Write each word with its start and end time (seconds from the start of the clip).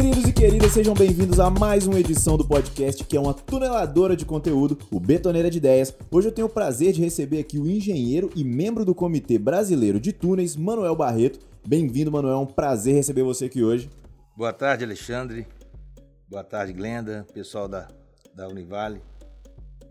Queridos 0.00 0.24
e 0.24 0.32
queridas, 0.32 0.72
sejam 0.72 0.94
bem-vindos 0.94 1.38
a 1.38 1.50
mais 1.50 1.86
uma 1.86 2.00
edição 2.00 2.38
do 2.38 2.48
podcast 2.48 3.04
que 3.04 3.18
é 3.18 3.20
uma 3.20 3.34
tuneladora 3.34 4.16
de 4.16 4.24
conteúdo, 4.24 4.78
o 4.90 4.98
Betoneira 4.98 5.50
de 5.50 5.58
Ideias. 5.58 5.94
Hoje 6.10 6.26
eu 6.28 6.32
tenho 6.32 6.46
o 6.46 6.50
prazer 6.50 6.94
de 6.94 7.02
receber 7.02 7.38
aqui 7.38 7.58
o 7.58 7.68
engenheiro 7.68 8.30
e 8.34 8.42
membro 8.42 8.82
do 8.82 8.94
Comitê 8.94 9.38
Brasileiro 9.38 10.00
de 10.00 10.10
Túneis, 10.14 10.56
Manuel 10.56 10.96
Barreto. 10.96 11.38
Bem-vindo, 11.68 12.10
Manuel, 12.10 12.32
é 12.32 12.38
um 12.38 12.46
prazer 12.46 12.94
receber 12.94 13.22
você 13.22 13.44
aqui 13.44 13.62
hoje. 13.62 13.90
Boa 14.34 14.54
tarde, 14.54 14.84
Alexandre. 14.84 15.46
Boa 16.26 16.44
tarde, 16.44 16.72
Glenda, 16.72 17.26
pessoal 17.34 17.68
da, 17.68 17.86
da 18.34 18.48
Univale. 18.48 19.02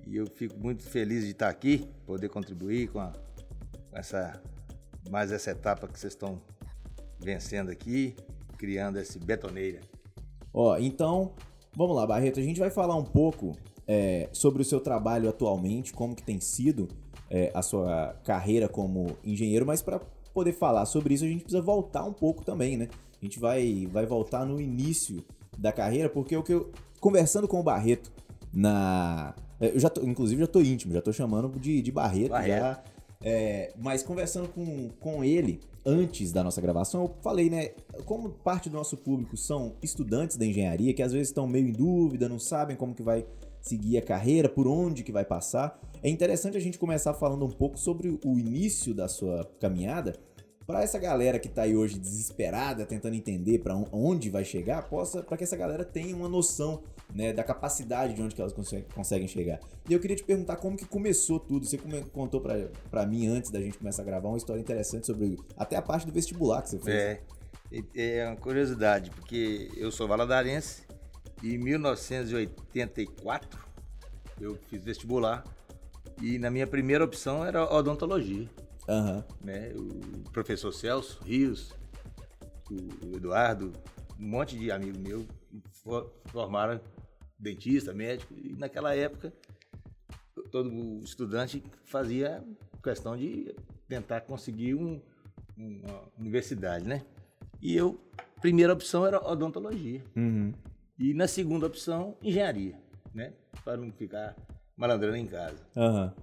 E 0.07 0.15
eu 0.15 0.25
fico 0.25 0.59
muito 0.59 0.81
feliz 0.81 1.23
de 1.23 1.29
estar 1.29 1.49
aqui, 1.49 1.87
poder 2.07 2.29
contribuir 2.29 2.87
com, 2.87 2.99
a, 2.99 3.13
com 3.91 3.95
essa 3.95 4.41
mais 5.07 5.31
essa 5.31 5.51
etapa 5.51 5.87
que 5.87 5.99
vocês 5.99 6.13
estão 6.13 6.41
vencendo 7.19 7.69
aqui, 7.69 8.15
criando 8.57 8.97
esse 8.97 9.19
betoneira. 9.19 9.88
Ó, 10.53 10.77
então, 10.77 11.31
vamos 11.75 11.95
lá, 11.95 12.05
Barreto, 12.05 12.39
a 12.39 12.43
gente 12.43 12.59
vai 12.59 12.69
falar 12.69 12.95
um 12.95 13.03
pouco 13.03 13.55
é, 13.87 14.29
sobre 14.31 14.61
o 14.61 14.65
seu 14.65 14.79
trabalho 14.79 15.29
atualmente, 15.29 15.93
como 15.93 16.15
que 16.15 16.23
tem 16.23 16.39
sido 16.39 16.87
é, 17.29 17.51
a 17.53 17.61
sua 17.61 18.15
carreira 18.23 18.67
como 18.67 19.17
engenheiro, 19.23 19.65
mas 19.65 19.81
para 19.81 19.99
poder 20.33 20.53
falar 20.53 20.85
sobre 20.85 21.13
isso 21.13 21.25
a 21.25 21.27
gente 21.27 21.43
precisa 21.43 21.61
voltar 21.61 22.03
um 22.03 22.13
pouco 22.13 22.43
também, 22.43 22.77
né? 22.77 22.87
A 23.21 23.25
gente 23.25 23.39
vai, 23.39 23.87
vai 23.91 24.05
voltar 24.05 24.45
no 24.45 24.61
início 24.61 25.23
da 25.57 25.71
carreira, 25.71 26.09
porque 26.09 26.35
o 26.35 26.43
que 26.43 26.53
eu 26.53 26.71
conversando 26.99 27.47
com 27.47 27.59
o 27.59 27.63
Barreto 27.63 28.11
na 28.53 29.35
é, 29.59 29.75
eu 29.75 29.79
já 29.79 29.89
tô, 29.89 30.01
inclusive 30.01 30.41
já 30.41 30.47
tô 30.47 30.61
íntimo, 30.61 30.93
já 30.93 31.01
tô 31.01 31.11
chamando 31.11 31.59
de, 31.59 31.81
de 31.81 31.91
Barreto, 31.91 32.29
Barreto. 32.29 32.59
já. 32.59 32.83
É, 33.21 33.73
mas 33.77 34.01
conversando 34.01 34.47
com, 34.47 34.89
com 34.99 35.23
ele 35.23 35.59
antes 35.85 36.31
da 36.31 36.43
nossa 36.43 36.61
gravação, 36.61 37.03
eu 37.03 37.15
falei, 37.21 37.49
né? 37.49 37.71
Como 38.05 38.29
parte 38.29 38.69
do 38.69 38.77
nosso 38.77 38.95
público 38.95 39.35
são 39.35 39.75
estudantes 39.81 40.37
da 40.37 40.45
engenharia, 40.45 40.93
que 40.93 41.03
às 41.03 41.11
vezes 41.11 41.27
estão 41.27 41.47
meio 41.47 41.67
em 41.67 41.73
dúvida, 41.73 42.29
não 42.29 42.39
sabem 42.39 42.77
como 42.77 42.95
que 42.95 43.03
vai 43.03 43.25
seguir 43.61 43.97
a 43.97 44.01
carreira, 44.01 44.47
por 44.47 44.67
onde 44.67 45.03
que 45.03 45.11
vai 45.11 45.25
passar, 45.25 45.79
é 46.01 46.09
interessante 46.09 46.55
a 46.55 46.61
gente 46.61 46.79
começar 46.79 47.13
falando 47.13 47.45
um 47.45 47.49
pouco 47.49 47.77
sobre 47.77 48.17
o 48.23 48.39
início 48.39 48.93
da 48.93 49.07
sua 49.07 49.43
caminhada 49.59 50.15
para 50.65 50.83
essa 50.83 50.99
galera 50.99 51.39
que 51.39 51.47
está 51.47 51.63
aí 51.63 51.75
hoje 51.75 51.97
desesperada, 51.97 52.85
tentando 52.85 53.15
entender 53.15 53.59
para 53.59 53.75
onde 53.91 54.29
vai 54.29 54.45
chegar, 54.45 54.87
possa 54.87 55.23
para 55.23 55.35
que 55.35 55.43
essa 55.43 55.57
galera 55.57 55.83
tenha 55.83 56.15
uma 56.15 56.29
noção 56.29 56.83
né, 57.13 57.33
da 57.33 57.43
capacidade 57.43 58.13
de 58.13 58.21
onde 58.21 58.35
que 58.35 58.41
elas 58.41 58.53
conseguem, 58.53 58.85
conseguem 58.93 59.27
chegar. 59.27 59.59
E 59.89 59.93
eu 59.93 59.99
queria 59.99 60.15
te 60.15 60.23
perguntar 60.23 60.55
como 60.57 60.77
que 60.77 60.85
começou 60.85 61.39
tudo. 61.39 61.65
Você 61.65 61.77
contou 62.11 62.39
para 62.41 63.05
mim 63.05 63.27
antes 63.27 63.49
da 63.51 63.59
gente 63.59 63.77
começar 63.77 64.03
a 64.03 64.05
gravar 64.05 64.29
uma 64.29 64.37
história 64.37 64.61
interessante 64.61 65.07
sobre 65.07 65.37
até 65.57 65.75
a 65.75 65.81
parte 65.81 66.05
do 66.05 66.11
vestibular 66.13 66.61
que 66.61 66.69
você 66.69 66.79
fez. 66.79 66.95
É, 66.95 67.21
é 68.21 68.27
uma 68.27 68.35
curiosidade, 68.35 69.09
porque 69.11 69.69
eu 69.75 69.91
sou 69.91 70.07
valadarense 70.07 70.83
e 71.43 71.55
em 71.55 71.57
1984 71.57 73.59
eu 74.39 74.55
fiz 74.69 74.83
vestibular 74.83 75.43
e 76.21 76.37
na 76.37 76.49
minha 76.49 76.67
primeira 76.67 77.03
opção 77.03 77.43
era 77.45 77.63
odontologia. 77.73 78.47
Aham. 78.87 79.23
né? 79.41 79.71
O 79.75 80.29
professor 80.31 80.71
Celso 80.71 81.19
Rios, 81.23 81.73
o 82.71 83.15
Eduardo, 83.15 83.71
um 84.19 84.27
monte 84.27 84.57
de 84.57 84.71
amigo 84.71 84.97
meu 84.99 85.25
for- 85.83 86.11
formaram 86.27 86.79
dentista, 87.39 87.93
médico, 87.93 88.33
e 88.37 88.55
naquela 88.57 88.95
época 88.95 89.33
todo 90.51 90.99
estudante 91.03 91.63
fazia 91.85 92.43
questão 92.83 93.15
de 93.15 93.53
tentar 93.87 94.21
conseguir 94.21 94.73
um- 94.75 95.01
uma 95.57 96.03
universidade, 96.17 96.87
né? 96.87 97.03
E 97.61 97.75
eu, 97.75 97.99
primeira 98.41 98.73
opção 98.73 99.05
era 99.05 99.19
odontologia. 99.25 100.01
Uhum. 100.15 100.53
E 100.97 101.13
na 101.13 101.27
segunda 101.27 101.67
opção, 101.67 102.15
engenharia, 102.21 102.75
né? 103.13 103.33
Para 103.63 103.77
não 103.77 103.91
ficar 103.91 104.35
malandrando 104.77 105.17
em 105.17 105.27
casa. 105.27 105.57
Aham. 105.75 106.13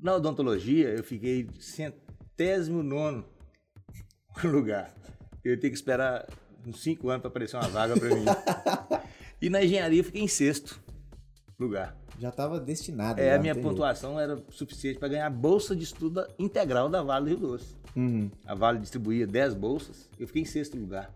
Na 0.00 0.14
odontologia, 0.16 0.90
eu 0.90 1.04
fiquei 1.04 1.48
centésimo 1.60 2.82
nono 2.82 3.24
lugar. 4.44 4.92
Eu 5.44 5.52
ia 5.52 5.60
ter 5.60 5.68
que 5.70 5.76
esperar 5.76 6.26
uns 6.66 6.82
cinco 6.82 7.08
anos 7.08 7.20
para 7.22 7.28
aparecer 7.28 7.56
uma 7.56 7.68
vaga 7.68 7.94
para 7.98 8.08
mim. 8.14 8.24
e 9.40 9.50
na 9.50 9.62
engenharia, 9.64 10.00
eu 10.00 10.04
fiquei 10.04 10.22
em 10.22 10.28
sexto 10.28 10.80
lugar. 11.58 11.96
Já 12.18 12.28
estava 12.28 12.60
destinado. 12.60 13.20
É, 13.20 13.34
a 13.34 13.38
minha 13.38 13.54
tem 13.54 13.62
jeito. 13.62 13.68
pontuação 13.68 14.18
era 14.18 14.40
suficiente 14.50 14.98
para 14.98 15.08
ganhar 15.08 15.26
a 15.26 15.30
bolsa 15.30 15.74
de 15.74 15.84
estudo 15.84 16.26
integral 16.38 16.88
da 16.88 17.02
Vale 17.02 17.24
do 17.24 17.28
Rio 17.30 17.48
Doce. 17.48 17.76
Uhum. 17.96 18.30
A 18.46 18.54
Vale 18.54 18.78
distribuía 18.78 19.26
10 19.26 19.54
bolsas, 19.54 20.08
eu 20.18 20.26
fiquei 20.26 20.42
em 20.42 20.46
sexto 20.46 20.76
lugar. 20.76 21.12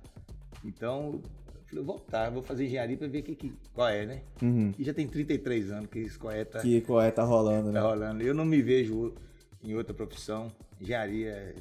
Então, 0.65 1.21
eu 1.55 1.63
falei, 1.67 1.85
vou 1.85 1.97
voltar, 1.97 2.31
vou 2.31 2.43
fazer 2.43 2.67
engenharia 2.67 2.97
para 2.97 3.07
ver 3.07 3.23
que, 3.23 3.37
que, 3.37 3.53
qual 3.73 3.89
é, 3.89 4.07
né? 4.07 4.23
Uhum. 4.43 4.73
E 4.77 4.85
já 4.85 4.93
tem 4.93 5.07
33 5.07 5.71
anos 5.71 5.89
que 5.89 6.01
isso 6.01 6.19
qual 6.19 6.33
é, 6.33 6.45
tá, 6.45 6.61
Que 6.61 6.81
qual 6.81 7.01
é, 7.01 7.11
tá 7.11 7.23
rolando, 7.23 7.71
né? 7.71 7.81
tá 7.81 7.87
rolando. 7.87 8.23
Eu 8.23 8.35
não 8.35 8.45
me 8.45 8.61
vejo 8.61 9.15
em 9.63 9.75
outra 9.75 9.95
profissão. 9.95 10.51
Engenharia 10.81 11.55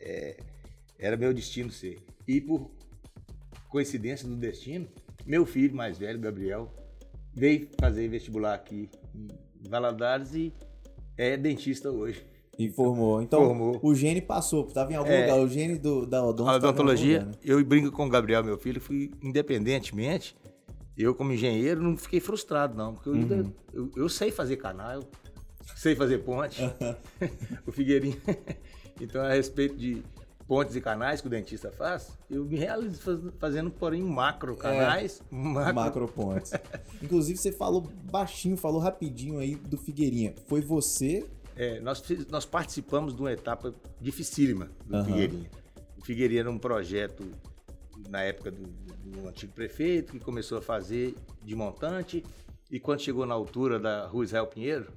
é, 0.00 0.36
era 0.98 1.16
meu 1.16 1.32
destino 1.34 1.70
ser. 1.70 1.98
E 2.26 2.40
por 2.40 2.70
coincidência 3.68 4.28
do 4.28 4.36
destino, 4.36 4.86
meu 5.26 5.44
filho 5.46 5.74
mais 5.74 5.98
velho, 5.98 6.18
Gabriel, 6.18 6.72
veio 7.34 7.68
fazer 7.80 8.08
vestibular 8.08 8.54
aqui 8.54 8.88
em 9.14 9.28
Valadares 9.68 10.34
e 10.34 10.52
é 11.16 11.36
dentista 11.36 11.90
hoje. 11.90 12.24
E 12.58 12.68
formou. 12.68 13.22
Então, 13.22 13.46
Formou. 13.46 13.80
o 13.82 13.94
gene 13.94 14.20
passou, 14.20 14.64
tava 14.64 14.92
em 14.92 14.96
algum 14.96 15.10
É. 15.10 15.22
lugar. 15.22 15.40
O 15.40 15.48
gene 15.48 15.78
do, 15.78 16.04
da 16.06 16.22
odontologia, 16.22 17.20
lugar, 17.20 17.26
né? 17.32 17.38
eu 17.42 17.64
brinco 17.64 17.90
com 17.90 18.04
o 18.06 18.08
Gabriel, 18.10 18.44
meu 18.44 18.58
filho, 18.58 18.80
fui 18.80 19.10
independentemente. 19.22 20.36
Eu, 20.96 21.14
como 21.14 21.32
engenheiro, 21.32 21.82
não 21.82 21.96
fiquei 21.96 22.20
frustrado, 22.20 22.76
não, 22.76 22.94
porque 22.94 23.08
eu, 23.08 23.14
ainda- 23.14 23.36
Uhum. 23.36 23.52
eu, 23.72 23.90
eu 23.96 24.08
sei 24.10 24.30
fazer 24.30 24.56
canal, 24.58 25.02
sei 25.74 25.96
fazer 25.96 26.18
ponte, 26.18 26.60
o 27.66 27.72
Figueirinho. 27.72 28.20
então, 29.00 29.22
a 29.22 29.32
respeito 29.32 29.74
de 29.74 30.02
pontes 30.46 30.74
e 30.76 30.80
canais 30.80 31.20
que 31.20 31.26
o 31.26 31.30
dentista 31.30 31.70
faz, 31.70 32.16
eu 32.30 32.44
me 32.44 32.56
realizo 32.56 33.00
faz- 33.00 33.20
fazendo, 33.38 33.70
porém, 33.70 34.02
macro 34.02 34.56
canais, 34.56 35.22
macro, 35.30 35.74
Macropontes. 35.74 36.52
Inclusive, 37.02 37.38
você 37.38 37.52
falou 37.52 37.82
baixinho, 38.10 38.56
falou 38.56 38.80
rapidinho 38.80 39.38
aí 39.38 39.54
do 39.54 39.78
Figueirinha. 39.78 40.34
Foi 40.46 40.60
você. 40.60 41.26
É, 41.54 41.80
nós, 41.80 42.02
nós 42.30 42.46
participamos 42.46 43.14
de 43.14 43.20
uma 43.20 43.32
etapa 43.32 43.74
dificílima 44.00 44.70
do 44.86 44.96
Aham. 44.96 45.04
Figueirinha. 45.04 45.50
O 45.98 46.04
Figueirinha 46.04 46.40
era 46.40 46.50
um 46.50 46.58
projeto 46.58 47.24
na 48.08 48.22
época 48.22 48.50
do, 48.50 48.62
do 48.66 49.28
antigo 49.28 49.52
prefeito, 49.52 50.12
que 50.12 50.20
começou 50.20 50.58
a 50.58 50.62
fazer 50.62 51.14
de 51.42 51.54
montante, 51.54 52.24
e 52.70 52.80
quando 52.80 53.00
chegou 53.00 53.26
na 53.26 53.34
altura 53.34 53.78
da 53.78 54.06
Rua 54.06 54.24
Israel 54.24 54.46
Pinheiro, 54.46 54.90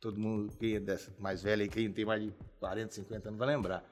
todo 0.00 0.18
mundo, 0.18 0.52
quem 0.58 0.74
é 0.74 0.80
dessa, 0.80 1.12
mais 1.18 1.42
velho 1.42 1.68
quem 1.68 1.92
tem 1.92 2.04
mais 2.04 2.22
de 2.22 2.32
40, 2.58 2.92
50 2.94 3.28
anos 3.28 3.38
vai 3.38 3.48
lembrar, 3.48 3.84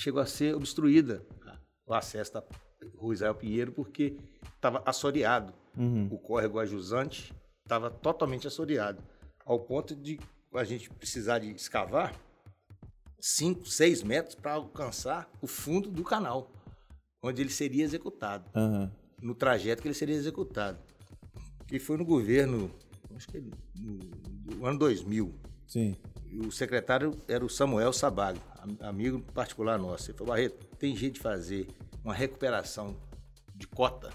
chegou 0.00 0.20
a 0.20 0.26
ser 0.26 0.54
obstruída 0.54 1.24
a- 1.46 1.58
o 1.86 1.94
acesso 1.94 2.32
da 2.34 2.42
Rua 2.96 3.14
Israel 3.14 3.34
Pinheiro 3.34 3.72
porque 3.72 4.16
estava 4.54 4.82
assoreado. 4.86 5.52
Uhum. 5.76 6.08
O 6.10 6.18
córrego 6.18 6.58
ajusante 6.58 7.32
estava 7.62 7.90
totalmente 7.90 8.46
assoreado, 8.46 9.02
ao 9.44 9.60
ponto 9.60 9.94
de 9.94 10.18
a 10.54 10.64
gente 10.64 10.88
precisar 10.90 11.38
de 11.40 11.50
escavar 11.50 12.14
5, 13.20 13.66
6 13.66 14.02
metros 14.02 14.34
para 14.34 14.52
alcançar 14.52 15.30
o 15.42 15.46
fundo 15.46 15.90
do 15.90 16.02
canal, 16.04 16.50
onde 17.22 17.42
ele 17.42 17.50
seria 17.50 17.84
executado, 17.84 18.48
Aham. 18.54 18.90
no 19.20 19.34
trajeto 19.34 19.82
que 19.82 19.88
ele 19.88 19.94
seria 19.94 20.14
executado. 20.14 20.78
E 21.70 21.78
foi 21.78 21.96
no 21.96 22.04
governo, 22.04 22.70
acho 23.14 23.28
que 23.28 23.40
no, 23.76 23.98
no 24.56 24.66
ano 24.66 24.78
2000, 24.78 25.34
Sim. 25.66 25.96
o 26.46 26.50
secretário 26.50 27.12
era 27.28 27.44
o 27.44 27.48
Samuel 27.50 27.92
Sabago, 27.92 28.38
am- 28.57 28.57
amigo 28.80 29.20
particular 29.32 29.78
nosso. 29.78 30.10
Ele 30.10 30.18
falou, 30.18 30.34
Barreto, 30.34 30.64
tem 30.76 30.94
jeito 30.96 31.14
de 31.14 31.20
fazer 31.20 31.68
uma 32.04 32.14
recuperação 32.14 32.96
de 33.54 33.66
cota, 33.66 34.10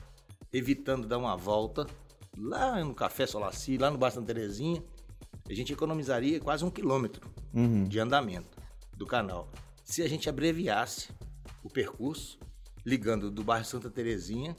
evitando 0.51 1.07
dar 1.07 1.17
uma 1.17 1.35
volta 1.35 1.85
lá 2.37 2.83
no 2.83 2.93
Café 2.93 3.25
Solaci, 3.27 3.77
lá 3.77 3.91
no 3.91 3.97
Baixo 3.97 4.15
Santa 4.15 4.33
Terezinha, 4.33 4.83
a 5.49 5.53
gente 5.53 5.73
economizaria 5.73 6.39
quase 6.39 6.63
um 6.63 6.69
quilômetro 6.71 7.29
Uhum. 7.53 7.83
de 7.83 7.99
andamento 7.99 8.57
do 8.97 9.05
canal. 9.05 9.47
Se 9.83 10.01
a 10.01 10.07
gente 10.09 10.27
abreviasse 10.29 11.09
o 11.63 11.69
percurso, 11.69 12.39
ligando 12.85 13.29
do 13.29 13.43
bairro 13.43 13.65
Santa 13.65 13.89
Terezinha 13.89 14.55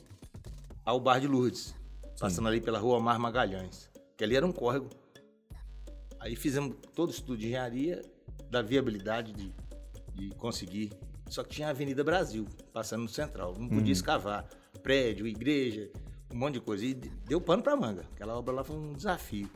ao 0.84 1.00
bairro 1.00 1.22
de 1.22 1.26
Lourdes, 1.28 1.74
passando 2.20 2.46
ali 2.46 2.60
pela 2.60 2.78
rua 2.78 2.98
Omar 2.98 3.18
Magalhães, 3.18 3.90
que 4.16 4.22
ali 4.22 4.36
era 4.36 4.46
um 4.46 4.52
córrego. 4.52 4.88
Aí 6.20 6.36
fizemos 6.36 6.76
todo 6.94 7.08
o 7.08 7.12
estudo 7.12 7.36
de 7.38 7.46
engenharia 7.46 8.00
da 8.50 8.62
viabilidade 8.62 9.32
de, 9.32 9.52
de 10.14 10.30
conseguir. 10.30 10.92
Só 11.28 11.42
que 11.42 11.50
tinha 11.50 11.68
a 11.68 11.70
Avenida 11.70 12.04
Brasil, 12.04 12.46
passando 12.72 13.02
no 13.02 13.08
central. 13.08 13.54
Não 13.58 13.68
podia 13.68 13.92
escavar 13.92 14.46
prédio, 14.82 15.26
igreja, 15.26 15.90
um 16.32 16.36
monte 16.36 16.54
de 16.54 16.60
coisa. 16.60 16.84
E 16.84 16.94
deu 16.94 17.40
pano 17.40 17.62
para 17.62 17.74
manga. 17.76 18.02
Aquela 18.14 18.36
obra 18.36 18.54
lá 18.54 18.64
foi 18.64 18.76
um 18.76 18.92
desafio. 18.92 19.48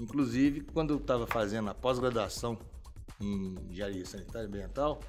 Inclusive, 0.00 0.60
quando 0.72 0.92
eu 0.94 0.98
estava 0.98 1.26
fazendo 1.26 1.70
a 1.70 1.74
pós-graduação 1.74 2.58
em 3.20 3.54
engenharia 3.70 4.04
sanitária 4.04 4.44
e 4.44 4.48
ambiental, 4.48 5.00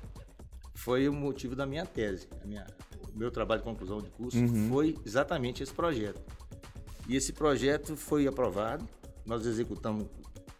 foi 0.75 1.09
o 1.09 1.13
motivo 1.13 1.55
da 1.55 1.65
minha 1.65 1.85
tese. 1.85 2.29
Minha, 2.45 2.65
meu 3.13 3.31
trabalho 3.31 3.61
de 3.61 3.65
conclusão 3.65 4.01
de 4.01 4.09
curso 4.09 4.37
Uhum. 4.37 4.69
foi 4.69 4.95
exatamente 5.05 5.61
esse 5.63 5.73
projeto. 5.73 6.21
E 7.09 7.15
esse 7.15 7.33
projeto 7.33 7.97
foi 7.97 8.27
aprovado, 8.27 8.87
nós 9.25 9.45
executamos 9.45 10.07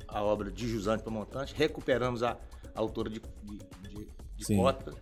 a 0.08 0.24
obra 0.24 0.50
de 0.52 0.68
jusante 0.68 1.04
para 1.04 1.12
montante, 1.12 1.54
recuperamos 1.56 2.24
a, 2.24 2.38
a 2.74 2.80
altura 2.80 3.10
de, 3.10 3.22
de, 3.44 3.60
de- 4.38 4.46
Sim. 4.46 4.58
cota. 4.58 4.94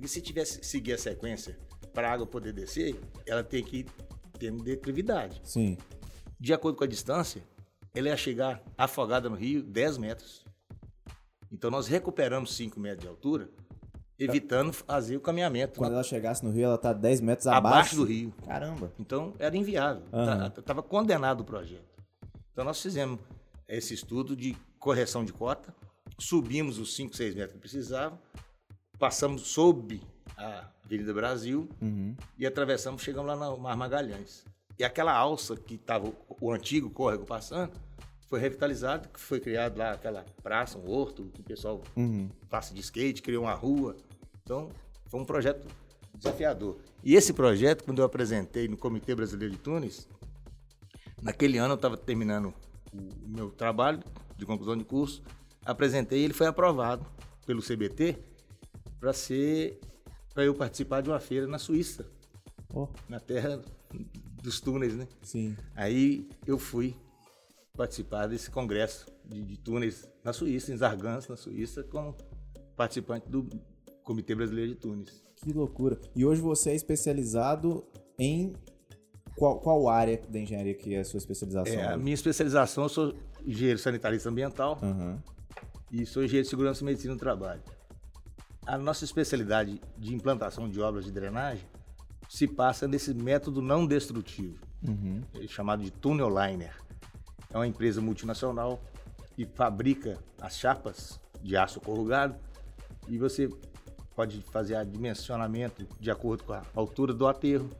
E 0.00 0.06
se 0.06 0.20
tivesse 0.20 0.62
seguir 0.62 0.92
a 0.92 0.98
sequência 0.98 1.58
para 1.92 2.08
a 2.08 2.12
água 2.12 2.26
poder 2.26 2.52
descer, 2.52 3.00
ela 3.26 3.42
tem 3.42 3.64
que 3.64 3.86
ter 4.38 4.52
declividade. 4.52 5.40
Sim. 5.42 5.76
De 6.38 6.52
acordo 6.52 6.76
com 6.76 6.84
a 6.84 6.86
distância, 6.86 7.42
ela 7.94 8.08
ia 8.08 8.16
chegar 8.16 8.62
afogada 8.76 9.28
no 9.30 9.34
rio 9.36 9.62
10 9.62 9.96
metros. 9.96 10.44
Então 11.50 11.70
nós 11.70 11.86
recuperamos 11.86 12.54
5 12.54 12.78
metros 12.78 13.00
de 13.02 13.08
altura, 13.08 13.48
evitando 14.18 14.72
fazer 14.72 15.16
o 15.16 15.20
caminhamento 15.20 15.78
Quando 15.78 15.92
ela 15.94 16.02
chegasse 16.02 16.44
no 16.44 16.50
rio, 16.50 16.64
ela 16.64 16.76
tá 16.78 16.92
10 16.92 17.20
metros 17.22 17.46
abaixo 17.46 17.66
abaixo. 17.68 17.96
do 17.96 18.04
rio. 18.04 18.34
Caramba. 18.44 18.92
Então 18.98 19.32
era 19.38 19.56
inviável. 19.56 20.02
Estava 20.58 20.82
condenado 20.82 21.40
o 21.40 21.44
projeto. 21.44 21.84
Então 22.52 22.64
nós 22.64 22.80
fizemos 22.82 23.18
esse 23.66 23.94
estudo 23.94 24.36
de 24.36 24.54
correção 24.78 25.24
de 25.24 25.32
cota, 25.32 25.74
subimos 26.18 26.78
os 26.78 26.94
5, 26.94 27.16
6 27.16 27.34
metros 27.34 27.52
que 27.54 27.58
precisava, 27.60 28.18
passamos 28.98 29.42
sob 29.42 30.00
a 30.36 30.68
Avenida 30.84 31.12
Brasil 31.12 31.68
Uhum. 31.80 32.14
e 32.38 32.46
atravessamos, 32.46 33.02
chegamos 33.02 33.26
lá 33.28 33.36
no 33.50 33.58
Mar 33.58 33.76
Magalhães. 33.76 34.44
E 34.78 34.84
aquela 34.84 35.12
alça 35.14 35.56
que 35.56 35.74
estava 35.74 36.12
o 36.40 36.52
antigo 36.52 36.90
córrego 36.90 37.24
passando, 37.24 37.72
foi 38.28 38.40
revitalizado, 38.40 39.08
que 39.08 39.20
foi 39.20 39.40
criado 39.40 39.78
lá 39.78 39.92
aquela 39.92 40.24
praça, 40.42 40.76
um 40.78 40.90
horto, 40.90 41.24
que 41.32 41.40
o 41.40 41.44
pessoal 41.44 41.82
Uhum. 41.96 42.28
passa 42.50 42.74
de 42.74 42.80
skate, 42.80 43.22
criou 43.22 43.44
uma 43.44 43.54
rua. 43.54 43.96
Então, 44.42 44.70
foi 45.06 45.20
um 45.20 45.24
projeto 45.24 45.66
desafiador. 46.14 46.76
E 47.04 47.14
esse 47.14 47.32
projeto, 47.32 47.84
quando 47.84 48.00
eu 48.00 48.04
apresentei 48.04 48.66
no 48.68 48.76
Comitê 48.76 49.14
Brasileiro 49.14 49.52
de 49.54 49.60
Túneis, 49.60 50.08
naquele 51.22 51.58
ano 51.58 51.72
eu 51.72 51.76
estava 51.76 51.96
terminando 51.96 52.52
o 52.92 53.28
meu 53.28 53.50
trabalho 53.50 54.02
de 54.36 54.44
conclusão 54.44 54.76
de 54.76 54.84
curso, 54.84 55.22
apresentei 55.64 56.20
e 56.20 56.24
ele 56.24 56.34
foi 56.34 56.46
aprovado 56.46 57.06
pelo 57.46 57.62
CBT 57.62 58.18
para 59.00 59.12
ser 59.12 59.78
para 60.34 60.44
eu 60.44 60.54
participar 60.54 61.00
de 61.00 61.08
uma 61.08 61.18
feira 61.20 61.46
na 61.46 61.58
Suíça, 61.58 62.06
Oh, 62.74 62.88
na 63.08 63.18
terra 63.18 63.62
dos 64.42 64.60
túneis, 64.60 64.94
né? 64.94 65.08
sim. 65.22 65.56
Aí 65.74 66.28
eu 66.46 66.58
fui 66.58 66.94
participar 67.74 68.26
desse 68.26 68.50
congresso 68.50 69.06
de, 69.24 69.42
de 69.42 69.56
túneis 69.58 70.06
na 70.22 70.32
Suíça, 70.32 70.72
em 70.72 70.76
Zargans, 70.76 71.26
na 71.28 71.36
Suíça, 71.36 71.82
como 71.84 72.14
participante 72.76 73.28
do 73.30 73.48
Comitê 74.02 74.34
Brasileiro 74.34 74.70
de 74.72 74.76
Túneis. 74.76 75.24
Que 75.36 75.52
loucura. 75.52 75.98
E 76.14 76.24
hoje 76.24 76.40
você 76.42 76.70
é 76.70 76.74
especializado 76.74 77.84
em 78.18 78.52
qual, 79.36 79.58
qual 79.60 79.88
área 79.88 80.20
da 80.28 80.38
engenharia 80.38 80.74
que 80.74 80.94
é 80.94 81.00
a 81.00 81.04
sua 81.04 81.18
especialização? 81.18 81.72
É, 81.74 81.86
a 81.92 81.96
minha 81.96 82.14
especialização, 82.14 82.84
eu 82.84 82.88
sou 82.90 83.14
engenheiro 83.44 83.78
sanitarista 83.78 84.28
ambiental 84.28 84.78
Aham. 84.82 85.22
e 85.90 86.04
sou 86.04 86.22
engenheiro 86.22 86.44
de 86.44 86.50
segurança 86.50 86.82
e 86.82 86.84
medicina 86.84 87.14
do 87.14 87.18
trabalho. 87.18 87.62
A 88.66 88.76
nossa 88.76 89.04
especialidade 89.04 89.80
de 89.96 90.14
implantação 90.14 90.68
de 90.68 90.80
obras 90.80 91.04
de 91.04 91.12
drenagem 91.12 91.64
se 92.28 92.46
passa 92.48 92.88
nesse 92.88 93.14
método 93.14 93.62
não 93.62 93.86
destrutivo. 93.86 94.64
Uhum. 94.86 95.22
é 95.34 95.46
chamado 95.48 95.82
de 95.82 95.90
Tunnel 95.90 96.28
Liner. 96.28 96.76
É 97.50 97.56
uma 97.56 97.66
empresa 97.66 98.00
multinacional 98.00 98.80
que 99.34 99.46
fabrica 99.46 100.18
as 100.40 100.56
chapas 100.56 101.18
de 101.42 101.56
aço 101.56 101.80
corrugado 101.80 102.36
e 103.08 103.18
você 103.18 103.48
pode 104.14 104.42
fazer 104.42 104.74
a 104.76 104.84
dimensionamento 104.84 105.86
de 105.98 106.10
acordo 106.10 106.44
com 106.44 106.52
a 106.52 106.62
altura 106.74 107.12
do 107.14 107.26
aterro, 107.26 107.70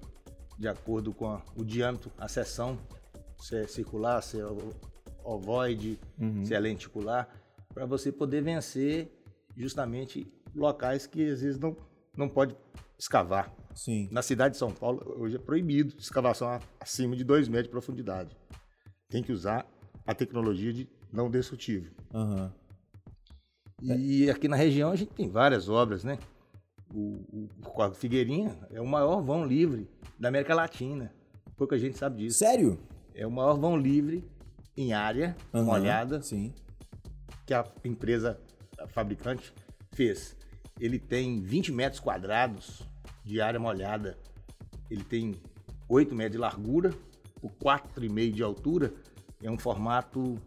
de 0.59 0.67
acordo 0.69 1.13
com 1.13 1.29
a- 1.31 1.43
o 1.55 1.65
diâmetro, 1.65 2.11
a 2.19 2.29
seção, 2.29 2.79
se 3.39 3.57
é 3.57 3.67
circular, 3.67 4.23
se 4.23 4.41
é 4.41 4.47
ovoide, 5.25 5.99
se 6.45 6.55
é 6.55 6.59
lenticular, 6.59 7.29
para 7.75 7.85
você 7.87 8.11
poder 8.11 8.43
vencer 8.43 9.13
justamente 9.57 10.33
locais 10.57 11.07
que 11.07 11.31
às 11.31 11.41
vezes 11.41 11.59
não, 11.59 11.77
não 12.17 12.29
pode 12.29 12.57
escavar. 12.99 13.53
Sim. 13.75 14.09
Na 14.11 14.23
cidade 14.23 14.53
de 14.53 14.59
São 14.59 14.73
Paulo, 14.73 15.03
hoje 15.19 15.37
é 15.37 15.39
proibido 15.39 15.95
escavação 15.99 16.59
acima 16.81 17.15
de 17.15 17.23
2 17.25 17.49
metros 17.49 17.67
de 17.67 17.71
profundidade. 17.71 18.37
Tem 19.09 19.23
que 19.23 19.33
usar 19.33 19.67
a 20.07 20.15
tecnologia 20.15 20.73
de 20.73 20.89
não 21.13 21.31
destrutivo. 21.31 21.91
Aham. 22.15 22.53
E 23.83 24.31
aqui 24.31 24.49
na 24.49 24.57
região 24.57 24.91
a 24.91 24.97
gente 24.97 25.13
tem 25.13 25.29
várias 25.29 25.69
obras, 25.69 26.03
né? 26.03 26.19
O, 26.95 27.21
o, 27.31 27.49
o 27.63 27.95
Figueirinha 27.95 28.57
é 28.71 28.81
o 28.81 28.87
maior 28.87 29.21
vão 29.21 29.45
livre 29.45 29.89
da 30.19 30.29
América 30.29 30.55
Latina. 30.55 31.13
Pouca 31.57 31.79
gente 31.79 31.99
sabe 31.99 32.19
disso. 32.19 32.39
Sério? 32.39 32.79
É 33.15 33.27
o 33.27 33.31
maior 33.31 33.59
vão 33.59 33.77
livre 33.77 34.25
em 34.77 34.93
área 34.93 35.37
Aham. 35.53 35.65
molhada 35.65 36.23
Sim. 36.23 36.55
que 37.47 37.53
a 37.53 37.67
empresa 37.85 38.41
a 38.79 38.87
fabricante 38.87 39.53
fez. 39.93 40.36
Ele 40.81 40.99
tem 40.99 41.41
20 41.41 41.73
metros 41.73 42.01
quadrados 42.01 42.83
de 43.25 43.41
área 43.41 43.59
molhada. 43.59 44.19
Ele 44.91 45.03
tem 45.05 45.35
8 45.89 46.15
metros 46.15 46.33
de 46.33 46.39
largura 46.39 46.95
por 47.41 47.51
4,5 47.53 48.33
de 48.33 48.43
altura. 48.43 48.93
É 49.43 49.51
um 49.51 49.59
formato 49.59 50.39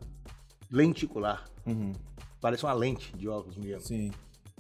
lenticular. 0.72 1.46
Uhum. 1.66 1.94
Parece 2.42 2.64
uma 2.64 2.74
lente 2.74 3.16
de 3.18 3.28
óculos 3.28 3.58
mesmo. 3.58 3.82
Sim. 3.88 4.12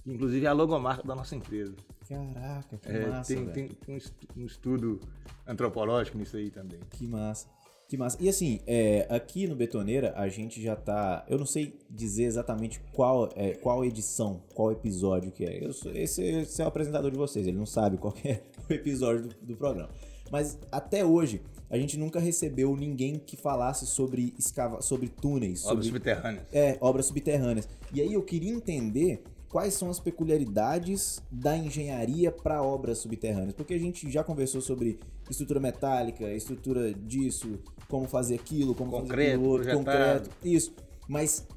Inclusive 0.05 0.45
é 0.45 0.49
a 0.49 0.53
logomarca 0.53 1.03
da 1.07 1.15
nossa 1.15 1.35
empresa. 1.35 1.75
Caraca, 2.07 2.77
que 2.77 2.89
É, 2.89 3.07
massa, 3.07 3.35
tem, 3.51 3.67
tem 3.69 3.95
estu- 3.97 4.27
um 4.35 4.45
estudo 4.45 4.99
antropológico 5.45 6.17
nisso 6.17 6.35
aí 6.37 6.49
também. 6.49 6.79
Que 6.89 7.05
massa. 7.05 7.47
Que 7.89 7.97
massa. 7.97 8.17
E 8.21 8.29
assim, 8.29 8.59
é, 8.67 9.07
aqui 9.09 9.47
no 9.47 9.55
Betoneira 9.55 10.13
a 10.15 10.29
gente 10.29 10.61
já 10.61 10.75
tá. 10.75 11.25
Eu 11.27 11.39
não 11.39 11.45
sei 11.45 11.73
dizer 11.89 12.25
exatamente 12.25 12.79
qual, 12.93 13.27
é, 13.35 13.55
qual 13.55 13.83
edição, 13.83 14.43
qual 14.53 14.71
episódio 14.71 15.31
que 15.31 15.43
é. 15.43 15.65
Eu 15.65 15.73
sou- 15.73 15.91
esse, 15.95 16.23
esse 16.23 16.61
é 16.61 16.65
o 16.65 16.67
apresentador 16.67 17.09
de 17.09 17.17
vocês, 17.17 17.47
ele 17.47 17.57
não 17.57 17.65
sabe 17.65 17.97
qual 17.97 18.13
é 18.23 18.41
o 18.69 18.73
episódio 18.73 19.23
do, 19.23 19.35
do 19.41 19.55
programa. 19.57 19.89
Mas 20.31 20.59
até 20.71 21.03
hoje, 21.03 21.41
a 21.67 21.79
gente 21.79 21.97
nunca 21.97 22.19
recebeu 22.19 22.75
ninguém 22.75 23.15
que 23.17 23.35
falasse 23.35 23.87
sobre, 23.87 24.35
escava, 24.37 24.79
sobre 24.83 25.09
túneis, 25.09 25.65
Obras 25.65 25.85
sobre 25.87 25.97
subterrâneas. 25.97 26.45
é, 26.53 26.77
obras 26.79 27.07
subterrâneas. 27.07 27.67
E 27.91 27.99
aí 28.01 28.13
eu 28.13 28.21
queria 28.21 28.51
entender 28.51 29.23
quais 29.49 29.73
são 29.73 29.89
as 29.89 29.99
peculiaridades 29.99 31.21
da 31.31 31.57
engenharia 31.57 32.31
para 32.31 32.61
obras 32.61 32.99
subterrâneas, 32.99 33.53
porque 33.53 33.73
a 33.73 33.79
gente 33.79 34.09
já 34.09 34.23
conversou 34.23 34.61
sobre 34.61 34.99
estrutura 35.29 35.59
metálica, 35.59 36.31
estrutura 36.31 36.93
disso, 36.93 37.59
como 37.87 38.07
fazer 38.07 38.35
aquilo, 38.35 38.75
como 38.75 38.91
fazer 38.91 39.03
Concreto, 39.03 39.35
aquilo 39.35 39.49
outro, 39.49 39.73
concreto, 39.73 40.29
isso. 40.43 40.73
Mas 41.07 41.47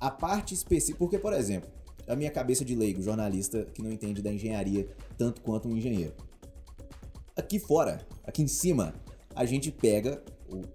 a 0.00 0.10
parte 0.10 0.54
específica, 0.54 0.98
porque 0.98 1.18
por 1.18 1.32
exemplo, 1.32 1.70
a 2.08 2.16
minha 2.16 2.30
cabeça 2.30 2.64
de 2.64 2.74
leigo, 2.74 3.00
jornalista 3.00 3.64
que 3.72 3.82
não 3.82 3.92
entende 3.92 4.20
da 4.20 4.32
engenharia 4.32 4.88
tanto 5.16 5.40
quanto 5.40 5.68
um 5.68 5.76
engenheiro. 5.76 6.14
Aqui 7.36 7.58
fora, 7.58 8.06
aqui 8.24 8.42
em 8.42 8.48
cima, 8.48 8.94
a 9.34 9.44
gente 9.44 9.70
pega 9.70 10.22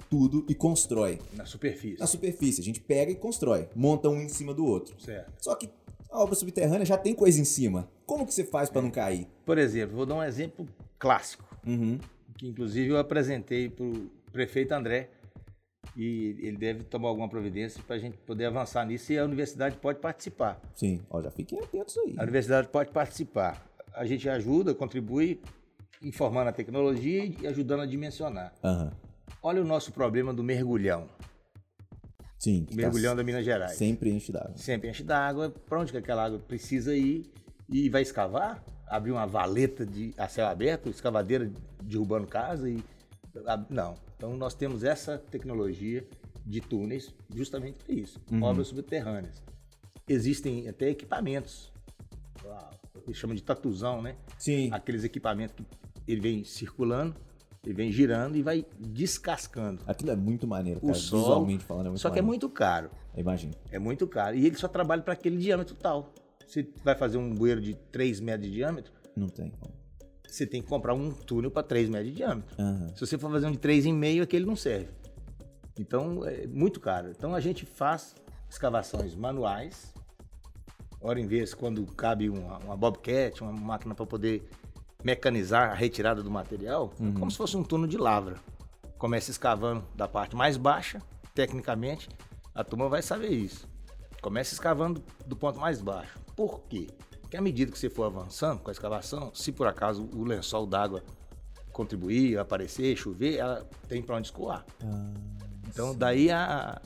tudo 0.09 0.45
e 0.47 0.55
constrói. 0.55 1.19
Na 1.33 1.45
superfície. 1.45 1.99
Na 1.99 2.07
superfície, 2.07 2.61
a 2.61 2.63
gente 2.63 2.79
pega 2.79 3.11
e 3.11 3.15
constrói, 3.15 3.67
monta 3.75 4.09
um 4.09 4.21
em 4.21 4.29
cima 4.29 4.53
do 4.53 4.65
outro. 4.65 4.95
Certo. 5.01 5.33
Só 5.39 5.55
que 5.55 5.69
a 6.11 6.19
obra 6.19 6.35
subterrânea 6.35 6.85
já 6.85 6.97
tem 6.97 7.15
coisa 7.15 7.39
em 7.39 7.45
cima. 7.45 7.89
Como 8.05 8.25
que 8.25 8.33
você 8.33 8.43
faz 8.43 8.69
pra 8.69 8.81
não 8.81 8.91
cair? 8.91 9.27
Por 9.45 9.57
exemplo, 9.57 9.95
vou 9.95 10.05
dar 10.05 10.15
um 10.15 10.23
exemplo 10.23 10.67
clássico. 10.99 11.49
Uhum. 11.65 11.99
que 12.37 12.47
inclusive 12.47 12.89
eu 12.89 12.97
apresentei 12.97 13.69
para 13.69 13.85
o 13.85 14.09
prefeito 14.31 14.71
André 14.71 15.09
e 15.95 16.35
ele 16.39 16.57
deve 16.57 16.83
tomar 16.83 17.09
alguma 17.09 17.29
providência 17.29 17.81
para 17.85 17.95
a 17.95 17.99
gente 17.99 18.17
poder 18.17 18.45
avançar 18.45 18.83
nisso 18.85 19.13
e 19.13 19.17
a 19.19 19.23
universidade 19.25 19.77
pode 19.77 19.99
participar. 19.99 20.59
Sim, 20.75 21.01
ó, 21.09 21.21
já 21.21 21.29
fiquem 21.29 21.59
atentos 21.59 21.97
aí. 21.99 22.15
A 22.17 22.23
universidade 22.23 22.67
pode 22.69 22.89
participar. 22.91 23.63
A 23.93 24.05
gente 24.05 24.27
ajuda, 24.27 24.73
contribui, 24.73 25.39
informando 26.01 26.49
a 26.49 26.53
tecnologia 26.53 27.25
e 27.25 27.45
ajudando 27.45 27.81
a 27.81 27.85
dimensionar. 27.85 28.53
Aham. 28.63 28.91
Olha 29.43 29.61
o 29.61 29.65
nosso 29.65 29.91
problema 29.91 30.33
do 30.33 30.43
mergulhão. 30.43 31.07
Sim. 32.41 32.65
Que 32.65 32.75
mergulhão 32.75 33.11
tá 33.11 33.17
da 33.17 33.23
Minas 33.23 33.45
Gerais. 33.45 33.77
Sempre 33.77 34.09
enche 34.09 34.31
d'água. 34.31 34.57
Sempre 34.57 34.89
enche 34.89 35.03
d'água. 35.03 35.51
Para 35.51 35.79
onde 35.79 35.91
que 35.91 35.97
aquela 35.99 36.25
água 36.25 36.39
precisa 36.39 36.95
ir? 36.95 37.31
E 37.69 37.87
vai 37.87 38.01
escavar? 38.01 38.63
Abrir 38.87 39.11
uma 39.11 39.27
valeta 39.27 39.85
de, 39.85 40.11
a 40.17 40.27
céu 40.27 40.47
aberto, 40.47 40.89
escavadeira 40.89 41.51
derrubando 41.83 42.25
casa 42.25 42.67
e. 42.67 42.83
Não. 43.69 43.93
Então 44.17 44.35
nós 44.35 44.55
temos 44.55 44.83
essa 44.83 45.19
tecnologia 45.19 46.03
de 46.43 46.59
túneis 46.59 47.13
justamente 47.31 47.77
para 47.83 47.93
isso. 47.93 48.19
Obras 48.41 48.69
subterrâneas. 48.69 49.43
Existem 50.07 50.67
até 50.67 50.89
equipamentos. 50.89 51.71
ah, 52.43 52.71
o 52.95 53.01
que 53.01 53.13
chama 53.13 53.35
de 53.35 53.43
tatuzão, 53.43 54.01
né? 54.01 54.15
Sim. 54.39 54.69
Aqueles 54.73 55.03
equipamentos 55.03 55.55
que 55.55 56.11
ele 56.11 56.19
vem 56.19 56.43
circulando, 56.43 57.15
ele 57.63 57.73
vem 57.75 57.91
girando 57.91 58.35
e 58.35 58.41
vai 58.41 58.65
descascando. 58.79 59.81
Aquilo 59.85 60.11
é 60.11 60.15
muito 60.15 60.47
maneiro, 60.47 60.79
O 60.79 60.87
cara. 60.87 60.93
solo, 60.95 61.21
Visualmente 61.23 61.63
falando, 61.63 61.85
é 61.85 61.89
muito 61.89 62.01
Só 62.01 62.09
que 62.09 62.17
é 62.17 62.21
maneiro. 62.21 62.27
muito 62.27 62.49
caro. 62.49 62.89
Imagina. 63.15 63.53
É 63.71 63.77
muito 63.77 64.07
caro. 64.07 64.35
E 64.35 64.45
ele 64.47 64.55
só 64.55 64.67
trabalha 64.67 65.01
para 65.03 65.13
aquele 65.13 65.37
diâmetro 65.37 65.75
tal. 65.75 66.11
Você 66.47 66.67
vai 66.83 66.95
fazer 66.95 67.17
um 67.17 67.29
bueiro 67.33 67.61
de 67.61 67.75
3 67.91 68.19
metros 68.19 68.47
de 68.49 68.53
diâmetro, 68.55 68.91
Não 69.15 69.27
tem 69.29 69.49
como. 69.51 69.73
você 70.27 70.45
tem 70.47 70.61
que 70.61 70.67
comprar 70.67 70.93
um 70.95 71.11
túnel 71.11 71.51
para 71.51 71.61
3 71.63 71.87
metros 71.89 72.09
de 72.09 72.15
diâmetro. 72.17 72.55
Aham. 72.59 72.87
Se 72.95 73.05
você 73.05 73.17
for 73.17 73.29
fazer 73.31 73.45
um 73.45 73.51
de 73.51 73.59
3,5, 73.59 74.21
aquele 74.23 74.45
não 74.45 74.55
serve. 74.55 74.87
Então, 75.79 76.25
é 76.25 76.47
muito 76.47 76.79
caro. 76.79 77.09
Então, 77.11 77.33
a 77.35 77.39
gente 77.39 77.65
faz 77.65 78.15
escavações 78.49 79.15
manuais, 79.15 79.93
hora 80.99 81.19
em 81.19 81.27
vez, 81.27 81.53
quando 81.53 81.85
cabe 81.85 82.27
uma, 82.29 82.57
uma 82.59 82.75
bobcat, 82.75 83.41
uma 83.41 83.53
máquina 83.53 83.95
para 83.95 84.05
poder 84.05 84.43
mecanizar 85.03 85.71
a 85.71 85.73
retirada 85.73 86.21
do 86.23 86.29
material, 86.31 86.93
é 86.99 87.19
como 87.19 87.29
se 87.31 87.37
fosse 87.37 87.55
um 87.57 87.63
túnel 87.63 87.87
de 87.87 87.97
lavra. 87.97 88.35
Começa 88.97 89.31
escavando 89.31 89.83
da 89.95 90.07
parte 90.07 90.35
mais 90.35 90.57
baixa, 90.57 91.01
tecnicamente, 91.33 92.07
a 92.53 92.63
turma 92.63 92.87
vai 92.89 93.01
saber 93.01 93.29
isso. 93.29 93.67
Começa 94.21 94.53
escavando 94.53 95.03
do 95.25 95.35
ponto 95.35 95.59
mais 95.59 95.81
baixo. 95.81 96.19
Por 96.35 96.61
quê? 96.69 96.87
Porque 97.21 97.35
à 97.37 97.41
medida 97.41 97.71
que 97.71 97.79
você 97.79 97.89
for 97.89 98.03
avançando 98.03 98.59
com 98.59 98.69
a 98.69 98.73
escavação, 98.73 99.31
se 99.33 99.51
por 99.51 99.65
acaso 99.67 100.07
o 100.13 100.23
lençol 100.23 100.67
d'água 100.67 101.03
contribuir, 101.71 102.37
aparecer, 102.37 102.95
chover, 102.97 103.37
ela 103.37 103.65
tem 103.87 104.01
para 104.01 104.17
onde 104.17 104.27
escoar. 104.27 104.65
Ah, 104.83 105.11
Então, 105.69 105.95
daí 105.95 106.29
a, 106.29 106.79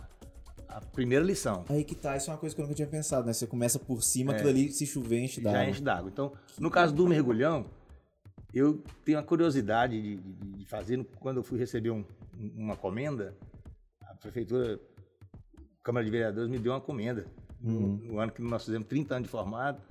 a 0.69 0.79
primeira 0.81 1.25
lição. 1.25 1.65
Aí 1.67 1.83
que 1.83 1.95
tá, 1.95 2.15
isso 2.15 2.29
é 2.29 2.33
uma 2.33 2.39
coisa 2.39 2.55
que 2.55 2.61
eu 2.61 2.63
nunca 2.65 2.75
tinha 2.75 2.87
pensado, 2.87 3.25
né? 3.25 3.33
Você 3.33 3.47
começa 3.47 3.79
por 3.79 4.03
cima, 4.03 4.33
aquilo 4.33 4.49
ali, 4.49 4.71
se 4.71 4.85
chover, 4.85 5.19
enche 5.23 5.39
É. 5.41 5.43
já 5.43 5.51
d'água. 5.51 5.69
enche 5.69 5.81
d'água. 5.81 6.09
Então, 6.13 6.31
no 6.59 6.69
caso 6.69 6.93
do 6.93 7.07
mergulhão, 7.07 7.65
eu 8.59 8.83
tenho 9.03 9.19
a 9.19 9.23
curiosidade 9.23 10.01
de, 10.01 10.15
de- 10.17 10.51
de 10.59 10.65
fazer. 10.65 11.03
Quando 11.19 11.37
eu 11.37 11.43
fui 11.43 11.59
receber 11.59 11.91
um- 11.91 12.05
uma 12.55 12.75
comenda, 12.75 13.35
a 14.01 14.13
prefeitura, 14.15 14.79
a 15.43 15.83
Câmara 15.83 16.05
de 16.05 16.11
Vereadores 16.11 16.49
me 16.49 16.57
deu 16.59 16.71
uma 16.71 16.81
comenda. 16.81 17.25
No, 17.61 17.71
Uhum. 17.79 17.95
no 18.03 18.19
ano 18.19 18.31
que 18.31 18.41
nós 18.41 18.63
fizemos 18.65 18.87
30 18.87 19.15
anos 19.15 19.27
de 19.27 19.31
formado, 19.31 19.81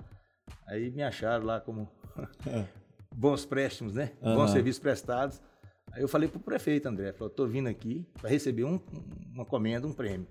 aí 0.67 0.91
me 0.91 1.03
acharam 1.03 1.45
lá 1.45 1.59
como 1.59 1.89
É. 2.47 2.65
bons 3.13 3.45
préstimos, 3.45 3.93
né? 3.93 4.11
Aham. 4.21 4.35
Bons 4.35 4.51
serviços 4.51 4.79
prestados. 4.79 5.41
Aí 5.91 6.01
eu 6.01 6.07
falei 6.07 6.27
pro 6.29 6.39
prefeito, 6.39 6.87
André, 6.87 7.11
falou, 7.13 7.29
tô 7.29 7.45
vindo 7.47 7.67
aqui 7.67 8.05
para 8.19 8.29
receber 8.29 8.63
um- 8.63 8.79
uma 9.33 9.45
comenda, 9.45 9.85
um 9.87 9.93
prêmio. 9.93 10.27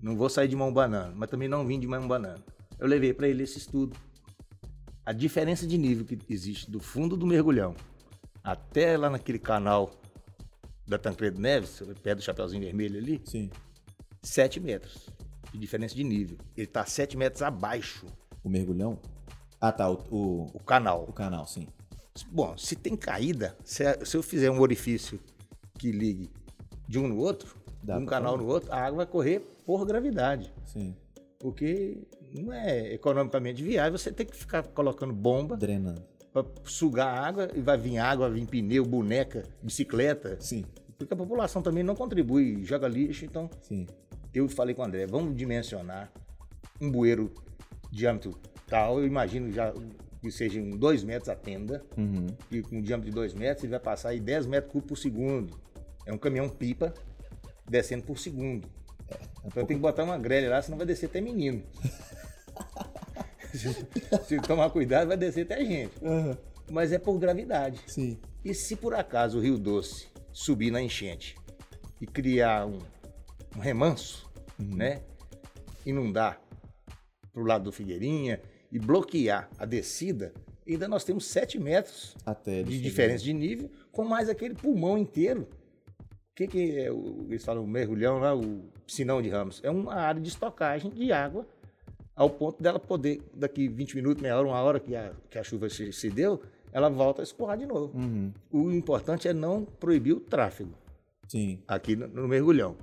Não 0.00 0.16
vou 0.16 0.28
sair 0.28 0.46
de 0.48 0.54
mão 0.56 0.72
banana, 0.72 1.12
mas 1.16 1.28
também 1.28 1.48
não 1.48 1.66
vim 1.66 1.78
de 1.80 1.86
mão 1.86 2.06
banana. 2.06 2.38
Eu 2.78 2.86
levei 2.86 3.12
para 3.12 3.26
ele 3.28 3.42
esse 3.42 3.58
estudo. 3.58 3.96
A 5.08 5.12
diferença 5.14 5.66
de 5.66 5.78
nível 5.78 6.04
que 6.04 6.18
existe 6.28 6.70
do 6.70 6.78
fundo 6.78 7.16
do 7.16 7.26
mergulhão 7.26 7.74
até 8.44 8.94
lá 8.94 9.08
naquele 9.08 9.38
canal 9.38 9.90
da 10.86 10.98
Tancredo 10.98 11.40
Neves, 11.40 11.82
perto 12.02 12.18
do 12.18 12.22
Chapeuzinho 12.22 12.62
Vermelho 12.62 12.98
ali, 12.98 13.22
Sim. 13.24 13.48
7 14.22 14.60
metros 14.60 15.08
de 15.50 15.58
diferença 15.58 15.94
de 15.94 16.04
nível. 16.04 16.36
Ele 16.54 16.66
está 16.66 16.84
7 16.84 17.16
metros 17.16 17.40
abaixo 17.40 18.04
O 18.44 18.50
mergulhão? 18.50 18.98
Ah, 19.58 19.72
tá, 19.72 19.90
o, 19.90 19.94
o, 20.10 20.50
o 20.52 20.60
canal. 20.60 21.06
o 21.08 21.12
canal, 21.14 21.46
sim. 21.46 21.66
Bom, 22.30 22.54
se 22.58 22.76
tem 22.76 22.94
caída, 22.94 23.56
se, 23.64 23.84
se 24.04 24.14
eu 24.14 24.22
fizer 24.22 24.50
um 24.50 24.60
orifício 24.60 25.18
que 25.78 25.90
ligue 25.90 26.30
de 26.86 26.98
um 26.98 27.08
no 27.08 27.16
outro, 27.16 27.56
Dá 27.82 27.96
de 27.96 28.02
um 28.02 28.06
canal 28.06 28.36
no 28.36 28.46
outro, 28.46 28.70
a 28.70 28.76
água 28.76 28.98
vai 28.98 29.06
correr 29.06 29.40
por 29.64 29.86
gravidade. 29.86 30.52
Sim. 30.66 30.94
Porque 31.38 32.06
não 32.32 32.52
é 32.52 32.92
economicamente 32.92 33.62
viável 33.62 33.98
você 33.98 34.12
ter 34.12 34.24
que 34.24 34.36
ficar 34.36 34.62
colocando 34.62 35.12
bomba 35.12 35.56
Drenando. 35.56 36.02
para 36.32 36.44
sugar 36.64 37.06
água 37.06 37.50
e 37.54 37.60
vai 37.60 37.76
vir 37.76 37.98
água, 37.98 38.28
vai 38.28 38.40
vir 38.40 38.46
pneu, 38.46 38.84
boneca, 38.84 39.44
bicicleta. 39.62 40.36
Sim. 40.40 40.64
Porque 40.96 41.14
a 41.14 41.16
população 41.16 41.62
também 41.62 41.84
não 41.84 41.94
contribui, 41.94 42.64
joga 42.64 42.88
lixo. 42.88 43.24
Então, 43.24 43.48
Sim. 43.62 43.86
eu 44.34 44.48
falei 44.48 44.74
com 44.74 44.82
o 44.82 44.84
André, 44.84 45.06
vamos 45.06 45.36
dimensionar 45.36 46.10
um 46.80 46.90
bueiro 46.90 47.32
diâmetro 47.90 48.38
tal. 48.66 48.98
Eu 48.98 49.06
imagino 49.06 49.50
já 49.52 49.72
que 50.20 50.30
seja 50.30 50.58
em 50.58 50.70
2 50.70 51.04
metros 51.04 51.28
a 51.28 51.36
tenda. 51.36 51.84
Uhum. 51.96 52.26
e 52.50 52.62
com 52.62 52.76
um 52.76 52.82
diâmetro 52.82 53.10
de 53.10 53.14
2 53.14 53.34
metros, 53.34 53.64
ele 53.64 53.70
vai 53.70 53.80
passar 53.80 54.10
aí 54.10 54.20
10 54.20 54.46
metros 54.46 54.72
cúbicos 54.72 54.88
por 54.88 55.02
segundo. 55.02 55.58
É 56.04 56.12
um 56.12 56.18
caminhão 56.18 56.48
pipa 56.48 56.92
descendo 57.68 58.02
por 58.02 58.18
segundo. 58.18 58.66
então 59.44 59.64
tem 59.64 59.76
que 59.76 59.82
botar 59.82 60.04
uma 60.04 60.18
grelha 60.18 60.50
lá, 60.50 60.62
senão 60.62 60.78
vai 60.78 60.86
descer 60.86 61.06
até 61.06 61.20
menino. 61.20 61.62
se, 64.26 64.40
tomar 64.40 64.70
cuidado, 64.70 65.08
vai 65.08 65.16
descer 65.16 65.42
até 65.42 65.64
gente. 65.64 65.92
Aham. 66.02 66.36
Mas 66.70 66.92
é 66.92 66.98
por 66.98 67.18
gravidade. 67.18 67.80
Sim. 67.86 68.18
E 68.44 68.52
se 68.54 68.76
por 68.76 68.94
acaso 68.94 69.38
o 69.38 69.40
Rio 69.40 69.58
Doce 69.58 70.08
subir 70.32 70.70
na 70.70 70.82
enchente 70.82 71.36
e 72.00 72.06
criar 72.06 72.66
um, 72.66 72.78
um 73.56 73.60
remanso, 73.60 74.30
né? 74.58 75.02
Inundar 75.84 76.40
pro 77.32 77.44
lado 77.44 77.64
do 77.64 77.72
Figueirinha 77.72 78.40
e 78.70 78.78
bloquear 78.78 79.48
a 79.58 79.64
descida, 79.64 80.32
ainda 80.66 80.86
nós 80.86 81.04
temos 81.04 81.26
7 81.26 81.58
metros 81.58 82.14
Até 82.24 82.62
de 82.62 82.80
diferença 82.80 83.24
de 83.24 83.32
nível, 83.32 83.70
com 83.90 84.04
mais 84.04 84.28
aquele 84.28 84.54
pulmão 84.54 84.98
inteiro. 84.98 85.48
O 86.30 86.34
que, 86.34 86.46
que 86.46 86.78
é 86.78 86.92
o, 86.92 87.26
eles 87.28 87.44
falam, 87.44 87.64
o 87.64 87.66
mergulhão 87.66 88.18
lá, 88.18 88.34
o 88.34 88.70
piscinão 88.86 89.20
de 89.20 89.28
Ramos? 89.28 89.60
É 89.64 89.70
uma 89.70 89.94
área 89.94 90.20
de 90.20 90.28
estocagem 90.28 90.90
de 90.90 91.10
água, 91.12 91.46
ao 92.18 92.28
ponto 92.28 92.60
dela 92.60 92.80
poder, 92.80 93.22
daqui 93.32 93.68
20 93.68 93.94
minutos, 93.94 94.20
meia 94.20 94.36
hora, 94.36 94.48
uma 94.48 94.60
hora 94.60 94.80
que 94.80 94.96
a, 94.96 95.12
que 95.30 95.38
a 95.38 95.44
chuva 95.44 95.70
se, 95.70 95.92
se 95.92 96.10
deu, 96.10 96.42
ela 96.72 96.88
volta 96.88 97.22
a 97.22 97.24
escoar 97.24 97.56
de 97.56 97.64
novo. 97.64 97.96
Uhum. 97.96 98.32
O 98.50 98.72
importante 98.72 99.28
é 99.28 99.32
não 99.32 99.64
proibir 99.64 100.14
o 100.14 100.20
tráfego 100.20 100.74
Sim. 101.28 101.62
aqui 101.68 101.94
no, 101.94 102.08
no 102.08 102.26
mergulhão. 102.26 102.76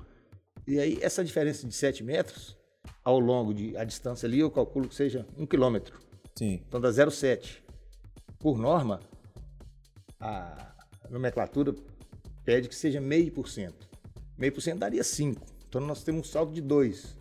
E 0.65 0.79
aí, 0.79 0.97
essa 1.01 1.21
diferença 1.21 1.67
de 1.67 1.75
7 1.75 2.01
metros, 2.01 2.57
ao 3.03 3.19
longo 3.19 3.53
de 3.53 3.75
a 3.75 3.83
distância 3.83 4.25
ali, 4.25 4.39
eu 4.39 4.49
calculo 4.49 4.87
que 4.87 4.95
seja 4.95 5.27
um 5.37 5.45
quilômetro. 5.45 5.99
Sim. 6.33 6.61
Então 6.65 6.79
dá 6.79 6.89
0,7. 6.89 7.61
Por 8.39 8.57
norma, 8.57 9.01
a 10.17 10.73
nomenclatura 11.09 11.75
pede 12.45 12.69
que 12.69 12.75
seja 12.75 13.01
meio 13.01 13.33
por 13.33 13.49
cento. 13.49 13.89
Meio 14.37 14.53
por 14.53 14.61
cento 14.61 14.79
daria 14.79 15.03
5. 15.03 15.45
Então 15.67 15.81
nós 15.81 16.03
temos 16.05 16.21
um 16.25 16.31
saldo 16.31 16.53
de 16.53 16.61
2, 16.61 17.17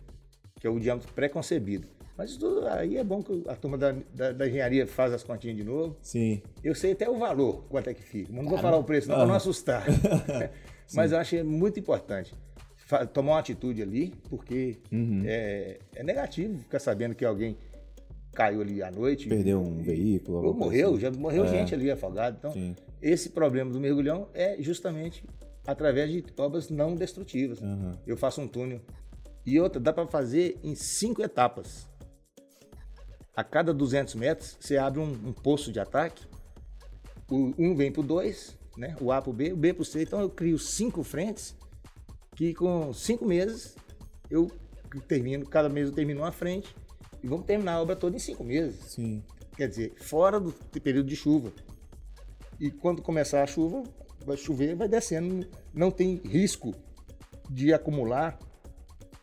que 0.61 0.65
é 0.65 0.69
o 0.69 0.79
diâmetro 0.79 1.11
pré-concebido. 1.13 1.94
Mas 2.17 2.37
tudo 2.37 2.65
aí 2.67 2.97
é 2.97 3.03
bom 3.03 3.21
que 3.21 3.43
a 3.47 3.55
turma 3.55 3.77
da, 3.77 3.91
da- 4.13 4.31
da 4.31 4.47
engenharia 4.47 4.87
faz 4.87 5.11
as 5.13 5.21
continhas 5.23 5.57
de 5.57 5.63
novo. 5.63 5.97
Sim. 6.01 6.41
Eu 6.63 6.73
sei 6.73 6.93
até 6.93 7.09
o 7.09 7.17
valor, 7.17 7.65
quanto 7.69 7.89
é 7.89 7.93
que 7.93 8.01
fica. 8.01 8.31
Não 8.31 8.43
vou 8.45 8.57
Ah, 8.57 8.61
falar 8.61 8.77
o 8.77 8.83
preço, 8.83 9.09
não, 9.09 9.15
para 9.17 9.25
não 9.25 9.33
Ah. 9.33 9.37
assustar. 9.37 9.83
Mas 10.93 11.11
eu 11.11 11.17
acho 11.17 11.31
que 11.31 11.37
é 11.37 11.43
muito 11.43 11.79
importante 11.79 12.33
tomar 13.13 13.33
uma 13.33 13.39
atitude 13.39 13.81
ali, 13.81 14.13
porque 14.29 14.77
Uhum. 14.91 15.23
é, 15.25 15.79
é 15.95 16.03
negativo 16.03 16.57
ficar 16.59 16.79
sabendo 16.79 17.15
que 17.15 17.25
alguém 17.25 17.57
caiu 18.31 18.61
ali 18.61 18.81
à 18.83 18.91
noite. 18.91 19.27
Perdeu 19.27 19.59
um 19.61 19.81
veículo. 19.81 20.45
Ou 20.45 20.53
morreu, 20.53 20.91
assim. 20.91 20.99
já 20.99 21.11
morreu 21.11 21.43
É. 21.45 21.47
gente 21.47 21.73
ali 21.73 21.89
afogada. 21.91 22.37
Então, 22.39 22.51
Sim. 22.53 22.75
esse 23.01 23.29
problema 23.31 23.71
do 23.71 23.79
mergulhão 23.79 24.27
é 24.33 24.55
justamente 24.61 25.23
através 25.67 26.11
de 26.11 26.23
obras 26.37 26.69
não 26.69 26.95
destrutivas. 26.95 27.61
Aham. 27.61 27.97
Eu 28.05 28.15
faço 28.15 28.39
um 28.39 28.47
túnel. 28.47 28.79
E 29.45 29.59
outra, 29.59 29.79
dá 29.81 29.91
para 29.91 30.07
fazer 30.07 30.57
em 30.63 30.75
cinco 30.75 31.21
etapas. 31.23 31.87
A 33.35 33.43
cada 33.43 33.73
200 33.73 34.15
metros, 34.15 34.57
você 34.59 34.77
abre 34.77 34.99
um, 34.99 35.11
um 35.11 35.33
poço 35.33 35.71
de 35.71 35.79
ataque. 35.79 36.25
O 37.29 37.53
um 37.57 37.75
vem 37.75 37.91
para 37.91 38.01
o 38.01 38.03
2, 38.03 38.57
né? 38.77 38.95
o 39.01 39.11
A 39.11 39.21
para 39.21 39.29
o 39.29 39.33
B, 39.33 39.51
o 39.51 39.57
B 39.57 39.73
para 39.73 39.81
o 39.81 39.85
C. 39.85 40.03
Então, 40.03 40.21
eu 40.21 40.29
crio 40.29 40.57
cinco 40.57 41.03
frentes 41.03 41.55
que 42.35 42.53
com 42.53 42.93
cinco 42.93 43.25
meses 43.25 43.75
eu 44.29 44.51
termino, 45.07 45.45
cada 45.45 45.69
mês 45.69 45.87
eu 45.87 45.93
termino 45.93 46.21
uma 46.21 46.31
frente 46.31 46.75
e 47.23 47.27
vamos 47.27 47.45
terminar 47.45 47.73
a 47.73 47.81
obra 47.81 47.95
toda 47.95 48.15
em 48.15 48.19
cinco 48.19 48.43
meses. 48.43 48.77
Sim. 48.85 49.23
Quer 49.55 49.69
dizer, 49.69 49.93
fora 49.97 50.39
do 50.39 50.51
período 50.81 51.07
de 51.07 51.15
chuva. 51.15 51.51
E 52.59 52.69
quando 52.69 53.01
começar 53.01 53.41
a 53.41 53.47
chuva, 53.47 53.83
vai 54.25 54.37
chover, 54.37 54.75
vai 54.75 54.87
descendo. 54.87 55.47
Não 55.73 55.89
tem 55.89 56.21
risco 56.25 56.73
de 57.49 57.73
acumular. 57.73 58.37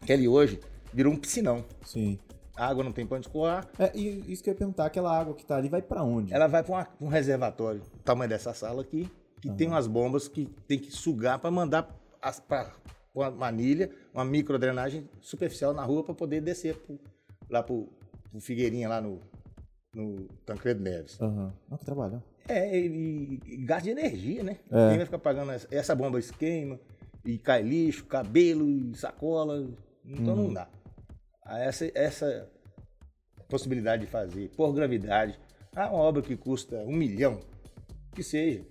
Que 0.05 0.13
ali 0.13 0.27
hoje 0.27 0.59
virou 0.93 1.13
um 1.13 1.17
piscinão. 1.17 1.65
Sim. 1.85 2.19
Água 2.67 2.85
não 2.85 2.93
tem 2.93 3.07
para 3.07 3.17
onde 3.19 3.27
escoar. 3.27 3.69
É, 3.79 3.91
e 3.97 4.33
isso 4.33 4.43
que 4.43 4.51
eu 4.51 4.53
ia 4.53 4.59
perguntar, 4.59 4.87
aquela 4.87 5.17
água 5.19 5.35
que 5.35 5.45
tá 5.45 5.57
ali 5.57 5.69
vai 5.69 5.83
pra 5.83 6.03
onde? 6.03 6.33
Ela 6.33 6.47
vai 6.47 6.63
para 6.63 6.89
um 7.01 7.09
reservatório, 7.09 7.83
tamanho 8.05 8.29
dessa 8.31 8.53
sala 8.55 8.83
aqui, 8.83 9.09
que 9.41 9.51
tem 9.53 9.69
umas 9.69 9.87
bombas 9.87 10.29
que 10.29 10.47
tem 10.69 10.79
que 10.79 10.91
sugar 10.91 11.39
para 11.39 11.51
mandar 11.51 11.89
para 12.49 12.73
uma 13.15 13.31
manilha, 13.31 13.91
uma 14.15 14.25
microdrenagem 14.25 15.09
superficial 15.21 15.73
na 15.75 15.83
rua 15.85 16.03
para 16.05 16.15
poder 16.15 16.41
descer 16.41 16.75
pro- 16.77 16.99
lá 17.51 17.63
para 17.63 17.75
o 17.75 17.89
Figueirinha, 18.41 18.89
lá 18.89 19.01
no, 19.01 19.21
no 19.95 20.27
Tancredo 20.47 20.81
Neves. 20.83 21.21
Aham. 21.21 21.53
Não, 21.69 21.77
que 21.79 21.85
trabalho. 21.85 22.23
É, 22.49 22.79
e, 22.79 23.41
e 23.47 23.57
gasto 23.65 23.85
de 23.85 23.91
energia, 23.91 24.43
né? 24.43 24.59
É. 24.71 24.89
Quem 24.89 24.97
vai 24.97 25.05
ficar 25.05 25.19
pagando 25.19 25.53
essa, 25.53 25.69
essa 25.71 25.95
bomba 25.95 26.19
esquema, 26.19 26.79
e 27.25 27.39
cai 27.39 27.63
lixo, 27.63 28.05
cabelo, 28.07 28.69
e 28.69 28.97
sacola, 28.97 29.69
então 30.05 30.35
Uhum. 30.35 30.45
não 30.49 30.53
dá. 30.55 30.69
Ah, 31.45 31.59
Essa, 31.61 31.91
essa 31.95 32.49
possibilidade 33.49 34.05
de 34.07 34.11
fazer 34.11 34.49
por 34.51 34.73
gravidade, 34.73 35.39
ah, 35.75 35.89
uma 35.91 35.99
obra 36.03 36.23
que 36.23 36.37
custa 36.37 36.77
um 36.85 36.93
milhão, 36.97 37.41
que 38.15 38.23
seja, 38.23 38.65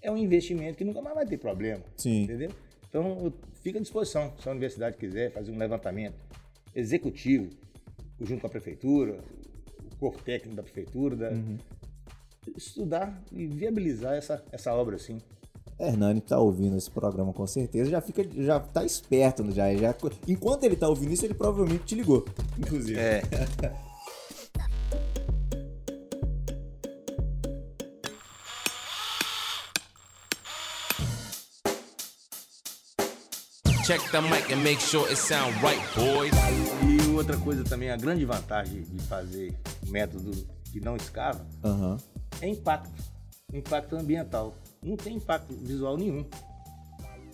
é 0.00 0.10
um 0.10 0.16
investimento 0.16 0.78
que 0.78 0.84
nunca 0.84 1.00
mais 1.02 1.14
vai 1.14 1.26
ter 1.26 1.38
problema, 1.38 1.82
Sim. 1.96 2.24
entendeu? 2.24 2.50
Então, 2.88 3.32
fica 3.62 3.78
à 3.78 3.82
disposição, 3.82 4.32
se 4.38 4.48
a 4.48 4.52
universidade 4.52 4.96
quiser 4.96 5.30
fazer 5.32 5.52
um 5.52 5.58
levantamento 5.58 6.16
executivo, 6.74 7.50
junto 8.20 8.40
com 8.40 8.46
a 8.46 8.50
prefeitura, 8.50 9.18
o 9.92 9.96
corpo 9.96 10.22
técnico 10.22 10.56
da 10.56 10.62
prefeitura, 10.62 11.16
da- 11.16 11.30
Uhum. 11.30 11.58
estudar 12.56 13.22
e 13.30 13.46
viabilizar 13.46 14.14
essa, 14.14 14.44
essa 14.50 14.74
obra 14.74 14.96
assim. 14.96 15.18
Hernani 15.82 16.20
tá 16.20 16.38
ouvindo 16.38 16.76
esse 16.76 16.90
programa 16.90 17.32
com 17.32 17.44
certeza, 17.46 17.90
já 17.90 18.00
fica, 18.00 18.24
já 18.36 18.60
tá 18.60 18.84
esperto 18.84 19.50
já, 19.50 19.74
já. 19.74 19.94
Enquanto 20.28 20.62
ele 20.62 20.76
tá 20.76 20.88
ouvindo 20.88 21.12
isso, 21.12 21.24
ele 21.24 21.34
provavelmente 21.34 21.84
te 21.84 21.94
ligou, 21.96 22.24
inclusive. 22.56 22.98
É. 22.98 23.22
Check 33.84 34.00
the 34.12 34.20
mic 34.20 34.52
and 34.52 34.62
make 34.62 34.78
sure 34.78 35.04
it 35.10 35.16
sound 35.16 35.52
right, 35.60 35.82
boys. 35.96 36.32
E 36.86 37.10
outra 37.16 37.36
coisa 37.36 37.64
também, 37.64 37.90
a 37.90 37.96
grande 37.96 38.24
vantagem 38.24 38.82
de 38.82 39.02
fazer 39.02 39.52
método 39.88 40.30
que 40.70 40.80
não 40.80 40.94
escava 40.94 41.44
Aham. 41.64 41.98
é 42.40 42.48
impacto, 42.48 43.02
impacto 43.52 43.96
ambiental. 43.96 44.54
Não 44.82 44.96
tem 44.96 45.16
impacto 45.16 45.54
visual 45.54 45.96
nenhum. 45.96 46.28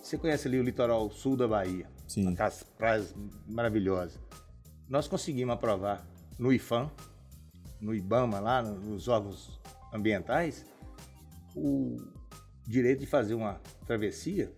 Você 0.02 0.16
conhece 0.18 0.48
ali 0.48 0.58
o 0.58 0.62
litoral 0.62 1.10
sul 1.10 1.36
da 1.36 1.46
Bahia, 1.48 1.86
Sim. 2.06 2.28
aquelas 2.32 2.62
praias 2.62 3.14
maravilhosas. 3.46 4.18
Nós 4.88 5.06
conseguimos 5.08 5.54
aprovar 5.54 6.06
no 6.38 6.52
IFAM, 6.52 6.90
no 7.80 7.94
IBAMA, 7.94 8.40
lá 8.40 8.62
no- 8.62 8.78
nos 8.80 9.06
órgãos 9.08 9.60
ambientais, 9.92 10.64
o 11.54 11.96
direito 12.66 13.00
de 13.00 13.06
fazer 13.06 13.34
uma 13.34 13.60
travessia 13.86 14.52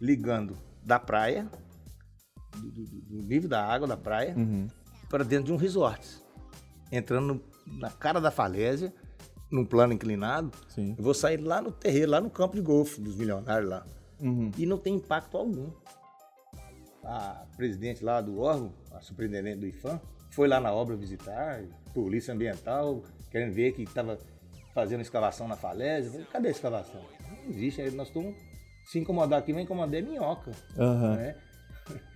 ligando 0.00 0.56
da 0.84 0.98
praia, 0.98 1.50
do, 2.56 2.70
do- 2.70 2.84
do 3.02 3.22
nível 3.22 3.48
da 3.50 3.64
água 3.64 3.86
da 3.86 3.96
praia, 3.96 4.34
Uhum. 4.36 4.66
para 5.10 5.24
dentro 5.24 5.46
de 5.46 5.52
um 5.52 5.56
resort. 5.56 6.22
Entrando 6.90 7.34
no- 7.34 7.78
na 7.78 7.90
cara 7.90 8.20
da 8.20 8.30
falésia, 8.30 8.94
num 9.50 9.64
plano 9.64 9.92
inclinado, 9.92 10.50
Sim. 10.68 10.94
eu 10.98 11.04
vou 11.04 11.14
sair 11.14 11.36
lá 11.38 11.60
no 11.60 11.70
terreiro, 11.70 12.10
lá 12.10 12.20
no 12.20 12.30
campo 12.30 12.56
de 12.56 12.62
golfe 12.62 13.00
dos 13.00 13.16
milionários 13.16 13.70
lá. 13.70 13.86
Uhum. 14.20 14.50
E 14.56 14.66
não 14.66 14.78
tem 14.78 14.94
impacto 14.94 15.36
algum. 15.36 15.70
A 17.04 17.44
presidente 17.56 18.04
lá 18.04 18.20
do 18.20 18.40
órgão, 18.40 18.72
a 18.92 19.00
superintendente 19.00 19.60
do 19.60 19.66
IFAM, 19.66 20.00
foi 20.30 20.48
lá 20.48 20.58
na 20.58 20.72
obra 20.72 20.96
visitar, 20.96 21.62
polícia 21.94 22.34
ambiental, 22.34 23.02
querendo 23.30 23.52
ver 23.52 23.72
que 23.72 23.82
estava 23.82 24.18
fazendo 24.74 25.00
escavação 25.00 25.46
na 25.46 25.56
falésia. 25.56 26.08
Eu 26.08 26.12
falei, 26.12 26.26
Cadê 26.26 26.48
a 26.48 26.50
escavação? 26.50 27.00
Não 27.30 27.50
existe, 27.50 27.80
aí 27.80 27.90
nós 27.92 28.08
estamos 28.08 28.34
se 28.86 28.98
incomodar 28.98 29.38
aqui, 29.38 29.52
vai 29.52 29.62
incomodar 29.62 30.00
é 30.00 30.02
minhoca. 30.02 30.52
Aham. 30.78 31.16
Né? 31.16 31.36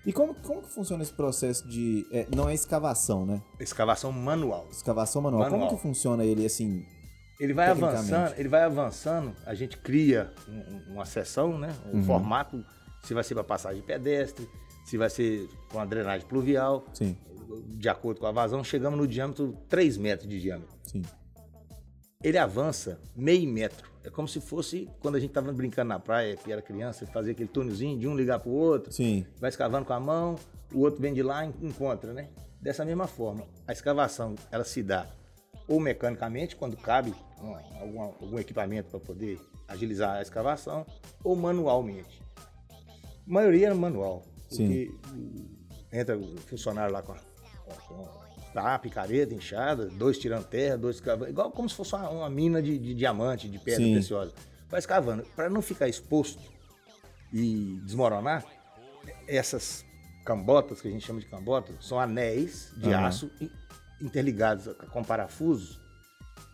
E 0.05 0.13
como, 0.13 0.35
como 0.35 0.63
que 0.63 0.69
funciona 0.69 1.01
esse 1.01 1.13
processo 1.13 1.69
de. 1.69 2.05
é, 2.11 2.27
não 2.35 2.49
é 2.49 2.55
escavação, 2.55 3.25
né? 3.25 3.41
Escavação 3.61 4.11
manual. 4.11 4.67
Escavação 4.73 5.23
manual. 5.23 5.45
Manual. 5.45 5.69
Como 5.69 5.77
que 5.77 5.83
funciona 5.83 6.25
ele 6.25 6.45
assim? 6.45 6.85
Ele 7.41 7.55
vai 7.55 7.69
avançando, 7.69 8.35
ele 8.39 8.49
vai 8.49 8.63
avançando, 8.63 9.35
a 9.47 9.55
gente 9.55 9.77
cria 9.79 10.31
um- 10.47 10.53
um- 10.93 10.95
uma 10.95 11.07
seção, 11.07 11.59
né? 11.59 11.75
Um 11.93 11.97
Uhum. 11.97 12.05
formato, 12.05 12.65
se 13.03 13.15
vai 13.15 13.25
ser 13.25 13.35
para 13.35 13.43
passagem 13.45 13.81
pedestre, 13.83 14.47
se 14.85 14.99
vai 14.99 15.09
ser 15.09 15.49
com 15.73 15.81
a 15.81 15.85
drenagem 15.87 16.27
pluvial, 16.27 16.85
Sim, 16.93 17.17
de 17.67 17.89
acordo 17.89 18.21
com 18.21 18.27
a 18.27 18.33
vazão, 18.33 18.63
chegamos 18.63 18.99
no 18.99 19.07
diâmetro 19.07 19.57
3 19.69 19.97
metros 19.97 20.29
de 20.29 20.39
diâmetro. 20.41 20.77
sim. 20.85 21.03
Ele 22.23 22.37
avança 22.37 23.01
meio 23.17 23.49
metro. 23.51 23.89
É 24.05 24.11
como 24.11 24.29
se 24.29 24.43
fosse 24.43 24.87
quando 25.01 25.15
a 25.15 25.19
gente 25.19 25.31
estava 25.31 25.51
brincando 25.55 25.89
na 25.89 25.99
praia, 25.99 26.37
que 26.37 26.53
era 26.53 26.61
criança, 26.61 27.07
fazia 27.07 27.33
aquele 27.33 27.49
túnelzinho 27.49 27.99
de 27.99 28.07
um 28.07 28.15
ligar 28.15 28.39
pro 28.41 28.51
outro, 28.51 28.93
Sim. 28.93 29.25
vai 29.41 29.49
escavando 29.49 29.87
com 29.87 29.95
a 29.95 30.01
mão, 30.01 30.37
o 30.75 30.81
outro 30.81 31.01
vem 31.01 31.15
de 31.15 31.23
lá 31.23 31.47
e 31.47 31.49
encontra, 31.63 32.13
né? 32.13 32.29
Dessa 32.61 32.85
mesma 32.85 33.07
forma, 33.07 33.45
a 33.67 33.73
escavação 33.73 34.35
ela 34.53 34.65
se 34.65 34.83
dá 34.83 35.07
ou 35.71 35.79
mecanicamente, 35.79 36.57
quando 36.57 36.77
cabe 36.77 37.15
um, 37.41 37.55
algum, 37.81 38.03
algum 38.03 38.39
equipamento 38.41 38.91
para 38.91 38.99
poder 38.99 39.41
agilizar 39.69 40.17
a 40.17 40.23
escavação, 40.23 40.85
ou 41.23 41.37
manualmente. 41.37 42.21
A 43.25 43.33
maioria 43.33 43.69
é 43.69 43.75
manual, 43.75 44.25
hum, 44.53 45.47
entra 45.93 46.19
o 46.19 46.37
funcionário 46.39 46.93
lá 46.93 47.03
com 47.03 47.13
a, 47.13 47.17
com 48.53 48.59
a 48.59 48.79
picareta, 48.81 49.33
enxada, 49.33 49.87
dois 49.87 50.19
tirando 50.19 50.45
terra, 50.45 50.77
dois 50.77 50.97
escavando, 50.97 51.31
igual 51.31 51.53
como 51.53 51.69
se 51.69 51.77
fosse 51.77 51.95
uma, 51.95 52.11
uma 52.11 52.31
mina 52.31 52.61
de, 52.61 52.77
de 52.77 52.93
diamante, 52.93 53.49
de 53.49 53.59
pedra 53.61 53.85
Sim. 53.85 53.93
preciosa. 53.93 54.33
Vai 54.69 54.81
escavando. 54.81 55.23
Para 55.37 55.49
não 55.49 55.63
ficar 55.63 55.89
exposto 55.89 56.43
e 57.33 57.81
desmoronar, 57.85 58.45
essas 59.29 59.85
cambotas, 60.25 60.81
que 60.81 60.89
a 60.89 60.91
gente 60.91 61.07
chama 61.07 61.21
de 61.21 61.27
cambotas, 61.27 61.77
são 61.81 62.01
anéis 62.01 62.73
de 62.77 62.93
Aham. 62.93 63.07
aço 63.07 63.31
interligados 64.01 64.69
com 64.91 65.03
parafusos. 65.03 65.81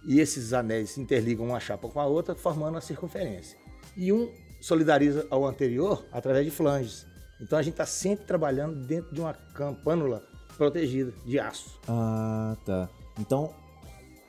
E 0.04 0.20
esses 0.20 0.52
anéis 0.52 0.90
se 0.90 1.00
interligam 1.00 1.46
uma 1.46 1.60
chapa 1.60 1.88
com 1.88 2.00
a 2.00 2.06
outra, 2.06 2.34
formando 2.34 2.78
a 2.78 2.80
circunferência. 2.80 3.58
E 3.96 4.12
um 4.12 4.32
solidariza 4.60 5.26
ao 5.30 5.46
anterior 5.46 6.04
através 6.12 6.44
de 6.44 6.50
flanges. 6.50 7.06
Então 7.40 7.58
a 7.58 7.62
gente 7.62 7.74
está 7.74 7.86
sempre 7.86 8.24
trabalhando 8.24 8.86
dentro 8.86 9.14
de 9.14 9.20
uma 9.20 9.34
campânula 9.34 10.22
protegida 10.56 11.12
de 11.24 11.38
aço. 11.38 11.78
Ah, 11.88 12.56
tá. 12.64 12.88
Então, 13.18 13.54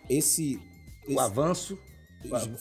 esse. 0.09 0.59
O 1.07 1.11
esse 1.11 1.19
avanço, 1.19 1.77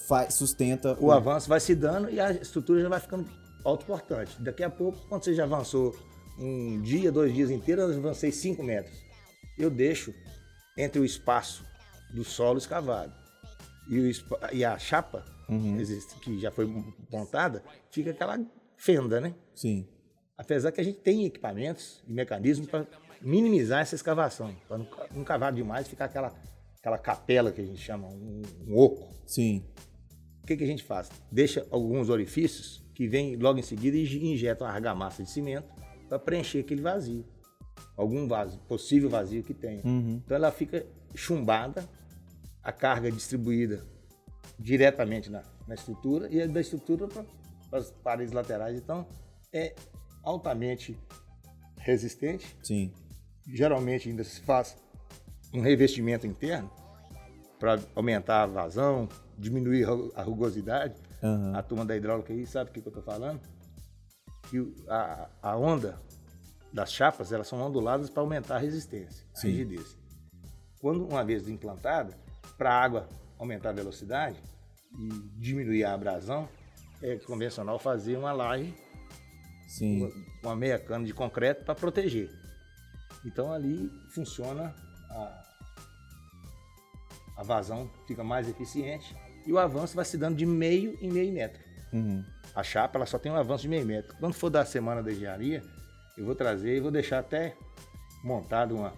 fa- 0.07 0.31
sustenta 0.31 0.97
o 1.01 1.11
avanço 1.11 1.49
vai 1.49 1.59
se 1.59 1.75
dando 1.75 2.09
e 2.09 2.21
a 2.21 2.31
estrutura 2.31 2.81
já 2.81 2.89
vai 2.89 3.01
ficando 3.01 3.29
autoportante. 3.65 4.41
Daqui 4.41 4.63
a 4.63 4.71
pouco, 4.71 4.99
quando 5.09 5.25
você 5.25 5.35
já 5.35 5.43
avançou 5.45 5.97
um 6.39 6.81
dia, 6.81 7.11
dois 7.11 7.35
dias 7.35 7.51
inteiros, 7.51 7.91
eu 7.93 7.99
avancei 7.99 8.31
5 8.31 8.63
metros. 8.63 8.97
Eu 9.59 9.69
deixo 9.71 10.15
entre 10.77 11.01
o 11.01 11.05
espaço 11.05 11.65
do 12.13 12.25
solo 12.25 12.59
escavado 12.59 13.13
e, 13.91 14.13
e 14.53 14.65
a 14.65 14.79
chapa 14.79 15.25
Uhum. 15.49 15.79
que 16.23 16.41
já 16.41 16.51
foi 16.51 16.67
montada, 17.09 17.63
fica 17.93 18.11
aquela 18.11 18.37
fenda, 18.77 19.21
né? 19.21 19.33
Sim. 19.55 19.87
Apesar 20.37 20.73
que 20.73 20.81
a 20.81 20.85
gente 20.85 20.99
tem 20.99 21.25
equipamentos 21.25 22.03
e 22.05 22.13
mecanismos 22.13 22.69
para 22.69 22.85
minimizar 23.23 23.81
essa 23.81 23.95
escavação, 23.95 24.53
para 24.67 24.79
não, 24.79 24.85
ca- 24.87 25.07
não 25.15 25.23
cavar 25.23 25.53
demais 25.53 25.87
e 25.87 25.91
ficar 25.91 26.07
aquela, 26.07 26.35
aquela 26.81 26.99
capela 26.99 27.53
que 27.53 27.61
a 27.61 27.65
gente 27.65 27.81
chama, 27.81 28.09
um, 28.09 28.43
um 28.67 28.77
oco. 28.77 29.09
Sim. 29.25 29.65
O 30.43 30.47
que, 30.49 30.57
que 30.57 30.65
a 30.65 30.67
gente 30.67 30.83
faz? 30.83 31.09
Deixa 31.31 31.65
alguns 31.71 32.09
orifícios 32.09 32.85
que 32.93 33.07
vem 33.07 33.37
logo 33.37 33.61
em 33.61 33.63
seguida 33.63 33.97
e 33.97 34.03
injeta 34.33 34.65
uma 34.65 34.73
argamassa 34.73 35.23
de 35.23 35.31
cimento 35.31 35.69
para 36.09 36.19
preencher 36.19 36.59
aquele 36.59 36.83
vazio. 36.83 37.25
Algum 37.97 38.27
vazio, 38.29 38.59
possível 38.69 39.09
vazio 39.09 39.43
que 39.43 39.55
tenha. 39.55 39.83
Uhum. 39.85 40.21
Então 40.25 40.37
ela 40.37 40.51
fica 40.53 40.85
chumbada, 41.15 41.89
a 42.63 42.73
carga 42.73 43.09
é 43.09 43.11
distribuída 43.11 43.85
diretamente 44.59 45.31
na, 45.31 45.43
na 45.67 45.75
estrutura 45.75 46.29
e 46.31 46.41
é 46.41 46.47
da 46.49 46.61
estrutura 46.61 47.07
para 47.09 47.79
as 47.79 47.91
paredes 47.91 48.33
laterais. 48.33 48.77
Então 48.77 49.07
é 49.53 49.75
altamente 50.23 50.99
resistente. 51.79 52.57
Sim. 52.63 52.93
Geralmente 53.47 54.09
ainda 54.09 54.25
se 54.25 54.41
faz 54.41 54.77
um 55.55 55.61
revestimento 55.61 56.27
interno 56.27 56.71
para 57.59 57.81
aumentar 57.95 58.43
a 58.43 58.47
vazão, 58.47 59.09
diminuir 59.39 59.85
a 59.85 59.91
ru- 59.91 60.13
a 60.15 60.23
rugosidade. 60.23 60.95
Aham. 61.23 61.55
A 61.57 61.63
turma 61.63 61.85
da 61.85 61.97
hidráulica 61.97 62.33
aí 62.33 62.47
sabe 62.47 62.71
o 62.71 62.73
que, 62.75 62.81
que 62.83 62.89
eu 62.89 62.91
estou 62.91 63.03
falando? 63.03 63.41
Que 64.51 64.75
a, 64.89 65.31
a 65.43 65.57
onda 65.57 65.99
das 66.77 66.93
chapas 66.93 67.33
elas 67.33 67.49
são 67.49 67.59
onduladas 67.59 68.11
para 68.11 68.23
aumentar 68.23 68.57
a 68.57 68.59
resistência, 68.59 69.25
a 69.33 69.41
Sim. 69.41 69.49
rigidez. 69.49 69.97
Quando 70.79 71.09
uma 71.09 71.25
vez 71.25 71.49
implantada, 71.49 72.15
para 72.59 72.71
a 72.71 72.83
água 72.83 73.09
aumentar 73.39 73.71
a 73.71 73.73
velocidade 73.73 74.39
e 74.99 75.09
diminuir 75.39 75.85
a 75.85 75.95
abrasão, 75.95 76.47
é 77.03 77.17
convencional 77.17 77.79
fazer 77.79 78.19
uma 78.19 78.31
laje 78.31 78.75
uma, 79.81 80.11
uma 80.43 80.55
meia 80.55 80.79
cana 80.79 81.07
de 81.07 81.15
concreto 81.15 81.65
para 81.65 81.75
proteger. 81.75 82.31
Então 83.25 83.51
ali 83.51 83.91
funciona 84.11 84.75
a, 85.11 85.43
a 87.39 87.43
vazão 87.43 87.91
fica 88.07 88.23
mais 88.23 88.51
eficiente 88.51 89.17
e 89.47 89.53
o 89.53 89.59
avanço 89.59 89.97
vai 89.97 90.05
se 90.05 90.19
dando 90.19 90.37
de 90.37 90.45
meio 90.45 90.99
em 91.01 91.11
meio 91.11 91.33
metro. 91.33 91.63
Uhum. 91.91 92.23
A 92.55 92.63
chapa 92.63 92.99
ela 92.99 93.07
só 93.07 93.19
tem 93.19 93.33
um 93.33 93.37
avanço 93.37 93.63
de 93.63 93.69
meio 93.69 93.87
metro. 93.87 94.15
Quando 94.19 94.35
for 94.35 94.51
da 94.51 94.65
semana 94.65 95.03
da 95.03 95.11
engenharia, 95.11 95.63
eu 96.17 96.25
vou 96.25 96.35
trazer 96.35 96.77
e 96.77 96.81
vou 96.81 96.91
deixar 96.91 97.19
até 97.19 97.55
montado 98.23 98.75
uma, 98.75 98.93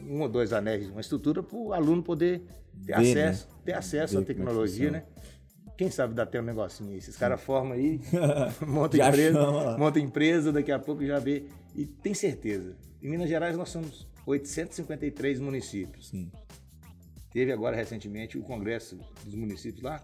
um 0.00 0.20
ou 0.20 0.28
dois 0.28 0.52
anéis, 0.52 0.88
uma 0.88 1.00
estrutura 1.00 1.42
para 1.42 1.56
o 1.56 1.72
aluno 1.72 2.02
poder 2.02 2.42
ter 2.86 2.86
Ver, 2.86 2.94
acesso, 2.94 3.48
né? 3.48 3.54
ter 3.64 3.72
acesso 3.72 4.18
à 4.18 4.22
é 4.22 4.24
tecnologia, 4.24 4.90
né? 4.90 5.04
Quem 5.76 5.90
sabe 5.90 6.14
dá 6.14 6.22
até 6.22 6.40
um 6.40 6.44
negocinho 6.44 6.90
aí. 6.90 6.98
Esses 6.98 7.16
caras 7.16 7.40
formam 7.40 7.72
aí, 7.72 8.00
monta 8.66 8.96
empresa, 8.96 9.40
chama 9.40 9.78
monta 9.78 9.98
empresa, 9.98 10.52
daqui 10.52 10.70
a 10.70 10.78
pouco 10.78 11.04
já 11.04 11.18
vê. 11.18 11.44
E 11.74 11.86
tem 11.86 12.14
certeza. 12.14 12.76
Em 13.02 13.10
Minas 13.10 13.28
Gerais 13.28 13.56
nós 13.56 13.70
somos 13.70 14.06
853 14.26 15.40
municípios. 15.40 16.10
Sim. 16.10 16.30
Teve 17.32 17.50
agora 17.50 17.74
recentemente 17.74 18.38
o 18.38 18.42
congresso 18.42 18.98
dos 19.24 19.34
municípios 19.34 19.82
lá. 19.82 20.00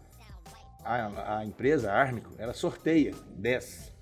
A, 0.82 1.38
a 1.38 1.44
empresa, 1.44 1.92
a 1.92 2.00
Armico, 2.00 2.30
ela 2.38 2.54
sorteia 2.54 3.14
10 3.36 3.92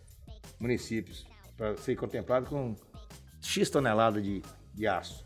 municípios 0.60 1.26
para 1.56 1.76
ser 1.76 1.96
contemplado 1.96 2.46
com 2.46 2.74
X 3.40 3.70
tonelada 3.70 4.20
de, 4.20 4.42
de 4.74 4.86
aço. 4.86 5.24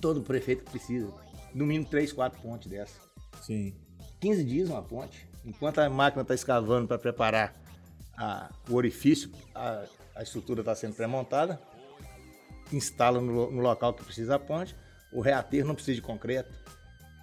Todo 0.00 0.22
prefeito 0.22 0.64
precisa, 0.70 1.12
no 1.54 1.64
mínimo 1.66 1.88
3, 1.88 2.12
4 2.12 2.40
pontes 2.40 2.68
dessa. 2.68 2.98
Sim. 3.40 3.74
15 4.20 4.44
dias 4.44 4.68
uma 4.70 4.82
ponte. 4.82 5.28
Enquanto 5.44 5.78
a 5.80 5.90
máquina 5.90 6.22
está 6.22 6.34
escavando 6.34 6.86
para 6.88 6.98
preparar 6.98 7.54
a- 8.16 8.50
o 8.68 8.74
orifício, 8.74 9.30
a, 9.54 9.84
a 10.16 10.22
estrutura 10.22 10.60
está 10.60 10.74
sendo 10.74 10.94
pré-montada, 10.94 11.60
instala 12.72 13.20
no, 13.20 13.50
no 13.50 13.60
local 13.60 13.92
que 13.94 14.04
precisa 14.04 14.36
a 14.36 14.38
ponte, 14.38 14.74
o 15.12 15.20
reaterro 15.20 15.68
não 15.68 15.74
precisa 15.74 15.96
de 15.96 16.02
concreto, 16.02 16.52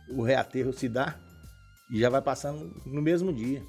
o 0.10 0.21
reaterro 0.21 0.71
se 0.73 0.88
dá 0.88 1.17
e 1.91 1.99
já 1.99 2.10
vai 2.10 2.21
passando 2.21 2.82
no 2.86 3.02
mesmo 3.02 3.34
dia. 3.34 3.63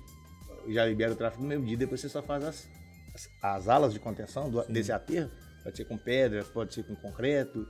Já 0.68 0.85
libera 0.85 1.12
o 1.12 1.16
tráfego 1.16 1.42
no 1.42 1.48
mesmo 1.48 1.64
dia, 1.64 1.76
depois 1.76 2.00
você 2.00 2.09
só 2.09 2.22
faz 2.22 2.44
as, 2.44 2.68
as, 3.14 3.29
as 3.42 3.68
alas 3.68 3.92
de 3.92 3.99
contenção 4.01 4.51
do- 4.51 4.64
desse 4.64 4.92
aterro, 4.92 5.31
pode 5.62 5.77
ser 5.77 5.85
com 5.85 5.96
pedra, 5.99 6.44
pode 6.44 6.75
ser 6.75 6.85
com 6.85 6.94
concreto, 6.96 7.66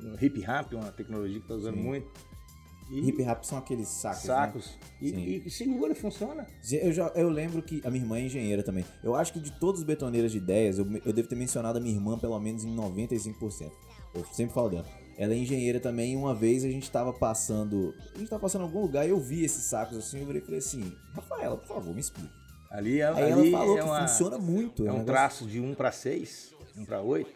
um 0.00 0.14
hip 0.20 0.40
rap, 0.40 0.74
uma 0.74 0.90
tecnologia 0.92 1.36
que 1.38 1.44
está 1.44 1.54
usando 1.54 1.76
Sim. 1.76 1.82
muito. 1.82 2.10
E 2.90 3.00
Hip 3.08 3.22
rap 3.22 3.42
são 3.46 3.56
aqueles 3.56 3.88
sacos. 3.88 4.24
né? 4.24 4.34
sacos. 4.34 4.78
E, 5.00 5.08
Sim. 5.08 5.16
e- 5.16 5.42
e 5.46 5.50
segura, 5.50 5.94
funciona. 5.94 6.46
Eu, 6.70 6.92
já, 6.92 7.06
eu 7.14 7.30
lembro 7.30 7.62
que 7.62 7.80
a 7.82 7.90
minha 7.90 8.04
irmã 8.04 8.18
é 8.18 8.26
engenheira 8.26 8.62
também. 8.62 8.84
Eu 9.02 9.14
acho 9.14 9.32
que 9.32 9.40
de 9.40 9.50
todos 9.52 9.80
os 9.80 9.86
betoneiros 9.86 10.30
de 10.30 10.36
ideias, 10.36 10.78
eu, 10.78 10.86
eu 11.02 11.10
devo 11.12 11.26
ter 11.26 11.34
mencionado 11.34 11.78
a 11.78 11.80
minha 11.80 11.94
irmã 11.94 12.18
pelo 12.18 12.38
menos 12.38 12.62
em 12.62 12.76
95%. 12.76 13.72
Eu 14.12 14.22
sempre 14.26 14.52
falo 14.52 14.68
dela. 14.68 14.86
Ela 15.16 15.32
é 15.32 15.38
engenheira 15.38 15.80
também 15.80 16.12
e 16.12 16.16
uma 16.16 16.34
vez 16.34 16.62
a 16.62 16.68
gente 16.68 16.90
tava 16.90 17.10
passando. 17.12 17.94
A 18.14 18.18
gente 18.18 18.28
tava 18.28 18.42
passando 18.42 18.62
em 18.62 18.64
algum 18.66 18.82
lugar 18.82 19.06
e 19.06 19.10
eu 19.10 19.18
vi 19.18 19.44
esses 19.44 19.64
sacos 19.64 19.96
assim. 19.96 20.20
Eu 20.20 20.36
e 20.36 20.40
falei 20.42 20.58
assim: 20.58 20.92
Rafaela, 21.14 21.56
por 21.56 21.66
favor, 21.68 21.94
me 21.94 22.00
explica. 22.00 22.30
Ali, 22.74 23.00
é, 23.00 23.06
Aí 23.06 23.32
ali 23.32 23.52
ela 23.52 23.58
falou 23.58 23.76
é 23.78 23.80
que 23.82 23.86
uma- 23.86 24.08
funciona 24.08 24.36
muito. 24.38 24.82
É 24.82 24.90
um 24.90 24.98
negócio- 24.98 25.06
traço 25.06 25.46
de 25.46 25.60
1 25.60 25.74
para 25.74 25.92
6, 25.92 26.52
1 26.76 26.84
para 26.84 27.00
8. 27.00 27.30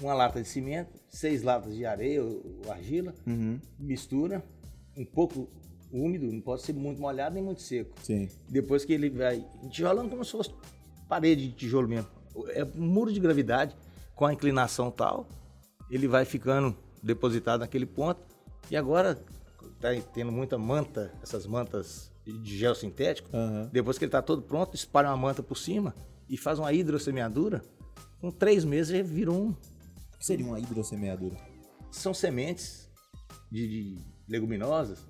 Uma 0.00 0.14
lata 0.14 0.40
de 0.40 0.48
cimento, 0.48 0.90
seis 1.08 1.42
latas 1.42 1.74
de 1.74 1.84
areia 1.84 2.22
ou, 2.22 2.60
ou 2.64 2.72
argila, 2.72 3.12
Uhum, 3.26 3.60
mistura, 3.78 4.44
um 4.96 5.04
pouco 5.04 5.48
úmido, 5.92 6.26
não 6.32 6.40
pode 6.40 6.62
ser 6.62 6.72
muito 6.74 7.00
molhado 7.00 7.34
nem 7.34 7.42
muito 7.44 7.60
seco. 7.62 7.92
sim. 8.02 8.28
Depois 8.48 8.84
que 8.84 8.92
ele 8.92 9.10
vai 9.10 9.44
tijolando 9.70 10.10
como 10.10 10.24
se 10.24 10.32
fosse 10.32 10.50
parede 11.08 11.48
de 11.48 11.52
tijolo 11.54 11.88
mesmo. 11.88 12.08
É 12.50 12.64
um 12.64 12.86
muro 12.86 13.12
de 13.12 13.18
gravidade 13.20 13.76
com 14.14 14.26
a 14.26 14.32
inclinação 14.32 14.90
tal, 14.90 15.26
ele 15.90 16.06
vai 16.08 16.24
ficando 16.24 16.76
depositado 17.02 17.60
naquele 17.60 17.86
ponto. 17.86 18.20
E 18.70 18.76
agora 18.76 19.16
tá 19.80 19.88
tendo 20.12 20.32
muita 20.32 20.56
manta, 20.58 21.12
essas 21.22 21.46
mantas 21.46 22.10
de 22.24 22.58
gel 22.58 22.74
sintético. 22.74 23.28
Aham. 23.34 23.68
Depois 23.72 23.98
que 23.98 24.04
ele 24.04 24.08
está 24.08 24.22
todo 24.22 24.42
pronto, 24.42 24.74
espalha 24.74 25.08
uma 25.08 25.16
manta 25.16 25.42
por 25.42 25.56
cima 25.56 25.94
e 26.28 26.36
faz 26.36 26.58
uma 26.58 26.72
hidrossemeadura. 26.72 27.62
Com 28.20 28.30
três 28.30 28.64
meses 28.64 28.96
já 28.96 29.02
virou 29.02 29.36
um. 29.36 29.50
O 29.50 30.18
que 30.18 30.24
seria 30.24 30.46
uma 30.46 30.58
hidrossemeadura? 30.58 31.36
São 31.90 32.14
sementes 32.14 32.90
de, 33.50 33.68
de 33.68 33.98
leguminosas 34.28 35.06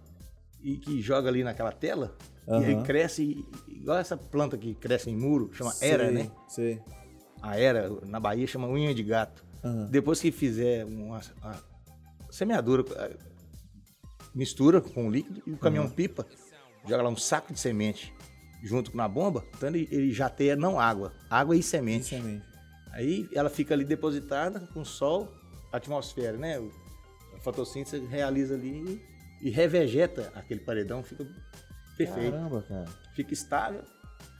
e 0.62 0.77
que 0.77 1.00
joga 1.00 1.29
ali 1.29 1.44
naquela 1.44 1.70
tela 1.72 2.16
e 2.46 2.53
aí 2.53 2.74
Aham. 2.74 2.83
cresce 2.83 3.44
igual 3.68 3.98
essa 3.98 4.16
planta 4.16 4.59
que 4.59 4.74
cresce 4.74 5.11
em 5.11 5.16
muro, 5.16 5.50
chama 5.53 5.72
era, 5.81 6.11
né? 6.11 6.31
Sei. 6.48 6.81
A 7.40 7.59
era, 7.59 7.88
na 8.07 8.20
Bahia 8.20 8.46
chama 8.46 8.68
unha 8.68 8.94
de 8.94 9.03
gato. 9.03 9.44
Aham. 9.62 9.88
Depois 9.90 10.20
que 10.20 10.31
fizer 10.31 10.85
uma, 10.85 11.20
uma 11.42 11.64
semeadura, 12.31 12.85
eh, 12.96 13.16
mistura 14.35 14.81
com 14.81 15.09
o 15.09 15.11
líquido 15.11 15.42
e 15.46 15.53
o 15.53 15.57
caminhão 15.57 15.88
pipa, 15.88 16.27
joga 16.86 17.02
lá 17.02 17.08
um 17.10 17.16
saco 17.16 17.52
de 17.52 17.58
semente 17.60 18.12
junto 18.62 18.90
com 18.90 19.00
a 19.00 19.06
bomba, 19.08 19.44
então 19.56 19.68
ele, 19.68 19.86
ele 19.90 20.12
já 20.12 20.28
tem 20.30 20.54
não 20.56 20.80
água, 20.80 21.12
água 21.28 21.54
e 21.56 21.62
semente. 21.62 22.04
Sinceramente. 22.06 22.46
Aí 22.92 23.28
ela 23.34 23.50
fica 23.50 23.74
ali 23.74 23.84
depositada 23.84 24.60
com 24.72 24.80
o 24.80 24.84
sol, 24.86 25.30
atmosfera, 25.72 26.36
né? 26.38 26.58
A 27.36 27.40
fotossíntese 27.40 28.04
realiza 28.06 28.54
ali 28.54 29.02
e 29.42 29.50
revegeta 29.50 30.32
aquele 30.34 30.60
paredão, 30.60 31.02
fica 31.02 31.26
perfeito. 31.98 32.30
Caramba, 32.32 32.62
cara. 32.62 32.86
Fica 33.14 33.34
estável, 33.34 33.82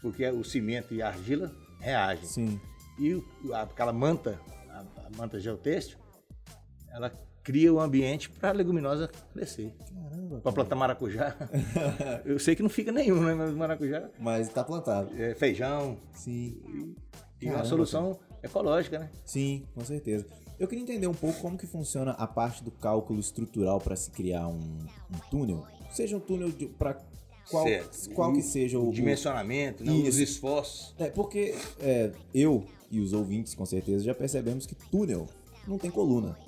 porque 0.01 0.27
o 0.31 0.43
cimento 0.45 0.95
e 0.95 1.03
a 1.03 1.09
argila 1.09 1.55
reagem. 1.81 2.25
Sim. 2.25 2.61
E 2.99 3.13
o- 3.15 3.25
aquela 3.55 3.93
manta, 3.93 4.41
a, 4.71 4.81
a 4.81 5.11
manta 5.17 5.39
geotêxtil, 5.39 5.99
ela 6.91 7.13
cria 7.45 7.73
o 7.73 7.79
ambiente 7.79 8.31
para 8.31 8.49
a 8.49 8.53
leguminosa 8.53 9.09
crescer. 9.33 9.73
Caramba. 9.93 10.41
Para 10.41 10.53
plantar 10.53 10.75
maracujá, 10.75 11.37
eu 12.25 12.39
sei 12.39 12.57
que 12.57 12.63
não 12.63 12.71
fica 12.71 12.91
nenhum, 12.91 13.23
né? 13.23 13.35
Mas 13.35 13.55
maracujá 13.55 14.09
Mas 14.19 14.49
tá 14.49 14.65
plantado. 14.65 15.11
é 15.21 15.35
feijão 15.35 15.99
Sim. 16.15 16.97
e 17.41 17.49
uma 17.49 17.65
solução 17.65 18.19
ecológica, 18.43 18.99
né? 18.99 19.11
Sim, 19.25 19.65
com 19.75 19.85
certeza. 19.85 20.27
Eu 20.59 20.67
queria 20.67 20.83
entender 20.83 21.07
um 21.07 21.15
pouco 21.15 21.41
como 21.41 21.59
que 21.59 21.67
funciona 21.67 22.13
a 22.13 22.27
parte 22.27 22.65
do 22.65 22.71
cálculo 22.71 23.21
estrutural 23.21 23.81
para 23.81 23.95
se 23.97 24.11
criar 24.11 24.49
um, 24.49 24.57
um 24.59 25.19
túnel. 25.31 25.67
Seja 25.91 26.17
um 26.17 26.21
túnel 26.21 26.51
para 26.79 26.99
qual, 27.51 27.65
Certo. 27.67 28.11
qual 28.15 28.33
que 28.33 28.41
seja 28.41 28.79
o, 28.79 28.87
O 28.87 28.89
o 28.89 28.93
dimensionamento, 28.93 29.85
né? 29.85 29.93
os 29.93 30.09
Isso. 30.09 30.23
esforços. 30.23 30.95
É, 30.99 31.11
porque 31.11 31.55
é, 31.81 32.11
eu 32.33 32.65
e 32.91 33.01
os 33.01 33.13
ouvintes, 33.13 33.55
com 33.55 33.67
certeza, 33.67 34.05
já 34.05 34.15
percebemos 34.15 34.65
que 34.65 34.75
túnel 34.75 35.27
não 35.67 35.77
tem 35.79 35.91
coluna. 35.91 36.39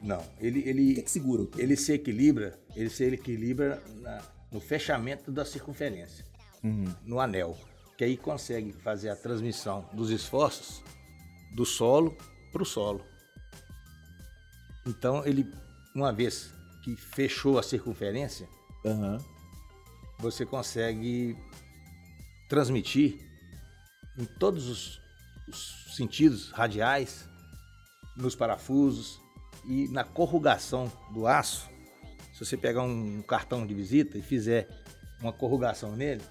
Não, 0.00 0.24
ele, 0.40 0.60
O 0.60 0.62
que, 0.62 0.68
ele, 0.68 1.02
que 1.02 1.10
segura 1.10 1.46
ele 1.58 1.76
se 1.76 1.92
equilibra, 1.92 2.58
ele 2.74 2.88
se 2.88 3.04
equilibra 3.04 3.82
na- 4.00 4.22
no 4.50 4.58
fechamento 4.60 5.30
da 5.30 5.44
circunferência, 5.44 6.24
Uhum. 6.64 6.92
no 7.04 7.20
anel, 7.20 7.56
que 7.98 8.04
aí 8.04 8.16
consegue 8.16 8.72
fazer 8.72 9.10
a 9.10 9.16
transmissão 9.16 9.88
dos 9.92 10.10
esforços 10.10 10.82
do 11.54 11.66
solo 11.66 12.16
para 12.50 12.62
o 12.62 12.66
solo. 12.66 13.04
Então 14.86 15.24
ele, 15.26 15.52
uma 15.94 16.12
vez 16.12 16.50
que 16.82 16.96
fechou 16.96 17.58
a 17.58 17.62
circunferência, 17.62 18.48
Aham. 18.86 19.18
você 20.18 20.46
consegue 20.46 21.36
transmitir 22.48 23.18
em 24.18 24.24
todos 24.24 24.66
os, 24.68 25.00
os 25.46 25.94
sentidos 25.94 26.50
radiais, 26.50 27.28
nos 28.16 28.34
parafusos 28.34 29.20
e 29.70 29.88
na 29.88 30.02
corrugação 30.04 30.90
do 31.12 31.26
aço. 31.26 31.70
Se 32.34 32.44
você 32.44 32.56
pegar 32.56 32.82
um 32.82 33.22
cartão 33.22 33.66
de 33.66 33.72
visita 33.72 34.18
e 34.18 34.22
fizer 34.22 34.68
uma 35.20 35.32
corrugação 35.32 35.94
nele, 35.94 36.22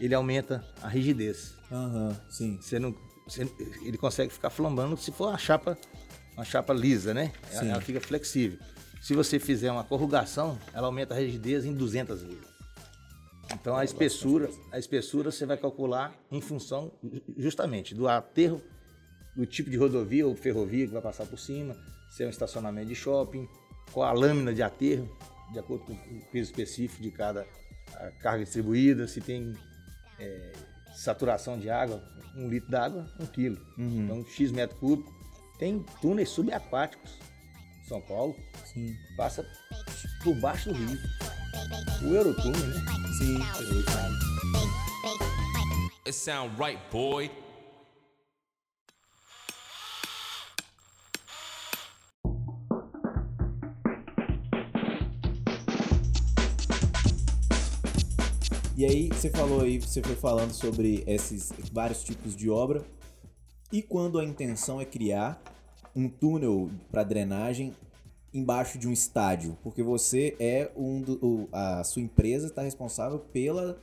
ele 0.00 0.14
aumenta 0.14 0.64
a 0.80 0.88
rigidez. 0.88 1.54
Aham, 1.72 2.16
sim. 2.30 2.56
Você 2.60 2.78
não, 2.78 2.94
você- 3.26 3.50
ele 3.82 3.98
consegue 3.98 4.32
ficar 4.32 4.50
flambando 4.50 4.96
se 4.96 5.10
for 5.10 5.28
uma 5.28 5.38
chapa, 5.38 5.76
uma 6.36 6.44
chapa 6.44 6.72
lisa, 6.72 7.12
né? 7.12 7.32
Ela, 7.50 7.60
Sim. 7.62 7.68
ela 7.70 7.80
fica 7.80 8.00
flexível. 8.00 8.58
Se 9.02 9.14
você 9.14 9.38
fizer 9.38 9.70
uma 9.72 9.84
corrugação, 9.84 10.58
ela 10.72 10.86
aumenta 10.86 11.14
a 11.14 11.18
rigidez 11.18 11.64
em 11.64 11.74
200 11.74 12.22
vezes. 12.22 12.54
Então 13.52 13.76
a 13.76 13.84
espessura, 13.84 14.50
a 14.72 14.78
espessura 14.78 15.30
você 15.30 15.44
vai 15.44 15.56
calcular 15.56 16.14
em 16.30 16.40
função 16.40 16.90
ju- 17.02 17.22
justamente 17.36 17.94
do 17.94 18.08
aterro, 18.08 18.60
do 19.36 19.44
tipo 19.46 19.68
de 19.68 19.76
rodovia 19.76 20.26
ou 20.26 20.34
ferrovia 20.34 20.86
que 20.86 20.92
vai 20.92 21.02
passar 21.02 21.26
por 21.26 21.38
cima, 21.38 21.76
se 22.14 22.22
é 22.22 22.26
um 22.26 22.30
estacionamento 22.30 22.86
de 22.86 22.94
shopping, 22.94 23.48
qual 23.92 24.08
a 24.08 24.12
lâmina 24.12 24.54
de 24.54 24.62
aterro, 24.62 25.10
de 25.52 25.58
acordo 25.58 25.84
com 25.84 25.92
o 25.92 26.20
peso 26.30 26.50
específico 26.50 27.02
de 27.02 27.10
cada 27.10 27.44
carga 28.20 28.44
distribuída, 28.44 29.08
se 29.08 29.20
tem 29.20 29.52
é, 30.20 30.52
saturação 30.94 31.58
de 31.58 31.68
água, 31.68 32.00
um 32.36 32.48
litro 32.48 32.70
d'água, 32.70 33.04
um 33.18 33.26
quilo. 33.26 33.60
Uhum. 33.76 34.04
Então, 34.04 34.24
X 34.26 34.52
metro 34.52 34.76
cúbico. 34.76 35.12
Tem 35.58 35.84
túneis 36.00 36.28
subaquáticos. 36.28 37.18
São 37.88 38.00
Paulo 38.00 38.36
Sim. 38.64 38.94
passa 39.16 39.44
por 40.22 40.36
baixo 40.36 40.72
do 40.72 40.74
rio. 40.74 40.98
O 42.02 42.14
Eurotúnel, 42.14 42.60
né? 42.60 42.80
Sim. 43.18 43.38
It 46.06 46.12
sound 46.12 46.54
right, 46.60 46.80
boy. 46.92 47.30
E 58.76 58.84
aí, 58.84 59.06
você 59.06 59.30
falou 59.30 59.60
aí, 59.60 59.78
você 59.78 60.02
foi 60.02 60.16
falando 60.16 60.52
sobre 60.52 61.04
esses 61.06 61.52
vários 61.72 62.02
tipos 62.02 62.34
de 62.34 62.50
obra. 62.50 62.84
E 63.72 63.80
quando 63.80 64.18
a 64.18 64.24
intenção 64.24 64.80
é 64.80 64.84
criar 64.84 65.40
um 65.94 66.08
túnel 66.08 66.68
para 66.90 67.04
drenagem 67.04 67.72
embaixo 68.32 68.76
de 68.76 68.88
um 68.88 68.92
estádio, 68.92 69.56
porque 69.62 69.80
você 69.80 70.34
é 70.40 70.72
um 70.76 71.00
do, 71.00 71.48
a 71.52 71.84
sua 71.84 72.02
empresa 72.02 72.48
está 72.48 72.62
responsável 72.62 73.20
pela 73.20 73.78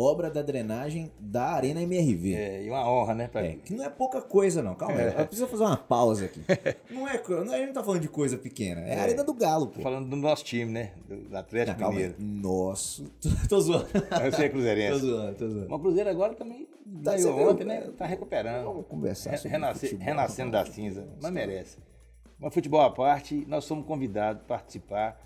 obra 0.00 0.30
da 0.30 0.42
drenagem 0.42 1.10
da 1.18 1.44
Arena 1.50 1.82
MRV. 1.82 2.34
É, 2.34 2.62
e 2.64 2.70
uma 2.70 2.88
honra, 2.90 3.14
né? 3.14 3.28
Pra... 3.28 3.44
É, 3.44 3.56
que 3.56 3.74
não 3.74 3.84
é 3.84 3.88
pouca 3.90 4.20
coisa, 4.22 4.62
não. 4.62 4.74
Calma 4.74 4.96
aí. 4.98 5.06
Eu 5.08 5.26
preciso 5.26 5.46
fazer 5.48 5.64
uma 5.64 5.76
pausa 5.76 6.24
aqui. 6.26 6.40
Não 6.90 7.06
é, 7.08 7.22
não, 7.28 7.52
a 7.52 7.56
gente 7.56 7.66
não 7.66 7.72
tá 7.72 7.82
falando 7.84 8.00
de 8.02 8.08
coisa 8.08 8.36
pequena. 8.36 8.80
É 8.82 8.98
a 8.98 9.02
Arena 9.02 9.22
do 9.24 9.32
Galo, 9.32 9.66
Tô 9.66 9.72
pô. 9.76 9.82
falando 9.82 10.08
do 10.08 10.16
nosso 10.16 10.44
time, 10.44 10.70
né? 10.72 10.92
Do 11.08 11.16
Não, 11.30 11.38
Atlético 11.40 11.82
aí. 11.84 11.90
Mineiro. 11.90 12.14
Nossa. 12.18 13.04
Tô 13.48 13.60
zoando. 13.60 13.86
Eu 14.24 14.32
sei 14.32 14.48
Tô 14.50 14.52
Cruzeirense. 14.54 15.00
zoando, 15.00 15.34
tô 15.36 15.48
zoando. 15.48 15.66
Mas 15.68 15.78
o 15.78 15.82
Cruzeiro 15.82 16.10
agora 16.10 16.34
também 16.34 16.68
Tá, 17.04 17.16
viu? 17.16 17.48
ontem, 17.48 17.64
né? 17.64 17.80
Tá 17.96 18.04
recuperando. 18.06 18.64
Vamos 18.64 18.86
conversar 18.86 19.30
Re- 19.30 19.36
sobre 19.38 19.50
renasce- 19.52 19.80
futebol. 19.88 20.04
renascendo 20.06 20.50
da 20.50 20.66
cinza. 20.66 21.06
Mas 21.22 21.32
merece. 21.32 21.78
Mas 22.38 22.52
futebol 22.52 22.80
à 22.80 22.90
parte, 22.90 23.44
nós 23.48 23.64
somos 23.64 23.86
convidados 23.86 24.42
a 24.42 24.44
participar 24.46 25.20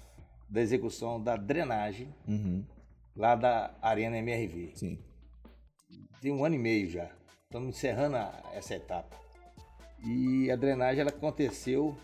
da 0.48 0.60
execução 0.60 1.20
da 1.22 1.36
drenagem 1.36 2.08
Uhum. 2.28 2.62
Lá 3.16 3.34
da 3.34 3.76
Arena 3.80 4.18
MRV. 4.18 4.72
Sim. 4.76 4.98
Tem 6.20 6.32
um 6.32 6.44
ano 6.44 6.54
e 6.54 6.58
meio 6.58 6.88
já. 6.90 7.10
Estamos 7.44 7.76
encerrando 7.76 8.16
a- 8.16 8.42
essa 8.52 8.74
etapa. 8.74 9.16
E 10.04 10.50
a 10.50 10.56
drenagem 10.56 11.00
ela 11.00 11.10
aconteceu 11.10 11.96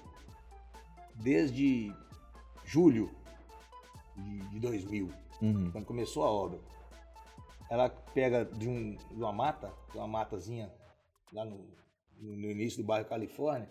desde 1.17 1.93
julho 2.65 3.11
de, 4.17 4.39
de 4.51 4.61
2000, 4.61 5.11
Uhum. 5.43 5.71
quando 5.73 5.85
começou 5.87 6.25
a 6.25 6.31
obra. 6.31 6.61
Ela 7.71 7.89
pega 7.89 8.45
de, 8.45 8.69
um, 8.69 8.95
de 8.97 9.15
uma 9.15 9.33
mata, 9.33 9.73
de 9.93 9.99
uma 9.99 10.09
matazinha 10.09 10.73
lá 11.33 11.45
no, 11.45 11.57
no- 12.19 12.37
no 12.37 12.51
início 12.51 12.83
do 12.83 12.87
bairro 12.87 13.09
Califórnia, 13.09 13.69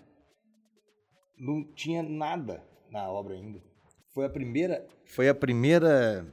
não 1.37 1.63
tinha 1.63 2.01
nada 2.03 2.63
na 2.89 3.09
obra 3.09 3.33
ainda. 3.35 3.61
Foi 4.13 4.25
a 4.25 4.29
primeira, 4.29 4.87
foi 5.05 5.29
a 5.29 5.35
primeira 5.35 6.25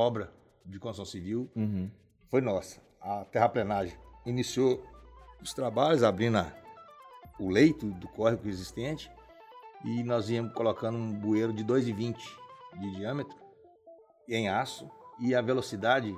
obra 0.00 0.32
de 0.64 0.78
construção 0.78 1.04
civil 1.10 1.50
Uhum. 1.54 1.90
foi 2.28 2.40
nossa. 2.40 2.80
A 3.00 3.24
terraplenagem 3.24 3.96
iniciou 4.26 4.82
os 5.42 5.52
trabalhos, 5.54 6.02
abrindo 6.02 6.38
a- 6.38 6.52
o 7.38 7.48
leito 7.48 7.86
do 7.92 8.08
córrego 8.08 8.48
existente 8.48 9.10
e 9.84 10.02
nós 10.02 10.28
íamos 10.28 10.52
colocando 10.52 10.96
um 10.98 11.12
bueiro 11.12 11.52
de 11.52 11.64
2,20 11.64 12.18
de 12.78 12.90
diâmetro 12.96 13.36
em 14.28 14.48
aço 14.48 14.88
e 15.18 15.34
a 15.34 15.40
velocidade 15.40 16.14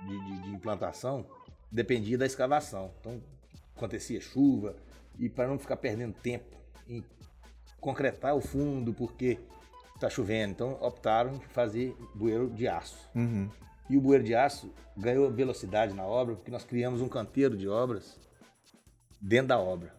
de, 0.00 0.18
de- 0.26 0.42
de 0.42 0.50
implantação 0.50 1.26
dependia 1.70 2.16
da 2.18 2.26
escavação. 2.26 2.90
Então 3.00 3.22
acontecia 3.76 4.20
chuva 4.20 4.74
e 5.18 5.28
para 5.28 5.46
não 5.48 5.58
ficar 5.58 5.76
perdendo 5.76 6.14
tempo 6.14 6.56
em 6.88 7.04
concretar 7.80 8.34
o 8.34 8.40
fundo 8.40 8.92
porque 8.94 9.38
está 9.94 10.10
chovendo, 10.10 10.52
então 10.52 10.72
optaram 10.80 11.38
por 11.38 11.48
fazer 11.48 11.96
bueiro 12.14 12.50
de 12.50 12.66
aço. 12.68 13.08
Uhum. 13.14 13.48
E 13.88 13.96
o 13.96 14.00
bueiro 14.00 14.24
de 14.24 14.34
aço 14.34 14.72
ganhou 14.96 15.30
velocidade 15.30 15.94
na 15.94 16.04
obra 16.04 16.34
porque 16.34 16.50
nós 16.50 16.64
criamos 16.64 17.00
um 17.00 17.08
canteiro 17.08 17.56
de 17.56 17.68
obras 17.68 18.18
dentro 19.20 19.48
da 19.48 19.58
obra. 19.58 19.94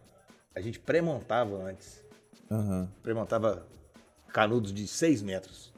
A 0.54 0.60
gente 0.60 0.78
pré-montava 0.78 1.56
antes. 1.56 2.04
Aham. 2.50 2.90
Pré-montava 3.02 3.66
canudos 4.32 4.72
de 4.72 4.86
6 4.86 5.22
metros. 5.22 5.72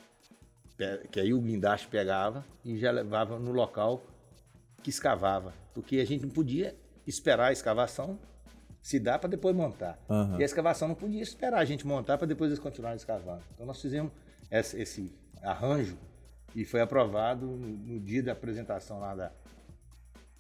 Que 1.11 1.21
aí 1.21 1.35
o 1.35 1.41
guindaste 1.41 1.89
pegava 1.89 2.45
e 2.65 2.79
já 2.79 2.91
levava 2.91 3.39
no 3.39 3.51
local 3.51 4.03
que 4.83 4.91
escavava. 4.91 5.53
Porque 5.75 5.97
a 5.99 6.07
gente 6.07 6.23
não 6.23 6.31
podia 6.31 6.77
esperar 7.07 7.49
a 7.49 7.53
escavação 7.53 8.19
se 8.83 8.99
dá 8.99 9.19
para 9.19 9.29
depois 9.29 9.55
montar. 9.55 9.99
Aham. 10.09 10.39
E 10.39 10.43
a 10.43 10.45
escavação 10.45 10.89
não 10.89 10.95
podia 10.95 11.23
esperar 11.23 11.59
a 11.59 11.65
gente 11.65 11.87
montar 11.87 12.19
para 12.19 12.27
depois 12.27 12.51
eles 12.51 12.59
continuarem 12.59 12.97
escavando. 12.97 13.43
Então 13.55 13.67
nós 13.67 13.81
fizemos 13.81 14.13
esse, 14.51 15.13
arranjo 15.43 15.97
e 16.55 16.65
foi 16.65 16.81
aprovado 16.81 17.47
no, 17.47 18.01
dia 18.01 18.23
da 18.23 18.33
apresentação 18.33 18.99
lá 18.99 19.15
da, 19.15 19.33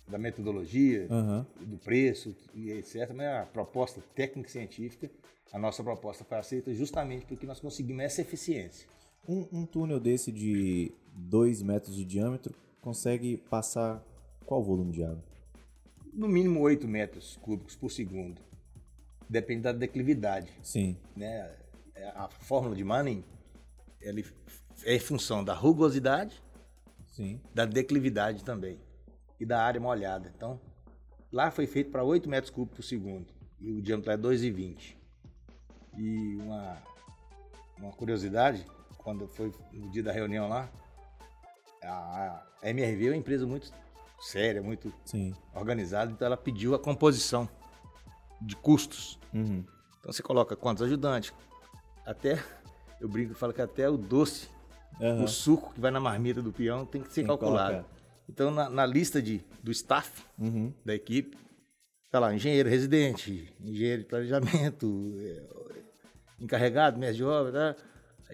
da 0.07 0.19
metodologia, 0.19 1.07
Aham. 1.11 1.47
do 1.61 1.77
preço 1.77 2.35
e 2.55 2.71
etc. 2.71 3.13
Mas 3.15 3.27
a 3.27 3.47
proposta 3.47 4.03
técnica 4.15 4.49
científica, 4.49 5.11
a 5.53 5.59
nossa 5.59 5.83
proposta 5.83 6.25
foi 6.25 6.39
aceita 6.39 6.75
justamente 6.75 7.27
porque 7.27 7.47
nós 7.47 7.61
conseguimos 7.61 8.03
essa 8.03 8.23
eficiência. 8.23 8.89
Um, 9.29 9.47
um 9.53 9.67
túnel 9.67 10.01
desse 10.01 10.33
de 10.33 10.91
2 11.15 11.63
metros 11.63 11.95
de 11.95 12.05
diâmetro 12.05 12.55
consegue 12.81 13.37
passar 13.37 14.03
qual 14.47 14.63
volume 14.63 14.93
de 14.93 15.05
água? 15.05 15.23
No 16.19 16.27
mínimo 16.27 16.61
8 16.61 16.89
metros 16.89 17.37
cúbicos 17.37 17.77
por 17.77 17.93
segundo. 17.93 18.43
Depende 19.29 19.63
da 19.63 19.71
declividade. 19.71 20.51
Sim. 20.65 20.97
né? 21.15 21.49
A 22.17 22.29
fórmula 22.29 22.75
de 22.75 22.83
Manning 22.83 23.23
ele 24.01 24.27
é 24.85 24.97
em 24.97 24.99
função 24.99 25.45
da 25.45 25.55
rugosidade, 25.55 26.43
Sim. 27.07 27.41
da 27.55 27.65
declividade 27.65 28.43
também 28.43 28.81
e 29.39 29.47
da 29.47 29.63
área 29.63 29.81
molhada. 29.81 30.33
Então, 30.37 30.61
lá 31.31 31.53
foi 31.53 31.69
feito 31.69 31.93
para 31.93 32.03
8 32.03 32.29
metros 32.29 32.51
cúbicos 32.51 32.79
por 32.79 32.83
segundo 32.83 33.33
e 33.61 33.71
o 33.71 33.81
diâmetro 33.81 34.11
é 34.11 34.17
2,20. 34.17 34.97
E 35.97 36.37
uma, 36.43 36.83
uma 37.79 37.93
curiosidade, 37.93 38.67
quando 38.99 39.29
foi 39.29 39.53
no 39.73 39.89
dia 39.93 40.03
da 40.03 40.11
reunião 40.11 40.49
lá, 40.49 40.69
a 41.81 42.45
MRV 42.65 43.07
é 43.07 43.11
uma 43.11 43.17
empresa 43.17 43.47
muito 43.47 43.73
séria, 44.21 44.63
muito 44.63 44.93
Sim. 45.05 45.35
organizada, 45.55 46.11
então 46.11 46.27
ela 46.27 46.37
pediu 46.37 46.75
a 46.75 46.79
composição 46.79 47.49
de 48.41 48.55
custos. 48.57 49.19
Uhum. 49.33 49.65
Então 50.01 50.13
você 50.13 50.23
coloca 50.23 50.57
quantos 50.57 50.83
ajudantes? 50.83 51.33
Até, 52.07 52.43
eu 53.01 53.09
brinco 53.09 53.33
e 53.33 53.35
falo 53.35 53.53
que 53.53 53.63
até 53.63 53.89
o 53.89 53.97
doce, 53.97 54.49
Aham. 55.01 55.25
o 55.25 55.29
suco 55.29 55.73
que 55.75 55.81
vai 55.81 55.91
na 55.91 56.01
marmita 56.01 56.43
do 56.43 56.53
peão 56.53 56.85
tem 56.85 57.03
que 57.03 57.09
ser 57.13 57.21
Tem 57.23 57.27
calculado. 57.27 57.75
colocar. 57.85 57.99
Então 58.29 58.51
na, 58.51 58.69
na 58.69 58.85
lista 58.87 59.23
de, 59.23 59.43
do 59.63 59.71
staff 59.71 60.23
Uhum. 60.39 60.73
da 60.85 60.95
equipe, 60.95 61.37
tá 62.11 62.19
lá, 62.19 62.35
engenheiro 62.35 62.69
residente, 62.69 63.53
engenheiro 63.61 64.03
de 64.03 64.09
planejamento, 64.09 65.13
eh, 65.19 65.43
encarregado, 66.41 66.99
mestre 66.99 67.19
de 67.19 67.25
obra, 67.25 67.75
tá? 67.75 67.83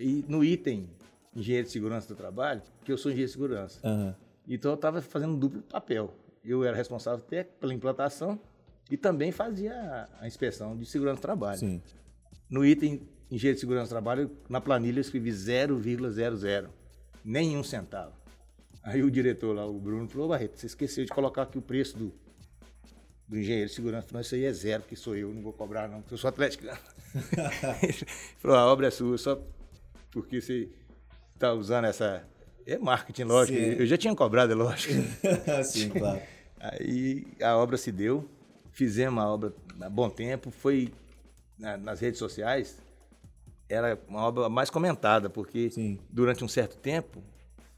e 0.01 0.25
no 0.29 0.45
item 0.45 0.91
engenheiro 1.35 1.67
de 1.67 1.73
segurança 1.73 2.07
do 2.09 2.15
trabalho, 2.17 2.63
que 2.85 2.93
eu 2.93 2.99
sou 2.99 3.11
engenheiro 3.11 3.29
de 3.29 3.33
segurança. 3.33 3.81
Aham. 3.85 4.15
Então 4.49 4.73
eu 4.73 4.75
estava 4.77 5.01
fazendo 5.01 5.37
duplo 5.37 5.63
papel. 5.63 6.15
Eu 6.45 6.65
era 6.65 6.77
responsável 6.77 7.25
até 7.27 7.45
pela 7.45 7.73
implantação 7.73 8.39
e 8.91 8.97
também 8.97 9.33
fazia 9.33 10.09
a- 10.21 10.27
inspeção 10.27 10.77
de 10.77 10.85
segurança 10.87 11.17
do 11.19 11.23
trabalho. 11.23 11.59
Sim. 11.59 11.83
No 12.51 12.65
item 12.65 13.01
engenheiro 13.31 13.55
de 13.57 13.61
segurança 13.61 13.87
do 13.87 13.91
trabalho, 13.91 14.31
na 14.49 14.61
planilha 14.61 14.99
eu 14.99 15.01
escrevi 15.01 15.31
0,00, 15.31 16.69
nenhum 17.25 17.65
centavo. 17.65 18.13
Aí 18.83 19.03
o 19.03 19.11
diretor 19.11 19.55
lá, 19.57 19.67
o 19.67 19.81
Bruno, 19.81 20.07
falou, 20.09 20.27
"Ô, 20.27 20.29
Barreto, 20.29 20.59
você 20.59 20.67
esqueceu 20.67 21.05
de 21.07 21.11
colocar 21.11 21.43
aqui 21.43 21.57
o 21.57 21.63
preço 21.63 21.97
do, 21.97 22.13
do 23.27 23.39
engenheiro 23.39 23.69
de 23.71 23.75
segurança. 23.75 24.07
Falou, 24.09 24.21
isso 24.21 24.35
aí 24.35 24.45
é 24.45 24.53
zero, 24.53 24.83
porque 24.83 24.95
sou 24.95 25.17
eu, 25.17 25.33
não 25.33 25.41
vou 25.41 25.55
cobrar 25.55 25.89
não, 25.89 26.03
porque 26.03 26.13
eu 26.13 26.19
sou 26.19 26.29
atleticano. 26.29 26.79
Ele 27.83 27.93
falou, 28.39 28.57
a 28.59 28.67
obra 28.71 28.89
é 28.89 28.91
sua, 28.91 29.17
só 29.17 29.41
porque 30.11 30.39
você 30.43 30.69
está 31.33 31.55
usando 31.55 31.87
essa... 31.87 32.23
É 32.67 32.79
marketing, 32.79 33.25
lógico. 33.25 33.59
Sim. 33.59 33.65
Eu 33.79 33.87
já 33.87 33.97
tinha 33.97 34.15
cobrado, 34.15 34.53
é 34.53 34.55
lógico. 34.55 34.95
Sim, 35.65 35.91
claro. 35.91 36.21
Aí 36.59 37.27
a 37.43 37.57
obra 37.57 37.77
se 37.77 37.93
deu, 37.93 38.29
fizemos 38.73 39.23
a 39.23 39.29
obra 39.29 39.53
a 39.81 39.89
bom 39.91 40.09
tempo, 40.09 40.51
foi 40.51 40.93
na- 41.59 41.77
nas 41.77 42.01
redes 42.01 42.19
sociais, 42.19 42.79
era 43.69 43.99
uma 44.09 44.23
obra 44.23 44.49
mais 44.49 44.71
comentada, 44.71 45.29
porque 45.29 45.71
Sim. 45.71 45.99
durante 46.11 46.43
um 46.45 46.49
certo 46.49 46.77
tempo 46.77 47.23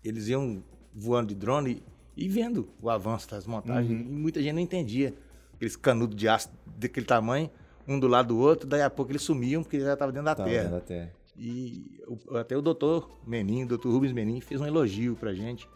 eles 0.05 0.29
iam 0.29 0.63
voando 0.95 1.29
de 1.29 1.35
drone 1.35 1.83
e, 2.17 2.25
e 2.25 2.29
vendo 2.29 2.69
o 2.81 2.89
avanço 2.89 3.29
das 3.29 3.47
montagens, 3.47 3.91
Uhum. 3.91 4.01
e 4.15 4.19
muita 4.19 4.41
gente 4.41 4.53
não 4.55 4.61
entendia. 4.61 5.13
Aqueles 5.55 5.75
canudos 5.75 6.15
de 6.17 6.29
aço 6.29 6.51
daquele 6.77 7.07
tamanho, 7.07 7.51
um 7.89 7.99
do 7.99 8.07
lado 8.07 8.29
do 8.29 8.39
outro, 8.39 8.69
daí 8.69 8.83
a 8.83 8.91
pouco 8.91 9.11
eles 9.11 9.23
sumiam 9.23 9.63
porque 9.63 9.81
já 9.81 9.95
estava 9.95 10.13
dentro 10.13 10.27
da 10.27 10.35
Tá 10.35 10.45
terra. 10.45 10.65
vendo 10.65 10.77
até. 10.77 11.11
E 11.39 12.01
o- 12.07 12.37
até 12.37 12.57
o 12.57 12.63
doutor 12.63 13.11
Menin, 13.27 13.65
o 13.65 13.69
doutor 13.69 13.93
Rubens 13.93 14.13
Menin, 14.13 14.41
fez 14.41 14.61
um 14.61 14.67
elogio 14.67 15.15
pra 15.17 15.35
gente 15.35 15.69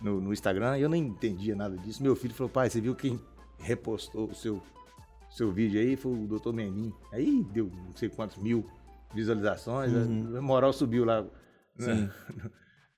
no, 0.00 0.20
no 0.20 0.32
Instagram. 0.32 0.78
E 0.78 0.82
eu 0.82 0.88
nem 0.88 1.04
entendia 1.06 1.54
nada 1.56 1.76
disso. 1.78 2.02
Meu 2.02 2.14
filho 2.16 2.34
falou, 2.34 2.50
pai, 2.50 2.68
você 2.68 2.80
viu 2.80 2.94
quem 2.94 3.18
repostou 3.58 4.28
o 4.30 4.34
seu, 4.34 4.62
seu 5.30 5.50
vídeo 5.52 5.80
aí? 5.80 5.96
Foi 5.96 6.12
o 6.12 6.26
doutor 6.26 6.52
Menin. 6.52 6.92
Aí 7.12 7.42
deu 7.52 7.70
não 7.70 7.96
sei 7.96 8.08
quantos 8.08 8.36
mil 8.36 8.64
visualizações. 9.14 9.92
A 9.94 10.40
moral 10.42 10.72
subiu 10.72 11.04
lá. 11.04 11.22
né? 11.78 12.10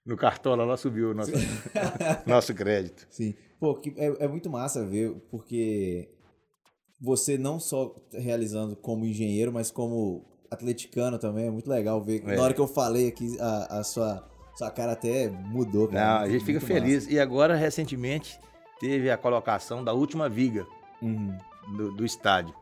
No 0.04 0.16
Cartola 0.16 0.64
lá 0.64 0.76
subiu 0.76 1.12
o 1.12 1.14
nosso, 1.14 1.30
nosso 2.26 2.52
crédito. 2.52 3.06
Sim. 3.08 3.34
Pô, 3.60 3.80
é, 3.96 4.24
é 4.24 4.26
muito 4.26 4.50
massa 4.50 4.84
ver, 4.84 5.14
porque 5.30 6.10
você 7.00 7.38
não 7.38 7.60
só 7.60 7.94
realizando 8.12 8.74
como 8.74 9.04
engenheiro, 9.06 9.52
mas 9.52 9.70
como 9.70 10.26
atleticano 10.52 11.18
também, 11.18 11.46
é 11.46 11.50
muito 11.50 11.68
legal 11.68 12.00
ver. 12.02 12.22
É. 12.26 12.36
Na 12.36 12.42
hora 12.42 12.54
que 12.54 12.60
eu 12.60 12.68
falei 12.68 13.08
aqui, 13.08 13.36
a, 13.40 13.78
a 13.80 13.84
sua, 13.84 14.28
sua 14.56 14.70
cara 14.70 14.92
até 14.92 15.28
mudou, 15.28 15.88
cara. 15.88 16.04
Não, 16.04 16.16
a 16.16 16.20
Muito- 16.20 16.32
gente 16.32 16.44
fica 16.44 16.60
muito 16.60 16.72
feliz. 16.72 17.06
E 17.08 17.18
agora, 17.18 17.54
recentemente, 17.56 18.38
teve 18.80 19.10
a 19.10 19.16
colocação 19.16 19.82
da 19.82 19.92
última 19.92 20.28
viga. 20.28 20.60
massa. 20.62 20.82
Uhum. 21.02 21.36
do, 21.76 21.92
do 21.96 22.04
estádio. 22.04 22.54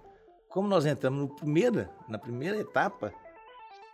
Como 0.49 0.67
nós 0.67 0.87
entramos 0.87 1.21
no 1.21 1.29
primeira, 1.29 1.91
na 2.09 2.19
primeira 2.19 2.57
etapa, 2.59 3.13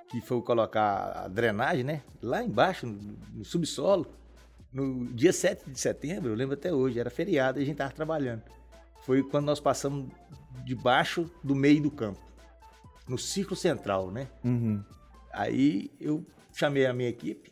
que 0.09 0.21
foi 0.21 0.41
colocar 0.41 1.25
a 1.25 1.29
drenagem, 1.29 1.83
né? 1.83 2.03
Lá 2.23 2.43
embaixo, 2.45 2.87
no, 2.87 3.17
no 3.35 3.45
subsolo, 3.45 4.07
no 4.73 5.07
dia 5.13 5.33
7 5.33 5.69
de 5.69 5.81
setembro, 5.81 6.31
eu 6.31 6.37
lembro 6.37 6.55
até 6.55 6.73
hoje, 6.73 6.99
era 7.01 7.11
feriado 7.11 7.59
e 7.59 7.63
a 7.63 7.65
gente 7.65 7.75
estava 7.75 7.93
trabalhando. 7.93 8.43
Foi 9.05 9.23
quando 9.23 9.47
nós 9.47 9.59
passamos 9.61 10.07
debaixo 10.65 11.29
do 11.43 11.55
meio 11.55 11.83
do 11.83 11.91
campo, 11.91 12.21
no 13.09 13.19
círculo 13.19 13.57
central, 13.57 14.11
né? 14.11 14.29
Uhum. 14.45 14.83
Aí 15.33 15.91
eu 16.01 16.25
chamei 16.53 16.87
a 16.87 16.93
minha 16.93 17.09
equipe 17.09 17.51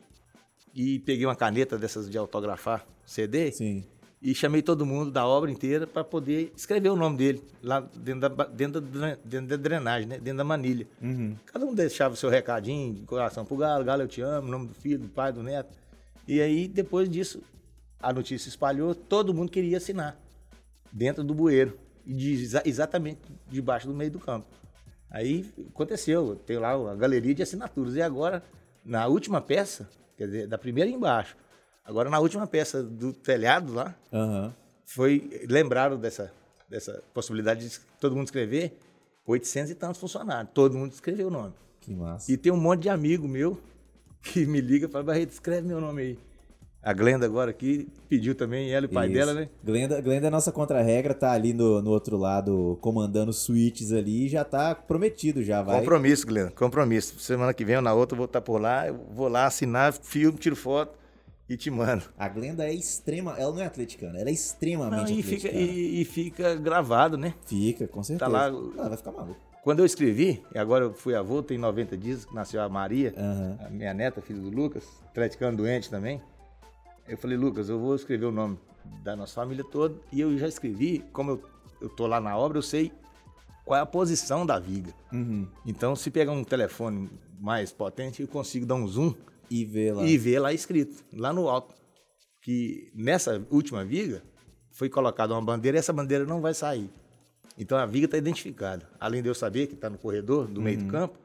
e 0.75 0.99
peguei 1.01 1.27
uma 1.27 1.37
caneta 1.37 1.79
dessas 1.79 2.09
de 2.11 2.17
autografar 2.19 2.85
CD 3.05 3.53
Sim. 3.53 3.85
e 4.21 4.35
chamei 4.35 4.63
todo 4.63 4.85
mundo 4.87 5.11
da 5.11 5.27
obra 5.27 5.51
inteira 5.51 5.87
para 5.87 6.03
poder 6.03 6.53
escrever 6.57 6.89
o 6.89 6.97
nome 6.97 7.17
dele 7.19 7.43
lá 7.63 7.81
dentro 7.95 8.21
da, 8.29 8.45
dentro 8.47 8.81
da, 8.81 9.15
dentro 9.25 9.47
da 9.49 9.57
drenagem, 9.57 10.09
né? 10.09 10.19
dentro 10.19 10.39
da 10.39 10.45
manilha. 10.45 10.87
Uhum. 11.01 11.37
Cada 11.47 11.65
um 11.67 11.75
deixava 11.75 12.15
o 12.15 12.17
seu 12.17 12.31
recadinho 12.31 12.95
de 12.95 13.03
coração 13.03 13.45
pro 13.45 13.57
Galo, 13.57 13.85
Galo 13.85 14.03
eu 14.03 14.09
te 14.09 14.21
amo, 14.23 14.49
nome 14.49 14.69
do 14.69 14.75
filho, 14.75 14.99
do 15.01 15.09
pai, 15.09 15.33
do 15.33 15.43
neto. 15.43 15.77
E 16.27 16.41
aí, 16.41 16.67
depois 16.67 17.09
disso, 17.09 17.43
a 18.01 18.13
notícia 18.13 18.49
espalhou, 18.49 18.95
todo 18.95 19.35
mundo 19.35 19.51
queria 19.51 19.77
assinar 19.77 20.19
dentro 20.91 21.23
do 21.23 21.35
bueiro, 21.35 21.79
e 22.07 22.15
de- 22.15 22.49
exatamente 22.65 23.21
debaixo 23.49 23.87
do 23.87 23.93
meio 23.95 24.11
do 24.11 24.19
campo. 24.19 24.47
Aí 25.15 25.49
aconteceu, 25.73 26.35
tem 26.45 26.59
lá 26.59 26.73
a 26.73 26.95
galeria 26.97 27.33
de 27.33 27.41
assinaturas. 27.41 27.95
E 27.95 28.03
agora, 28.03 28.43
na 28.85 29.07
última 29.07 29.41
peça, 29.41 29.89
quer 30.17 30.27
dizer, 30.27 30.47
da 30.49 30.59
primeira 30.59 30.91
embaixo, 30.91 31.37
agora 31.85 32.11
na 32.11 32.19
última 32.19 32.49
peça 32.49 32.83
do 32.83 33.13
telhado 33.13 33.73
lá, 33.73 33.95
Aham. 34.13 34.53
foi 34.85 35.31
lembraram 35.49 35.97
dessa, 35.97 36.33
dessa 36.69 37.01
possibilidade 37.15 37.69
de 37.69 37.81
todo 38.01 38.17
mundo 38.17 38.25
escrever 38.27 38.77
800 39.25 39.71
e 39.71 39.75
tantos 39.77 40.01
funcionários. 40.01 40.53
Todo 40.53 40.77
mundo 40.77 40.91
escreveu 40.91 41.29
o 41.29 41.31
nome. 41.31 41.55
Que 41.81 41.95
massa. 41.95 42.33
E 42.33 42.37
tem 42.37 42.51
um 42.51 42.57
monte 42.57 42.83
de 42.83 42.89
amigo 42.89 43.29
meu 43.29 43.57
que 44.21 44.45
me 44.45 44.61
liga 44.61 44.87
e 44.87 44.91
fala, 44.91 45.05
Barreto, 45.05 45.31
escreve 45.31 45.69
meu 45.69 45.81
nome 45.81 46.03
aí. 46.03 46.19
A 46.85 46.93
Glenda 46.93 47.25
agora 47.25 47.51
aqui 47.51 47.89
pediu 48.11 48.35
também, 48.35 48.71
ela 48.71 48.85
e 48.85 48.89
o 48.89 48.93
pai 48.93 49.07
Isso. 49.07 49.15
dela, 49.15 49.33
né? 49.33 49.49
Glenda, 49.65 50.01
Glenda 50.03 50.27
é 50.27 50.31
nossa 50.31 50.53
contra-regra, 50.53 51.15
tá 51.15 51.33
ali 51.33 51.55
no, 51.55 51.81
no 51.81 51.91
outro 51.91 52.17
lado 52.19 52.77
comandando 52.83 53.33
suítes 53.33 53.91
ali 53.91 54.27
e 54.27 54.29
já 54.29 54.45
tá 54.45 54.75
prometido 54.75 55.43
já, 55.43 55.63
vai. 55.63 55.79
Compromisso, 55.81 56.27
Glenda, 56.27 56.51
compromisso. 56.51 57.19
Semana 57.19 57.55
que 57.55 57.65
vem 57.65 57.77
ou 57.77 57.83
na 57.83 57.95
outra 57.95 58.15
eu 58.15 58.19
vou 58.19 58.27
estar 58.27 58.43
por 58.43 58.61
lá, 58.61 58.87
eu 58.87 59.01
vou 59.15 59.29
lá 59.29 59.47
assinar, 59.47 59.95
filme, 59.95 60.37
tiro 60.39 60.55
foto 60.55 60.99
e 61.49 61.57
te 61.57 61.71
mando. 61.71 62.03
A 62.19 62.29
Glenda 62.29 62.65
é 62.65 62.75
extrema, 62.75 63.35
ela 63.39 63.53
não 63.53 63.63
é 63.63 63.67
atleticana, 63.67 64.19
ela 64.21 64.29
é 64.29 64.33
extremamente 64.33 65.11
Não, 65.13 65.19
e, 65.19 65.23
fica, 65.23 65.49
atleticana. 65.49 65.73
e, 65.79 66.01
e 66.03 66.05
fica 66.05 66.55
gravado, 66.57 67.17
né? 67.17 67.33
Fica, 67.47 67.89
com 67.89 68.03
certeza. 68.03 68.31
lá- 68.31 68.51
Não, 68.51 68.73
vai 68.77 68.97
ficar 68.99 69.13
maluco. 69.13 69.41
Quando 69.63 69.79
eu 69.79 69.87
escrevi, 69.87 70.43
e 70.55 70.59
agora 70.59 70.85
eu 70.85 70.93
fui 70.93 71.15
avô, 71.15 71.43
tem 71.43 71.57
90 71.57 71.97
dias, 71.97 72.27
nasceu 72.35 72.61
a 72.61 72.69
Maria, 72.69 73.15
Aham. 73.17 73.59
a 73.67 73.71
minha 73.71 73.95
neta, 73.95 74.21
filha 74.21 74.39
do 74.39 74.51
Lucas, 74.51 74.85
atleticano 75.07 75.57
doente 75.57 75.89
também. 75.89 76.21
Eu 77.09 77.19
falei, 77.19 77.37
Lucas, 77.37 77.69
eu 77.69 77.79
vou 77.79 77.95
escrever 77.95 78.27
o 78.27 78.33
nome 78.33 78.59
da 79.03 79.15
nossa 79.15 79.35
família 79.35 79.65
toda. 79.65 80.01
E 80.13 80.21
eu 80.21 80.37
já 80.39 80.49
escrevi, 80.49 81.05
como 81.13 81.33
eu, 81.33 81.43
eu 81.81 81.89
tô 81.89 82.07
lá 82.07 82.21
na 82.21 82.37
obra, 82.37 82.59
eu 82.59 82.63
sei 82.63 82.93
qual 83.65 83.79
é 83.79 83.83
a 83.83 83.87
posição 83.87 84.45
da 84.45 84.59
viga. 84.59 84.93
Uhum. 85.13 85.47
Então, 85.67 85.95
se 85.95 86.11
pegar 86.11 86.33
um 86.33 86.45
telefone 86.45 87.11
mais 87.39 87.73
potente, 87.73 88.23
eu 88.23 88.29
consigo 88.29 88.67
dar 88.67 88.75
um 88.75 88.87
zoom 88.87 89.15
E 89.51 89.65
vê 89.65 89.93
lá. 89.93 90.05
e 90.05 90.17
ver 90.17 90.39
lá 90.39 90.53
escrito, 90.53 91.05
lá 91.13 91.33
no 91.33 91.49
alto, 91.49 91.75
que 92.43 92.91
nessa 92.95 93.45
última 93.51 93.85
viga 93.85 94.23
foi 94.71 94.89
colocada 94.89 95.35
uma 95.35 95.43
bandeira 95.43 95.79
e 95.79 95.81
essa 95.81 95.93
bandeira 95.93 96.25
não 96.25 96.41
vai 96.41 96.53
sair. 96.55 96.91
Então 97.57 97.79
a 97.79 97.87
viga 97.87 98.07
está 98.07 98.19
identificada. 98.19 98.89
Além 98.99 99.23
de 99.23 99.29
eu 99.29 99.35
saber 99.35 99.67
que 99.67 99.75
está 99.75 99.89
no 99.89 99.97
corredor 99.97 100.49
do 100.49 100.61
meio 100.61 100.79
do 100.79 100.87
campo, 100.87 101.17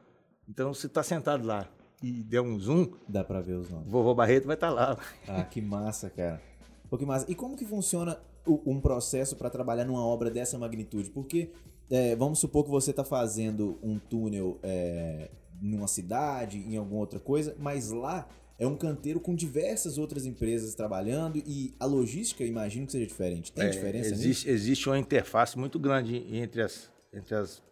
então 0.48 0.72
se 0.72 0.86
está 0.86 1.02
sentado 1.02 1.44
lá 1.46 1.68
e 2.02 2.22
der 2.22 2.40
um 2.40 2.58
zoom, 2.58 2.88
Dá 3.08 3.22
pra 3.24 3.40
ver 3.40 3.54
os 3.54 3.68
nomes. 3.70 3.90
vovô 3.90 4.14
Barreto 4.14 4.46
vai 4.46 4.54
estar 4.56 4.70
lá. 4.70 4.96
Ah, 5.28 5.44
que 5.44 5.60
massa, 5.60 6.08
cara. 6.10 6.40
Pô, 6.88 6.96
que 6.98 7.04
massa. 7.06 7.30
E 7.30 7.34
como 7.34 7.56
que 7.56 7.64
funciona 7.64 8.18
um 8.46 8.80
processo 8.80 9.36
para 9.36 9.50
trabalhar 9.50 9.84
numa 9.84 10.04
obra 10.04 10.30
dessa 10.30 10.58
magnitude? 10.58 11.10
Porque 11.10 11.50
é, 11.90 12.16
vamos 12.16 12.38
supor 12.38 12.64
que 12.64 12.70
você 12.70 12.92
tá 12.92 13.04
fazendo 13.04 13.78
um 13.82 13.98
túnel 13.98 14.58
é, 14.62 15.30
numa 15.60 15.86
cidade, 15.86 16.58
em 16.58 16.76
alguma 16.76 17.00
outra 17.00 17.20
coisa, 17.20 17.54
mas 17.58 17.90
lá 17.90 18.26
é 18.58 18.66
um 18.66 18.76
canteiro 18.76 19.20
com 19.20 19.34
diversas 19.34 19.98
outras 19.98 20.26
empresas 20.26 20.74
trabalhando 20.74 21.36
e 21.38 21.72
a 21.78 21.86
logística, 21.86 22.44
imagino 22.44 22.86
que 22.86 22.92
seja 22.92 23.06
diferente. 23.06 23.52
Tem 23.52 23.64
É, 23.66 23.70
diferença 23.70 24.10
nisso? 24.10 24.22
existe, 24.22 24.48
existe 24.50 24.88
uma 24.88 24.98
interface 24.98 25.58
muito 25.58 25.78
grande 25.78 26.16
entre 26.34 26.62
as, 26.62 26.90
entre 27.12 27.34
as, 27.34 27.62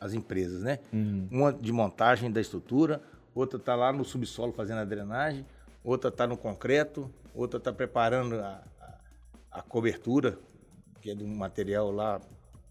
as 0.00 0.14
empresas, 0.14 0.62
né? 0.62 0.78
Uhum. 0.92 1.28
Uma 1.30 1.52
de 1.52 1.70
montagem 1.72 2.30
da 2.30 2.40
estrutura, 2.40 3.00
outra 3.38 3.58
está 3.58 3.74
lá 3.74 3.92
no 3.92 4.04
subsolo 4.04 4.52
fazendo 4.52 4.78
a 4.78 4.84
drenagem, 4.84 5.44
outra 5.84 6.08
está 6.10 6.26
no 6.26 6.36
concreto, 6.36 7.10
outra 7.34 7.58
está 7.58 7.72
preparando 7.72 8.34
a, 8.40 8.62
a, 8.80 9.58
a 9.58 9.62
cobertura, 9.62 10.38
que 11.00 11.10
é 11.10 11.14
de 11.14 11.24
um 11.24 11.34
material 11.36 11.90
lá 11.90 12.20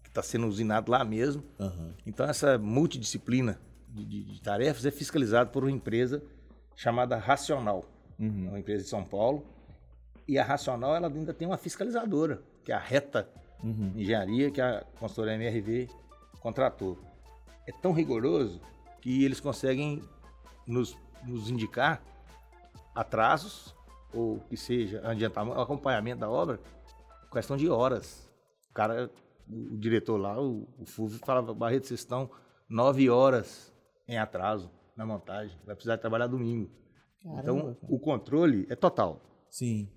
que 0.02 0.08
está 0.10 0.22
sendo 0.22 0.46
usinado 0.46 0.90
lá 0.90 1.04
mesmo. 1.04 1.42
Aham. 1.58 1.94
Então 2.06 2.26
essa 2.28 2.58
multidisciplina 2.58 3.58
de, 3.88 4.04
de- 4.04 4.24
de 4.24 4.42
tarefas 4.42 4.84
é 4.84 4.90
fiscalizada 4.90 5.48
por 5.50 5.64
uma 5.64 5.70
empresa 5.72 6.22
chamada 6.76 7.16
Racional, 7.16 7.84
Uhum. 8.18 8.46
é 8.46 8.48
uma 8.48 8.58
empresa 8.58 8.82
de 8.82 8.90
São 8.90 9.04
Paulo. 9.04 9.46
E 10.26 10.38
a 10.38 10.44
Racional 10.44 10.94
ela 10.96 11.06
ainda 11.08 11.32
tem 11.32 11.46
uma 11.48 11.56
fiscalizadora, 11.56 12.42
que 12.64 12.72
é 12.72 12.74
a 12.74 12.78
Reta 12.78 13.28
Uhum. 13.62 13.92
Engenharia, 13.96 14.50
que 14.52 14.60
a 14.60 14.84
consultora 15.00 15.34
MRV 15.34 15.88
contratou. 16.40 16.96
É 17.66 17.72
tão 17.72 17.92
rigoroso 17.92 18.60
que 19.00 19.24
eles 19.24 19.40
conseguem 19.40 20.00
nos, 20.68 20.96
nos 21.26 21.50
indicar 21.50 22.02
atrasos, 22.94 23.74
ou 24.12 24.38
que 24.48 24.56
seja, 24.56 25.00
adiantamento, 25.08 25.58
acompanhamento 25.60 26.20
da 26.20 26.30
obra, 26.30 26.60
questão 27.32 27.56
de 27.56 27.68
horas. 27.68 28.28
O 28.70 28.74
cara, 28.74 29.10
o, 29.48 29.74
o 29.74 29.78
diretor 29.78 30.16
lá, 30.16 30.40
o, 30.40 30.68
o 30.78 30.84
Fulvio, 30.86 31.18
falava, 31.24 31.52
Barreto, 31.54 31.86
vocês 31.86 32.00
estão 32.00 32.30
nove 32.68 33.08
horas 33.10 33.72
em 34.06 34.18
atraso 34.18 34.70
na 34.96 35.04
montagem, 35.06 35.56
vai 35.64 35.74
precisar 35.74 35.98
trabalhar 35.98 36.26
domingo. 36.26 36.70
Caramba, 37.22 37.40
então, 37.42 37.58
cara. 37.60 37.76
o 37.88 37.98
controle 37.98 38.66
é 38.70 38.74
total. 38.76 39.20
Sim. 39.50 39.88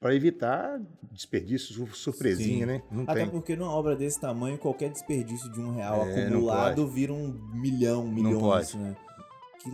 Para 0.00 0.14
evitar 0.14 0.80
desperdício, 1.10 1.72
sur- 1.74 1.96
surpresinha, 1.96 2.66
Sim. 2.66 2.72
né? 2.72 2.82
Não 2.90 3.04
Até 3.04 3.14
tem. 3.22 3.30
porque 3.30 3.56
numa 3.56 3.70
obra 3.72 3.96
desse 3.96 4.20
tamanho, 4.20 4.58
qualquer 4.58 4.90
desperdício 4.90 5.50
de 5.50 5.60
um 5.60 5.72
real 5.74 6.02
É, 6.06 6.24
acumulado 6.26 6.86
vira 6.86 7.12
um 7.12 7.28
milhão, 7.54 8.06
milhões, 8.06 8.74
né? 8.74 8.94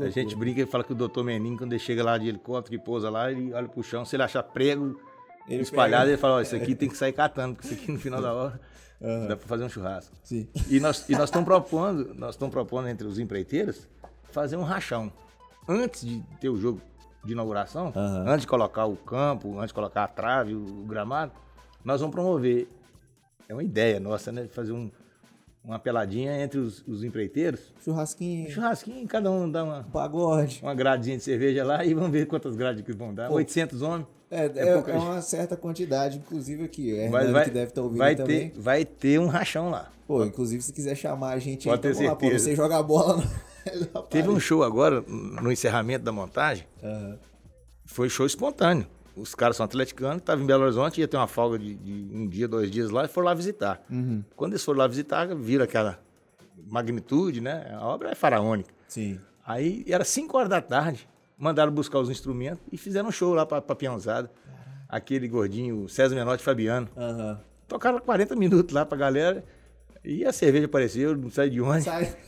A 0.00 0.08
gente 0.10 0.36
brinca 0.36 0.60
e 0.60 0.66
fala 0.66 0.84
que 0.84 0.92
o 0.92 0.94
doutor 0.94 1.24
Menin, 1.24 1.56
quando 1.56 1.72
ele 1.72 1.80
chega 1.80 2.04
lá 2.04 2.16
de 2.18 2.28
helicóptero, 2.28 2.78
que 2.78 2.84
pousa 2.84 3.10
lá, 3.10 3.30
ele 3.32 3.52
olha 3.52 3.68
pro 3.68 3.82
chão, 3.82 4.04
se 4.04 4.14
ele 4.16 4.22
achar 4.22 4.42
prego 4.42 5.00
Ele 5.48 5.62
espalhado, 5.62 6.02
pega- 6.02 6.12
ele 6.12 6.16
fala, 6.16 6.34
ó, 6.34 6.40
isso 6.40 6.54
aqui 6.54 6.74
tem 6.74 6.88
que 6.88 6.96
sair 6.96 7.12
catando, 7.12 7.54
porque 7.56 7.66
isso 7.72 7.82
aqui 7.82 7.90
no 7.90 7.98
final 7.98 8.22
da 8.22 8.32
hora 8.32 8.60
Aham. 9.02 9.26
dá 9.28 9.36
para 9.36 9.48
fazer 9.48 9.64
um 9.64 9.68
churrasco. 9.68 10.14
Sim. 10.22 10.46
E 10.68 10.78
nós 10.78 11.08
e 11.08 11.12
nós 11.12 11.24
estamos 11.24 11.44
propondo, 11.46 12.14
nós 12.14 12.34
estamos 12.34 12.52
propondo 12.52 12.86
entre 12.88 13.06
os 13.06 13.18
empreiteiros 13.18 13.88
fazer 14.30 14.56
um 14.56 14.62
rachão. 14.62 15.12
Antes 15.68 16.02
de 16.06 16.20
ter 16.40 16.48
o 16.50 16.56
jogo 16.56 16.80
de 17.24 17.32
inauguração, 17.32 17.92
Aham. 17.96 18.24
antes 18.28 18.42
de 18.42 18.46
colocar 18.46 18.86
o 18.86 18.96
campo, 18.96 19.56
antes 19.58 19.68
de 19.68 19.74
colocar 19.74 20.04
a 20.04 20.08
trave, 20.08 20.54
o, 20.54 20.62
o 20.62 20.84
gramado, 20.86 21.32
nós 21.84 22.00
vamos 22.00 22.14
promover. 22.14 22.68
É 23.48 23.52
uma 23.54 23.64
ideia 23.64 23.98
nossa, 23.98 24.30
né? 24.30 24.46
Fazer 24.46 24.70
um, 24.72 24.90
uma 25.64 25.78
peladinha 25.78 26.42
entre 26.42 26.58
os, 26.58 26.82
os 26.86 27.04
empreiteiros. 27.04 27.60
Churrasquinho, 27.84 28.50
Churrasquinho, 28.50 29.06
cada 29.06 29.30
um 29.30 29.50
dá 29.50 29.62
uma, 29.64 29.84
pagode. 29.92 30.60
uma 30.62 30.74
gradinha 30.74 31.16
de 31.16 31.22
cerveja 31.22 31.64
lá 31.64 31.84
e 31.84 31.92
vamos 31.94 32.10
ver 32.10 32.26
quantas 32.26 32.56
grades 32.56 32.82
que 32.82 32.92
vão 32.92 33.14
dar. 33.14 33.28
Pô. 33.28 33.34
800 33.34 33.82
homens. 33.82 34.06
É, 34.30 34.46
É 34.46 34.68
é, 34.68 34.74
pouca 34.74 34.92
é 34.92 34.96
uma 34.98 35.20
certa 35.20 35.56
quantidade, 35.56 36.18
inclusive 36.18 36.64
aqui. 36.64 36.96
É 36.98 37.08
Vai, 37.08 37.26
vai, 37.30 37.44
que 37.44 37.50
deve 37.50 37.70
estar 37.70 37.82
ouvindo 37.82 37.98
vai 37.98 38.14
também. 38.16 38.50
ter, 38.50 38.60
vai 38.60 38.84
ter 38.84 39.18
um 39.20 39.26
rachão 39.26 39.70
lá. 39.70 39.90
Pô, 40.06 40.24
inclusive 40.24 40.62
se 40.62 40.72
quiser 40.72 40.94
chamar 40.96 41.32
a 41.32 41.38
gente 41.38 41.68
aí, 41.68 41.72
Pode 41.72 41.82
ter 41.82 41.94
tamo 41.94 42.06
lá, 42.08 42.14
pô, 42.16 42.20
certeza. 42.22 42.44
você 42.44 42.56
joga 42.56 42.78
a 42.78 42.82
bola 42.82 43.16
no... 43.94 44.02
Teve 44.04 44.28
um 44.28 44.40
show 44.40 44.62
agora, 44.64 45.02
no 45.02 45.52
encerramento 45.52 46.04
da 46.04 46.10
montagem, 46.12 46.66
Aham. 46.82 47.18
foi 47.84 48.08
show 48.08 48.24
espontâneo. 48.26 48.86
Os 49.20 49.34
caras 49.34 49.56
são 49.56 49.64
atleticanos, 49.64 50.18
estavam 50.18 50.42
em 50.42 50.46
Belo 50.46 50.64
Horizonte, 50.64 51.00
ia 51.00 51.06
ter 51.06 51.16
uma 51.16 51.26
folga 51.26 51.58
de, 51.58 51.74
de 51.74 51.92
um 52.16 52.26
dia, 52.26 52.48
dois 52.48 52.70
dias 52.70 52.90
lá, 52.90 53.04
e 53.04 53.08
foram 53.08 53.26
lá 53.26 53.34
visitar. 53.34 53.82
Uhum. 53.90 54.24
Quando 54.34 54.52
eles 54.52 54.64
foram 54.64 54.78
lá 54.78 54.86
visitar, 54.86 55.34
viram 55.34 55.64
aquela 55.64 56.00
magnitude, 56.66 57.40
né? 57.40 57.70
A 57.74 57.86
obra 57.86 58.10
é 58.10 58.14
faraônica. 58.14 58.72
Sim. 58.88 59.20
Aí 59.46 59.84
era 59.86 60.04
5 60.04 60.36
horas 60.36 60.48
da 60.48 60.60
tarde, 60.60 61.08
mandaram 61.36 61.70
buscar 61.72 61.98
os 61.98 62.08
instrumentos 62.08 62.62
e 62.72 62.76
fizeram 62.76 63.08
um 63.08 63.12
show 63.12 63.34
lá 63.34 63.44
pra, 63.44 63.60
pra 63.60 63.76
peãozada. 63.76 64.30
Aquele 64.88 65.28
gordinho, 65.28 65.88
César 65.88 66.14
Menotti 66.14 66.42
Fabiano. 66.42 66.88
Aham. 66.96 67.40
Tocaram 67.68 68.00
40 68.00 68.34
minutos 68.34 68.74
lá 68.74 68.84
pra 68.84 68.98
galera 68.98 69.44
e 70.04 70.24
a 70.24 70.32
cerveja 70.32 70.66
apareceu, 70.66 71.16
não 71.16 71.30
sei 71.30 71.50
de 71.50 71.60
onde. 71.60 71.84
Sai. 71.84 72.16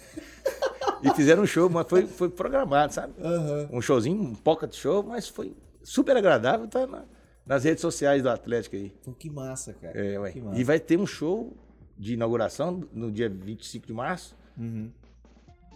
E 1.02 1.12
fizeram 1.14 1.42
um 1.42 1.46
show, 1.46 1.68
mas 1.68 1.84
foi, 1.88 2.06
foi 2.06 2.28
programado, 2.28 2.94
sabe? 2.94 3.12
Aham. 3.20 3.68
Um 3.72 3.82
showzinho, 3.82 4.22
um 4.22 4.34
pocket 4.36 4.72
show, 4.72 5.02
mas 5.02 5.28
foi 5.28 5.52
super 5.84 6.16
agradável, 6.16 6.66
tá 6.68 6.86
na- 6.86 7.04
nas 7.46 7.64
redes 7.64 7.80
sociais 7.80 8.22
do 8.22 8.30
Atlético 8.30 8.76
aí. 8.76 8.90
Pô, 9.04 9.12
que 9.12 9.28
massa, 9.30 9.72
cara. 9.74 9.98
É, 9.98 10.18
ué. 10.18 10.32
Massa. 10.36 10.60
E 10.60 10.64
vai 10.64 10.78
ter 10.80 10.98
um 10.98 11.06
show 11.06 11.56
de 11.98 12.14
inauguração 12.14 12.82
no 12.92 13.10
dia 13.10 13.28
25 13.28 13.86
de 13.86 13.92
março 13.92 14.36
Uhum. 14.56 14.90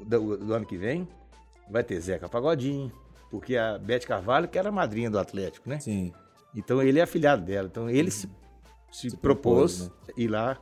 do, 0.07 0.37
do 0.37 0.55
ano 0.55 0.67
que 0.67 0.77
vem. 0.77 1.09
Vai 1.71 1.83
ter 1.83 2.01
Zeca 2.01 2.29
Pagodinho, 2.29 2.93
porque 3.31 3.57
a 3.57 3.77
Beth 3.79 4.01
Carvalho, 4.07 4.47
que 4.49 4.59
era 4.59 4.69
a 4.69 4.73
madrinha 4.73 5.11
do 5.11 5.19
Atlético, 5.19 5.69
né? 5.69 5.79
Sim. 5.81 6.13
Então 6.55 6.81
ele 6.83 6.99
é 6.99 7.03
afiliado 7.03 7.45
dela. 7.45 7.69
Então 7.71 7.91
ele 7.91 8.11
se, 8.11 8.29
se, 8.93 9.11
Se 9.11 9.17
propôs, 9.17 9.89
propôs, 9.89 10.17
ir 10.17 10.29
lá. 10.29 10.59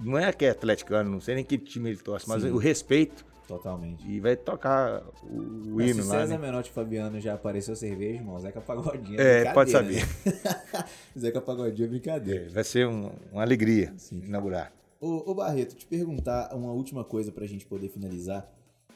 Não 0.00 0.18
é 0.18 0.32
que 0.32 0.44
é 0.44 0.50
atleticano, 0.50 1.08
não 1.10 1.20
sei 1.20 1.36
nem 1.36 1.44
que 1.44 1.56
time 1.58 1.90
ele 1.90 1.98
torce, 1.98 2.28
mas 2.28 2.42
Sim. 2.42 2.50
o 2.50 2.56
respeito 2.56 3.24
Totalmente. 3.48 4.06
E 4.08 4.20
vai 4.20 4.36
tocar 4.36 5.02
o, 5.24 5.26
o 5.36 5.74
Mas 5.76 5.90
hino 5.90 6.02
se 6.02 6.08
lá. 6.08 6.20
César 6.20 6.38
né? 6.38 6.46
Menotti 6.46 6.70
Fabiano 6.70 7.20
já 7.20 7.34
apareceu 7.34 7.74
cerveja, 7.76 8.14
irmão, 8.20 8.38
Zeca 8.40 8.60
Pagodinho 8.60 9.20
É, 9.20 9.52
pode 9.52 9.72
brincadeira, 9.72 10.06
né? 10.06 10.84
Zeca 11.18 11.40
Pagodinho 11.40 11.86
é 11.86 11.88
brincadeira. 11.88 12.46
É, 12.46 12.48
vai 12.48 12.64
ser 12.64 12.86
um- 12.86 13.10
uma 13.32 13.42
alegria 13.42 13.92
Sim. 13.96 14.22
inaugurar. 14.24 14.72
Ô, 15.00 15.30
ô 15.30 15.34
Barreto, 15.34 15.74
te 15.74 15.84
perguntar 15.86 16.54
uma 16.54 16.72
última 16.72 17.04
coisa 17.04 17.32
pra 17.32 17.44
gente 17.46 17.66
poder 17.66 17.88
finalizar. 17.88 18.48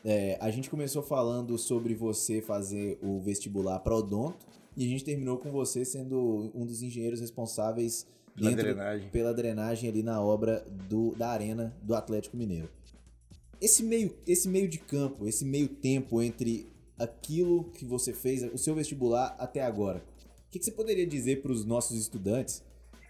É, 0.04 0.38
a 0.40 0.50
gente 0.50 0.70
começou 0.70 1.02
falando 1.02 1.58
sobre 1.58 1.94
você 1.94 2.40
fazer 2.40 2.98
o 3.02 3.18
vestibular 3.20 3.80
para 3.80 3.96
odonto 3.96 4.46
e 4.76 4.84
a 4.86 4.88
gente 4.88 5.04
terminou 5.04 5.36
com 5.38 5.50
você 5.50 5.84
sendo 5.84 6.50
um 6.54 6.64
dos 6.64 6.80
engenheiros 6.80 7.20
responsáveis 7.20 8.06
Pela 8.36 8.50
dentro- 8.50 8.64
drenagem. 8.66 9.08
pela 9.10 9.34
drenagem 9.34 9.90
ali 9.90 10.02
na 10.04 10.22
obra 10.22 10.64
do, 10.88 11.12
da 11.16 11.28
arena 11.30 11.74
do 11.82 11.94
Atlético 11.94 12.36
Mineiro. 12.36 12.68
Esse 13.60 13.82
meio, 13.82 14.14
esse 14.26 14.48
meio 14.48 14.68
de 14.68 14.78
campo, 14.78 15.26
esse 15.26 15.44
meio 15.44 15.68
tempo 15.68 16.20
entre 16.22 16.68
aquilo 16.98 17.64
que 17.64 17.84
você 17.84 18.12
fez, 18.12 18.42
o 18.52 18.58
seu 18.58 18.74
vestibular 18.74 19.34
até 19.38 19.62
agora, 19.62 20.04
o 20.46 20.50
que, 20.50 20.58
que 20.58 20.64
você 20.64 20.70
poderia 20.72 21.06
dizer 21.06 21.42
para 21.42 21.52
os 21.52 21.64
nossos 21.64 21.98
estudantes 21.98 22.62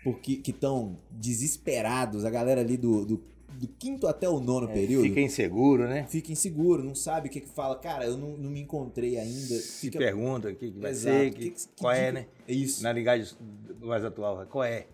porque, 0.03 0.36
que 0.36 0.53
estão 0.53 0.99
desesperados, 1.11 2.24
a 2.24 2.30
galera 2.30 2.61
ali 2.61 2.76
do, 2.76 3.05
do, 3.05 3.24
do 3.55 3.66
quinto 3.66 4.07
até 4.07 4.28
o 4.28 4.38
nono 4.40 4.68
período? 4.68 5.03
Fica 5.03 5.20
inseguro, 5.20 5.88
né? 5.88 6.07
fica 6.09 6.30
inseguro, 6.30 6.84
não 6.84 6.94
sabe 6.94 7.28
o 7.28 7.30
que 7.30 7.40
que 7.40 7.49
fala. 7.49 7.76
Cara, 7.76 8.05
eu 8.05 8.16
não, 8.16 8.36
não 8.36 8.51
me 8.51 8.61
encontrei 8.61 9.18
ainda. 9.18 9.55
Se 9.57 9.86
Fica... 9.86 9.99
pergunta 9.99 10.49
o 10.49 10.55
que, 10.55 10.70
que 10.70 10.78
vai 10.78 10.92
Exato. 10.92 11.16
ser, 11.16 11.30
Que 11.32 11.51
que- 11.51 11.68
qual 11.78 11.92
é, 11.92 12.12
né? 12.12 12.26
É 12.47 12.53
isso. 12.53 12.82
Na 12.82 12.92
linguagem 12.92 13.36
mais 13.80 14.05
atual, 14.05 14.47
qual 14.47 14.64
é? 14.64 14.86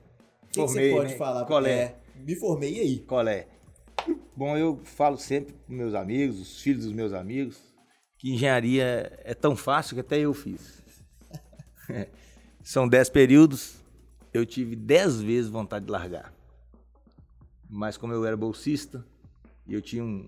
O 0.45 0.47
que, 0.47 0.61
que 0.61 0.61
você 0.61 0.91
pode 0.91 1.13
né? 1.13 1.17
falar? 1.19 1.45
Qual 1.45 1.67
é? 1.67 1.71
É, 1.71 1.97
me 2.17 2.35
formei, 2.35 2.75
e 2.77 2.81
aí? 2.81 2.99
Qual 3.01 3.27
é? 3.27 3.47
Bom, 4.37 4.57
eu 4.57 4.81
falo 4.85 5.17
sempre 5.19 5.53
para 5.53 5.75
meus 5.75 5.95
amigos, 5.95 6.41
os 6.41 6.61
filhos 6.61 6.85
dos 6.85 6.93
meus 6.93 7.13
amigos, 7.13 7.61
que 8.19 8.33
engenharia 8.33 9.13
é 9.25 9.35
tão 9.35 9.55
fácil 9.57 9.95
que 9.95 10.01
até 10.01 10.19
eu 10.19 10.33
fiz. 10.33 10.83
São 12.63 12.89
dez 12.89 13.09
períodos, 13.11 13.77
eu 14.33 14.47
tive 14.47 14.77
dez 14.77 15.21
vezes 15.21 15.51
vontade 15.51 15.85
de 15.85 15.91
largar. 15.91 16.33
Mas 17.69 17.97
como 17.97 18.13
eu 18.13 18.25
era 18.25 18.37
bolsista 18.37 19.05
e 19.67 19.75
eu 19.75 19.83
tinha 19.83 20.05
um, 20.05 20.27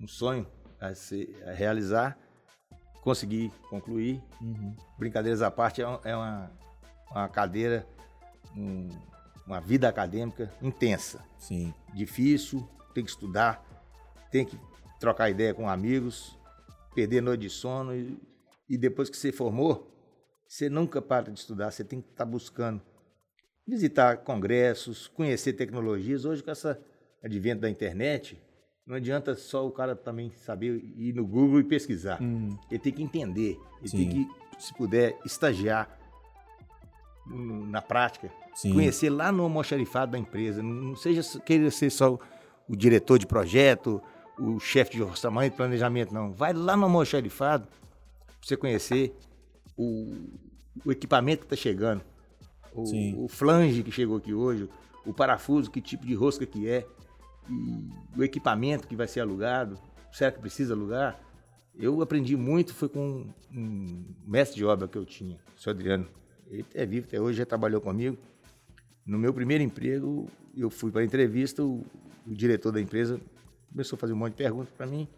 um 0.00 0.06
sonho 0.06 0.46
a, 0.80 0.94
se- 0.94 1.34
a 1.46 1.52
realizar, 1.52 2.16
consegui 3.02 3.50
concluir. 3.68 4.22
Brincadeiras 4.98 5.42
à 5.42 5.50
parte, 5.50 5.82
é, 5.82 5.84
é 6.04 6.16
uma, 6.16 6.50
uma 7.10 7.28
cadeira, 7.28 7.86
um- 8.56 8.88
uma 9.46 9.60
vida 9.60 9.88
acadêmica 9.88 10.52
intensa 10.62 11.22
Sim. 11.38 11.74
difícil, 11.92 12.66
tem 12.94 13.04
que 13.04 13.10
estudar, 13.10 13.62
tem 14.30 14.44
que 14.44 14.58
trocar 15.00 15.28
ideia 15.28 15.52
com 15.52 15.68
amigos, 15.68 16.38
perder 16.94 17.20
noite 17.20 17.42
de 17.42 17.50
sono 17.50 17.94
e, 17.94 18.18
e 18.68 18.78
depois 18.78 19.10
que 19.10 19.16
você 19.16 19.32
formou, 19.32 19.90
você 20.46 20.68
nunca 20.68 21.02
para 21.02 21.30
de 21.30 21.38
estudar, 21.38 21.70
você 21.70 21.82
tem 21.84 22.00
que 22.00 22.08
estar 22.10 22.24
buscando 22.24 22.80
visitar 23.66 24.18
congressos, 24.18 25.08
conhecer 25.08 25.54
tecnologias. 25.54 26.24
Hoje 26.24 26.42
com 26.42 26.50
essa 26.50 26.80
advento 27.22 27.62
da 27.62 27.70
internet, 27.70 28.40
não 28.86 28.96
adianta 28.96 29.34
só 29.34 29.66
o 29.66 29.70
cara 29.70 29.96
também 29.96 30.30
saber 30.30 30.76
ir 30.96 31.14
no 31.14 31.26
Google 31.26 31.60
e 31.60 31.64
pesquisar. 31.64 32.20
Ele 32.70 32.78
tem 32.78 32.92
que 32.92 33.02
entender, 33.02 33.58
ele 33.80 33.88
Sim. 33.88 33.96
tem 33.96 34.08
que, 34.10 34.62
se 34.62 34.74
puder, 34.74 35.18
estagiar 35.24 35.98
hum, 37.26 37.66
na 37.66 37.80
prática, 37.80 38.30
Sim. 38.54 38.74
conhecer 38.74 39.08
lá 39.08 39.32
no 39.32 39.42
almoxarifado 39.44 40.12
da 40.12 40.18
empresa. 40.18 40.62
Não 40.62 40.94
seja 40.94 41.22
querer 41.40 41.70
ser 41.72 41.90
só 41.90 42.18
o 42.68 42.76
diretor 42.76 43.18
de 43.18 43.26
projeto, 43.26 44.02
o 44.38 44.58
chefe 44.58 44.92
de 44.92 45.02
orçamento 45.02 45.54
e 45.54 45.56
planejamento, 45.56 46.12
não. 46.12 46.32
Vai 46.32 46.52
lá 46.52 46.76
no 46.76 46.84
almoxarifado 46.84 47.66
para 47.66 48.36
você 48.40 48.56
conhecer 48.56 49.16
o, 49.76 50.14
o 50.84 50.92
equipamento 50.92 51.40
que 51.40 51.54
está 51.54 51.56
chegando, 51.56 52.02
o, 52.72 53.24
o 53.24 53.28
flange 53.28 53.82
que 53.82 53.90
chegou 53.90 54.16
aqui 54.16 54.34
hoje, 54.34 54.68
o 55.06 55.12
parafuso, 55.12 55.70
que 55.70 55.80
tipo 55.80 56.06
de 56.06 56.14
rosca 56.14 56.44
que 56.44 56.68
é, 56.68 56.86
o 58.16 58.24
equipamento 58.24 58.88
que 58.88 58.96
vai 58.96 59.06
ser 59.06 59.20
alugado, 59.20 59.78
será 60.12 60.32
que 60.32 60.40
precisa 60.40 60.74
alugar? 60.74 61.20
Eu 61.76 62.00
aprendi 62.02 62.36
muito, 62.36 62.72
foi 62.72 62.88
com 62.88 63.26
um 63.52 64.04
mestre 64.26 64.56
de 64.56 64.64
obra 64.64 64.88
que 64.88 64.96
eu 64.96 65.04
tinha, 65.04 65.38
o 65.56 65.60
senhor 65.60 65.74
Adriano. 65.74 66.06
Ele 66.48 66.64
é 66.74 66.86
vivo 66.86 67.06
até 67.06 67.20
hoje, 67.20 67.38
já 67.38 67.46
trabalhou 67.46 67.80
comigo. 67.80 68.16
No 69.04 69.18
meu 69.18 69.34
primeiro 69.34 69.62
emprego, 69.62 70.28
eu 70.56 70.70
fui 70.70 70.90
para 70.90 71.00
a 71.00 71.04
entrevista, 71.04 71.62
o, 71.62 71.84
o 72.26 72.34
diretor 72.34 72.72
da 72.72 72.80
empresa 72.80 73.20
começou 73.70 73.96
a 73.96 74.00
fazer 74.00 74.12
um 74.12 74.16
monte 74.16 74.32
de 74.32 74.38
perguntas 74.38 74.72
para 74.76 74.86
mim 74.86 75.08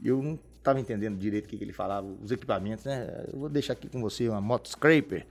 e 0.00 0.08
eu 0.08 0.22
não 0.22 0.38
estava 0.58 0.80
entendendo 0.80 1.18
direito 1.18 1.46
o 1.46 1.48
que, 1.48 1.58
que 1.58 1.64
ele 1.64 1.72
falava, 1.72 2.06
os 2.06 2.30
equipamentos, 2.30 2.84
né? 2.84 3.26
Eu 3.32 3.38
vou 3.38 3.48
deixar 3.48 3.74
aqui 3.74 3.88
com 3.88 4.00
você 4.00 4.28
uma 4.28 4.40
moto 4.40 4.68
scraper, 4.68 5.26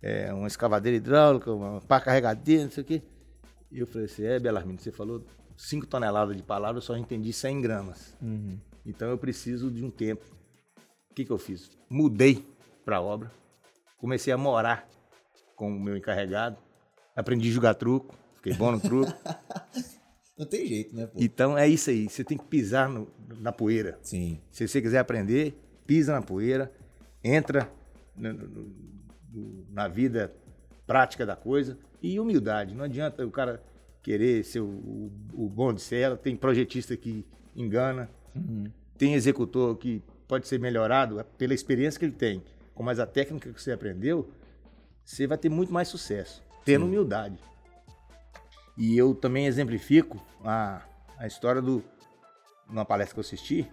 é, 0.00 0.32
uma 0.32 0.46
escavadeira 0.46 0.96
hidráulica, 0.96 1.52
uma 1.52 1.80
pá 1.80 2.00
carregadeira, 2.00 2.64
não 2.64 2.70
sei 2.70 2.82
o 2.82 2.86
quê. 2.86 3.02
E 3.70 3.80
eu 3.80 3.86
falei 3.86 4.06
assim, 4.06 4.24
é, 4.24 4.38
Belarmino, 4.38 4.78
você 4.78 4.92
falou 4.92 5.24
5 5.56 5.86
toneladas 5.86 6.36
de 6.36 6.42
palavras, 6.42 6.84
eu 6.84 6.86
só 6.86 6.96
entendi 6.96 7.32
100 7.32 7.60
gramas. 7.60 8.16
Então 8.84 9.08
eu 9.08 9.18
preciso 9.18 9.70
de 9.70 9.84
um 9.84 9.90
tempo. 9.90 10.24
O 11.10 11.14
que, 11.14 11.24
que 11.24 11.30
eu 11.30 11.38
fiz? 11.38 11.70
Mudei 11.90 12.46
para 12.84 12.98
a 12.98 13.00
obra, 13.00 13.30
comecei 13.98 14.32
a 14.32 14.38
morar 14.38 14.88
com 15.56 15.68
o 15.68 15.80
meu 15.80 15.96
encarregado, 15.96 16.58
aprendi 17.16 17.48
a 17.48 17.52
jogar 17.52 17.74
truco, 17.74 18.14
fiquei 18.34 18.54
bom 18.54 18.70
no 18.70 18.80
truco. 18.80 19.12
Não 20.38 20.44
tem 20.46 20.66
jeito, 20.66 20.94
né, 20.94 21.06
pô? 21.06 21.18
então 21.20 21.56
é 21.56 21.66
isso 21.66 21.88
aí, 21.90 22.08
você 22.08 22.22
tem 22.22 22.36
que 22.36 22.44
pisar 22.44 22.88
no- 22.88 23.08
na 23.40 23.52
poeira. 23.52 23.98
Sim. 24.02 24.38
Se 24.50 24.66
você 24.68 24.82
quiser 24.82 24.98
aprender, 24.98 25.54
pisa 25.86 26.12
na 26.12 26.20
poeira, 26.20 26.70
entra 27.24 27.70
no- 28.14 28.32
no- 28.34 29.66
na 29.70 29.88
vida 29.88 30.32
prática 30.86 31.24
da 31.24 31.34
coisa 31.36 31.78
e 32.02 32.20
humildade. 32.20 32.74
Não 32.74 32.84
adianta 32.84 33.26
o 33.26 33.30
cara 33.30 33.62
querer 34.02 34.44
ser 34.44 34.60
o, 34.60 34.66
o, 34.66 35.12
o 35.32 35.48
bom 35.48 35.72
de 35.72 35.80
cela. 35.80 36.16
Tem 36.16 36.36
projetista 36.36 36.96
que 36.96 37.24
engana, 37.54 38.08
tem 38.98 39.14
executor 39.14 39.76
que 39.78 40.02
pode 40.28 40.46
ser 40.46 40.60
melhorado 40.60 41.22
pela 41.38 41.54
experiência 41.54 41.98
que 41.98 42.04
ele 42.04 42.12
tem. 42.12 42.42
Com 42.74 42.82
mais 42.82 42.98
a 43.00 43.06
técnica 43.06 43.50
que 43.52 43.60
você 43.62 43.72
aprendeu, 43.72 44.28
você 45.04 45.26
vai 45.26 45.38
ter 45.38 45.48
muito 45.48 45.72
mais 45.72 45.88
sucesso, 45.88 46.42
tendo 46.64 46.84
humildade. 46.84 47.38
E 48.76 48.96
eu 48.96 49.14
também 49.14 49.46
exemplifico 49.46 50.20
a, 50.44 50.82
a 51.18 51.26
história 51.26 51.62
do. 51.62 51.82
Numa 52.68 52.84
palestra 52.84 53.14
que 53.14 53.20
eu 53.20 53.22
assisti, 53.22 53.70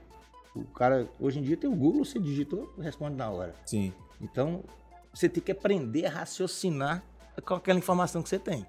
o 0.56 0.64
cara, 0.66 1.10
hoje 1.20 1.40
em 1.40 1.42
dia 1.42 1.58
tem 1.58 1.68
o 1.70 1.76
Google, 1.76 2.06
você 2.06 2.20
digitou, 2.20 2.72
responde 2.78 3.16
na 3.16 3.30
hora. 3.30 3.56
Sim. 3.66 3.92
Então, 4.22 4.64
você 5.12 5.28
tem 5.28 5.42
que 5.42 5.52
aprender 5.52 6.06
a 6.06 6.12
raciocinar 6.12 7.04
com 7.44 7.56
aquela 7.56 7.80
informação 7.80 8.22
que 8.22 8.30
você 8.30 8.38
tem. 8.38 8.66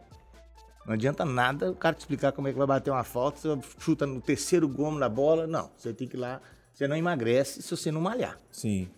Não 0.86 0.94
adianta 0.94 1.24
nada 1.24 1.70
o 1.70 1.74
cara 1.74 1.94
te 1.94 2.00
explicar 2.00 2.32
como 2.32 2.48
é 2.48 2.52
que 2.52 2.58
vai 2.58 2.66
bater 2.66 2.90
uma 2.90 3.04
falta, 3.04 3.38
você 3.38 3.68
chuta 3.78 4.06
no 4.06 4.20
terceiro 4.20 4.68
gomo 4.68 4.98
da 4.98 5.08
bola. 5.08 5.46
Não, 5.46 5.70
você 5.76 5.92
tem 5.92 6.08
que 6.08 6.16
ir 6.16 6.20
lá. 6.20 6.40
Você 6.72 6.88
não 6.88 6.96
emagrece 6.96 7.62
se 7.62 7.70
você 7.70 7.90
não 7.90 8.00
malhar, 8.00 8.38
Sim. 8.50 8.90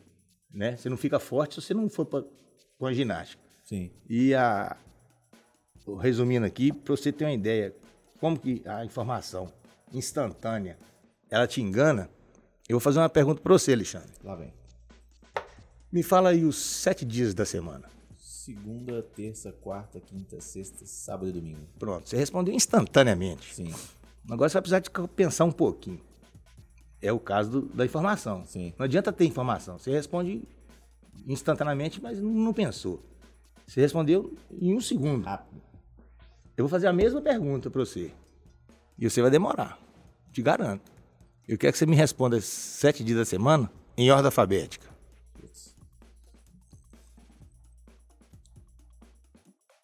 né? 0.50 0.76
Você 0.76 0.88
não 0.88 0.96
fica 0.96 1.18
forte 1.18 1.56
se 1.56 1.62
você 1.62 1.74
não 1.74 1.88
for 1.88 2.06
para 2.06 2.24
a 2.82 2.92
ginástica. 2.92 3.42
Sim. 3.64 3.90
E 4.08 4.34
a 4.34 4.76
resumindo 5.94 6.44
aqui, 6.44 6.72
para 6.72 6.96
você 6.96 7.12
ter 7.12 7.24
uma 7.24 7.32
ideia, 7.32 7.74
como 8.20 8.38
que 8.38 8.62
a 8.66 8.84
informação 8.84 9.52
instantânea, 9.92 10.78
ela 11.30 11.46
te 11.46 11.60
engana, 11.60 12.10
eu 12.68 12.74
vou 12.74 12.80
fazer 12.80 12.98
uma 12.98 13.08
pergunta 13.08 13.40
para 13.40 13.52
você, 13.52 13.72
Alexandre. 13.72 14.10
Lá 14.24 14.34
vem. 14.34 14.52
Me 15.92 16.02
fala 16.02 16.30
aí 16.30 16.44
os 16.44 16.56
sete 16.56 17.04
dias 17.04 17.32
da 17.34 17.44
semana. 17.44 17.88
Segunda, 18.18 19.02
terça, 19.02 19.52
quarta, 19.52 20.00
quinta, 20.00 20.40
sexta, 20.40 20.84
sábado 20.86 21.28
e 21.28 21.32
domingo. 21.32 21.60
Pronto, 21.78 22.08
você 22.08 22.16
respondeu 22.16 22.54
instantaneamente. 22.54 23.54
Sim. 23.54 23.72
Agora 24.30 24.48
você 24.48 24.54
vai 24.54 24.62
precisar 24.62 24.78
de 24.80 24.90
pensar 25.14 25.44
um 25.44 25.52
pouquinho. 25.52 26.00
É 27.00 27.12
o 27.12 27.18
caso 27.20 27.50
do- 27.50 27.62
da 27.74 27.84
informação. 27.84 28.44
Sim. 28.46 28.72
Não 28.78 28.84
adianta 28.84 29.12
ter 29.12 29.24
informação. 29.24 29.78
Você 29.78 29.90
responde 29.90 30.42
instantaneamente, 31.26 32.00
mas 32.02 32.20
não, 32.20 32.52
pensou. 32.52 33.02
Você 33.66 33.80
respondeu 33.80 34.36
em 34.60 34.74
um 34.74 34.80
segundo. 34.80 35.24
Rápido. 35.24 35.60
Eu 36.56 36.64
vou 36.64 36.68
fazer 36.68 36.86
a 36.86 36.92
mesma 36.92 37.20
pergunta 37.20 37.70
para 37.70 37.80
você. 37.84 38.10
E 38.98 39.08
você 39.08 39.20
vai 39.20 39.30
demorar. 39.30 39.78
Te 40.32 40.40
garanto. 40.40 40.90
Eu 41.46 41.58
quero 41.58 41.72
que 41.72 41.78
você 41.78 41.86
me 41.86 41.94
responda 41.94 42.40
sete 42.40 43.04
dias 43.04 43.18
da 43.18 43.24
semana 43.24 43.70
em 43.96 44.10
ordem 44.10 44.26
alfabética. 44.26 44.86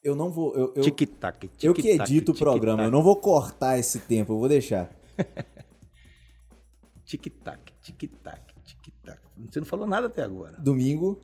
Eu 0.02 0.16
não 0.16 0.30
vou. 0.30 0.52
Eu, 0.56 0.72
eu, 0.74 0.82
Tic-tac, 0.82 1.48
eu 1.62 1.72
que 1.72 1.90
edito 1.90 2.32
o 2.32 2.34
programa, 2.34 2.82
eu 2.82 2.90
não 2.90 3.04
vou 3.04 3.14
cortar 3.14 3.78
esse 3.78 4.00
tempo, 4.00 4.32
eu 4.32 4.38
vou 4.38 4.48
deixar. 4.48 4.90
Tic-tac, 7.06 7.72
tic-tac, 7.80 8.54
tic-tac. 8.64 9.20
Você 9.48 9.60
não 9.60 9.66
falou 9.66 9.86
nada 9.86 10.08
até 10.08 10.24
agora. 10.24 10.58
Domingo, 10.58 11.20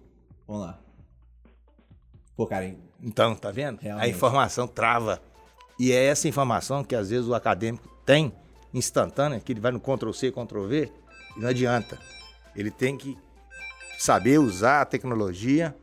vamos 0.47 0.63
lá. 0.63 0.81
Pô, 2.37 2.47
cara, 2.47 2.73
Então, 3.03 3.35
tá 3.35 3.51
vendo? 3.51 3.81
Realmente. 3.81 4.07
A 4.07 4.09
informação 4.09 4.69
trava. 4.69 5.21
E 5.79 5.93
é 5.93 6.05
essa 6.05 6.27
informação 6.27 6.83
que 6.83 6.95
às 6.97 7.11
vezes 7.11 7.29
o 7.29 7.35
acadêmico 7.35 7.89
tem 8.05 8.33
instantânea, 8.75 9.41
que 9.41 9.53
ele 9.53 9.61
vai 9.61 9.73
no 9.73 9.81
Ctrl 9.81 10.13
C, 10.13 10.33
Ctrl 10.33 10.67
V, 10.67 10.93
E 11.37 11.41
não 11.41 11.49
adianta. 11.49 11.99
Ele 12.57 12.71
tem 12.71 12.97
que 12.97 13.17
saber 13.99 14.39
usar 14.39 14.83
a 14.83 14.85
tecnologia. 14.85 15.75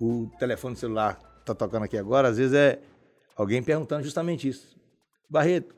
O 0.00 0.30
telefone 0.38 0.76
celular 0.76 1.14
tá 1.44 1.54
tocando 1.54 1.84
aqui 1.84 1.96
agora, 1.96 2.28
às 2.28 2.36
vezes 2.36 2.54
é 2.54 2.80
alguém 3.36 3.62
perguntando 3.62 4.04
justamente 4.04 4.48
isso. 4.48 4.76
Barreto, 5.28 5.74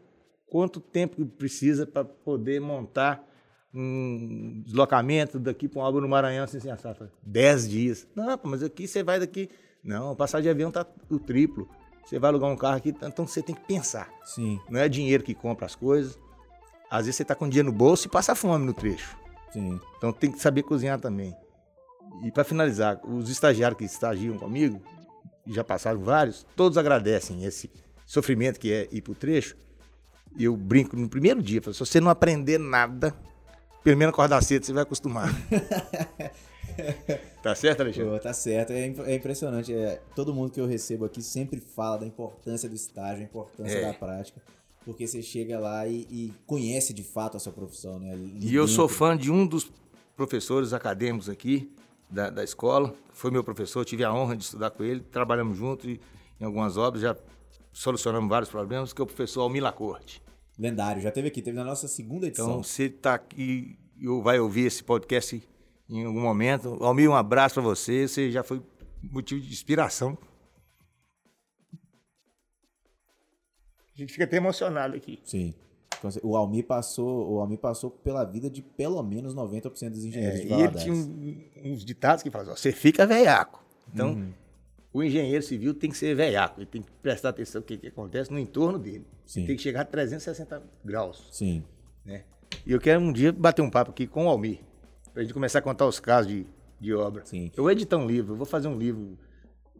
quanto 0.47 0.81
tempo 0.81 1.25
precisa 1.27 1.87
para 1.87 2.05
poder 2.05 2.61
montar 2.61 3.25
um 3.73 4.63
deslocamento 4.65 5.39
daqui 5.39 5.67
para 5.67 5.81
um 5.81 5.85
álbum 5.85 6.01
no 6.01 6.09
Maranhão, 6.09 6.45
assim, 6.45 6.59
assim, 6.59 6.71
assado? 6.71 7.11
Dez 7.23 7.69
dias. 7.69 8.07
Não, 8.15 8.39
mas 8.45 8.63
aqui 8.63 8.87
você 8.87 9.03
vai 9.03 9.19
daqui. 9.19 9.51
Não, 9.83 10.15
passar 10.15 10.41
de 10.41 10.49
avião 10.49 10.71
tá 10.71 10.87
o 11.11 11.19
triplo. 11.19 11.69
Você 12.05 12.19
vai 12.19 12.31
alugar 12.31 12.51
um 12.51 12.57
carro 12.57 12.77
aqui, 12.77 12.95
então 13.03 13.27
você 13.27 13.43
tem 13.43 13.55
que 13.55 13.63
pensar. 13.63 14.09
Sim, 14.25 14.61
Não 14.69 14.79
é 14.81 14.89
dinheiro 14.89 15.23
que 15.23 15.35
compra 15.35 15.67
as 15.67 15.75
coisas. 15.75 16.19
Às 16.91 17.07
vezes 17.07 17.17
você 17.17 17.25
tá 17.25 17.35
com 17.35 17.49
dinheiro 17.49 17.71
no 17.71 17.77
bolso 17.77 18.07
e 18.07 18.11
passa 18.11 18.35
fome 18.35 18.65
no 18.65 18.73
trecho. 18.75 19.17
sim. 19.53 19.81
Então 19.97 20.13
tem 20.13 20.31
que 20.31 20.39
saber 20.39 20.63
cozinhar 20.63 21.01
também. 21.01 21.35
E 22.23 22.31
para 22.31 22.45
finalizar, 22.45 23.01
os 23.05 23.29
estagiários 23.31 23.79
que 23.79 23.85
estagiam 23.85 24.37
comigo, 24.39 24.81
já 25.47 25.65
passaram 25.65 26.01
vários, 26.01 26.47
todos 26.55 26.79
agradecem 26.79 27.45
esse 27.45 27.71
sofrimento 28.07 28.61
que 28.61 28.73
é 28.73 28.89
ir 28.93 29.01
pro 29.01 29.15
trecho. 29.15 29.57
E 30.37 30.45
eu 30.45 30.57
brinco 30.57 30.97
no 30.97 31.09
primeiro 31.09 31.43
dia, 31.43 31.61
falo, 31.63 31.75
se 31.75 31.81
você 31.81 32.01
não 32.01 32.11
aprender 32.11 32.59
nada, 32.59 33.15
pelo 33.83 33.97
menos 33.97 34.13
acordar 34.13 34.43
cedo, 34.43 34.65
você 34.67 34.73
vai 34.73 34.83
acostumar. 34.83 35.29
tá 37.43 37.55
certo, 37.55 37.81
Alexandre? 37.81 38.11
Pô, 38.11 38.19
tá 38.19 38.33
certo, 38.33 38.73
é, 38.73 38.87
é 38.87 39.15
impressionante. 39.15 39.73
É, 39.73 40.01
todo 40.15 40.35
mundo 40.35 40.51
que 40.53 40.61
eu 40.61 40.67
recebo 40.67 41.05
aqui 41.05 41.23
sempre 41.23 41.61
fala 41.61 41.99
da 41.99 42.07
importância 42.07 42.69
do 42.69 42.75
estágio, 42.75 43.23
a 43.23 43.25
importância 43.25 43.79
É. 43.79 43.83
da 43.83 43.95
prática. 43.95 44.41
Porque 44.85 45.07
você 45.07 45.23
chega 45.23 45.59
lá 45.59 45.87
e, 45.87 46.07
e 46.11 46.33
conhece 46.47 46.93
de 46.93 47.03
fato 47.03 47.37
a 47.37 47.41
sua 47.41 47.53
profissão, 47.53 47.99
né? 47.99 48.15
E 48.41 48.55
eu 48.55 48.69
sou 48.69 48.87
fã 48.87 49.17
de 49.17 49.31
um 49.31 49.47
dos 49.47 49.71
professores 50.15 50.75
acadêmicos 50.75 51.29
aqui 51.29 51.73
da, 52.11 52.29
da 52.29 52.45
escola. 52.45 52.93
Foi 53.13 53.31
meu 53.31 53.43
professor, 53.43 53.83
tive 53.85 54.05
a 54.05 54.13
honra 54.13 54.37
de 54.37 54.45
estudar 54.45 54.71
com 54.71 54.85
ele. 54.85 55.01
Trabalhamos 55.01 55.57
juntos 55.57 55.87
e, 55.87 56.01
em 56.39 56.45
algumas 56.45 56.77
obras, 56.77 57.01
já 57.03 57.17
solucionamos 57.73 58.29
vários 58.29 58.51
problemas, 58.51 58.93
que 58.93 59.01
é 59.01 59.05
o 59.05 59.07
professor 59.07 59.41
Almir 59.41 59.63
Lacorte. 59.63 60.23
Lendário, 60.59 61.01
já 61.03 61.11
teve 61.11 61.29
aqui, 61.29 61.41
teve 61.41 61.57
na 61.57 61.65
nossa 61.65 61.89
segunda 61.89 62.27
edição. 62.27 62.47
Então, 62.47 62.63
você 62.63 62.85
está 62.85 63.15
aqui 63.15 63.79
ou 64.07 64.23
vai 64.23 64.39
ouvir 64.39 64.67
esse 64.67 64.85
podcast 64.85 65.43
em 65.89 66.05
algum 66.05 66.21
momento. 66.21 66.77
Almir, 66.83 67.09
um 67.11 67.15
abraço 67.15 67.55
para 67.55 67.63
você. 67.63 68.07
Você 68.09 68.31
já 68.31 68.43
foi 68.43 68.63
motivo 69.03 69.41
de 69.41 69.49
inspiração. 69.53 70.17
A 73.95 73.99
gente 73.99 74.13
fica 74.13 74.25
até 74.25 74.37
emocionado 74.37 74.97
aqui. 74.97 75.21
Sim. 75.25 75.55
Então, 75.99 76.11
O 76.23 76.37
Almir 76.37 76.67
passou, 76.67 77.33
o 77.35 77.41
Almir 77.41 77.59
passou 77.59 77.91
pela 77.91 78.25
vida 78.25 78.51
de 78.51 78.61
pelo 78.61 79.03
menos 79.03 79.35
90% 79.35 79.91
dos 79.91 80.05
engenheiros 80.05 80.41
É, 80.41 80.43
de 80.43 80.49
e 80.53 80.61
ele 80.61 80.75
tinha 80.79 80.93
um- 80.95 81.73
uns 81.73 81.85
ditados 81.85 82.23
que 82.23 82.31
falavam, 82.31 82.53
ó, 82.53 82.57
você 82.57 82.73
fica 82.73 83.07
velhaco. 83.07 83.65
Então, 83.93 84.33
o 84.93 85.03
engenheiro 85.03 85.43
civil 85.43 85.73
tem 85.73 85.91
que 85.91 85.97
ser 85.97 86.15
velhaco, 86.15 86.61
ele 86.61 86.67
tem 86.67 86.83
que 86.83 86.91
prestar 87.01 87.29
atenção 87.31 87.61
no 87.61 87.67
que, 87.67 87.79
que 87.79 87.87
acontece 87.87 88.31
no 88.33 88.39
entorno 88.39 88.79
dele. 88.79 89.07
Tem 89.33 89.47
que 89.47 89.59
chegar 89.59 89.83
a 89.83 89.85
360 89.85 90.63
graus. 90.85 91.27
Sim. 91.31 91.65
Né? 92.05 92.25
E 92.67 92.73
eu 92.73 92.81
quero 92.81 93.01
um 93.01 93.13
dia 93.13 93.33
bater 93.33 93.63
um 93.63 93.71
papo 93.71 93.93
aqui 93.93 94.07
com 94.07 94.27
o 94.27 94.29
Almir, 94.29 94.61
pra 95.15 95.23
gente 95.23 95.33
começar 95.33 95.61
a 95.61 95.63
contar 95.63 95.87
os 95.87 96.01
casos 96.01 96.31
de, 96.31 96.47
de 96.81 96.93
obra. 96.93 97.25
Sim. 97.25 97.51
Eu 97.57 97.63
vou 97.63 97.73
editar 97.73 97.97
um 97.97 98.07
livro, 98.07 98.33
eu 98.35 98.37
vou 98.37 98.45
fazer 98.45 98.67
um 98.69 98.77
livro, 98.77 99.17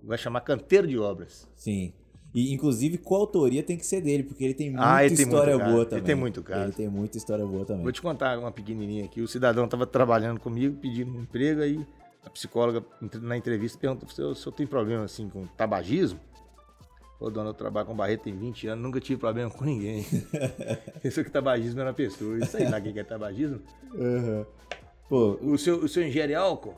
vai 0.03 0.17
chamar 0.17 0.41
Canteiro 0.41 0.87
de 0.87 0.97
Obras. 0.99 1.47
Sim. 1.57 1.93
E, 2.33 2.53
inclusive, 2.53 2.99
coautoria 2.99 3.63
tem 3.63 3.77
que 3.77 3.87
ser 3.87 4.01
dele, 4.01 4.23
porque 4.25 4.43
ele 4.43 4.55
tem 4.55 4.71
muita 4.71 4.95
Ah, 4.95 5.05
ele 5.05 5.15
tem 5.15 5.25
história 5.25 5.53
muito 5.53 5.61
caso, 5.61 5.73
boa 5.73 5.83
ele 5.83 5.91
também. 5.91 6.05
tem 6.05 6.15
muito 6.15 6.43
caso. 6.43 6.63
Ele 6.65 6.73
tem 6.73 6.89
muita 6.89 7.19
história 7.19 7.47
boa 7.47 7.65
também. 7.65 7.83
Vou 7.83 7.93
te 7.93 8.03
contar 8.03 8.39
uma 8.39 8.51
pequenininha 8.51 9.05
aqui. 9.05 9.21
O 9.21 9.29
cidadão 9.29 9.67
estava 9.67 9.87
trabalhando 9.87 10.41
comigo, 10.41 10.77
pedindo 10.81 11.13
um 11.17 11.21
emprego, 11.23 11.61
aí 11.61 11.87
a 12.25 12.31
psicóloga 12.31 12.85
na 13.21 13.37
entrevista 13.37 13.79
perguntou 13.79 14.09
se 14.09 14.21
eu, 14.21 14.35
se 14.35 14.45
eu 14.47 14.53
tenho 14.53 14.69
problema 14.69 15.05
assim 15.05 15.29
com 15.29 15.47
tabagismo. 15.47 16.19
Ô, 17.21 17.31
dona, 17.31 17.51
eu 17.51 17.55
trabalho 17.55 17.87
com 17.87 17.95
Barreto 17.95 18.23
tem 18.23 18.37
20 18.37 18.67
anos, 18.67 18.83
nunca 18.83 18.99
tive 19.01 19.21
problema 19.21 19.49
com 19.51 19.65
ninguém. 19.65 20.05
Pensou 21.01 21.23
que 21.23 21.31
tabagismo 21.31 21.81
era 21.81 21.91
uma 21.91 21.95
pessoa. 21.95 22.37
Isso 22.39 22.57
aí 22.57 22.69
lá 22.69 22.81
quem 22.81 22.93
que 22.93 22.99
é 22.99 23.05
tabagismo. 23.05 23.61
Aham. 23.95 24.47
Pô, 25.09 25.39
O 25.43 25.59
seu, 25.59 25.77
o 25.79 25.89
seu 25.89 26.03
ingere 26.03 26.35
álcool? 26.35 26.77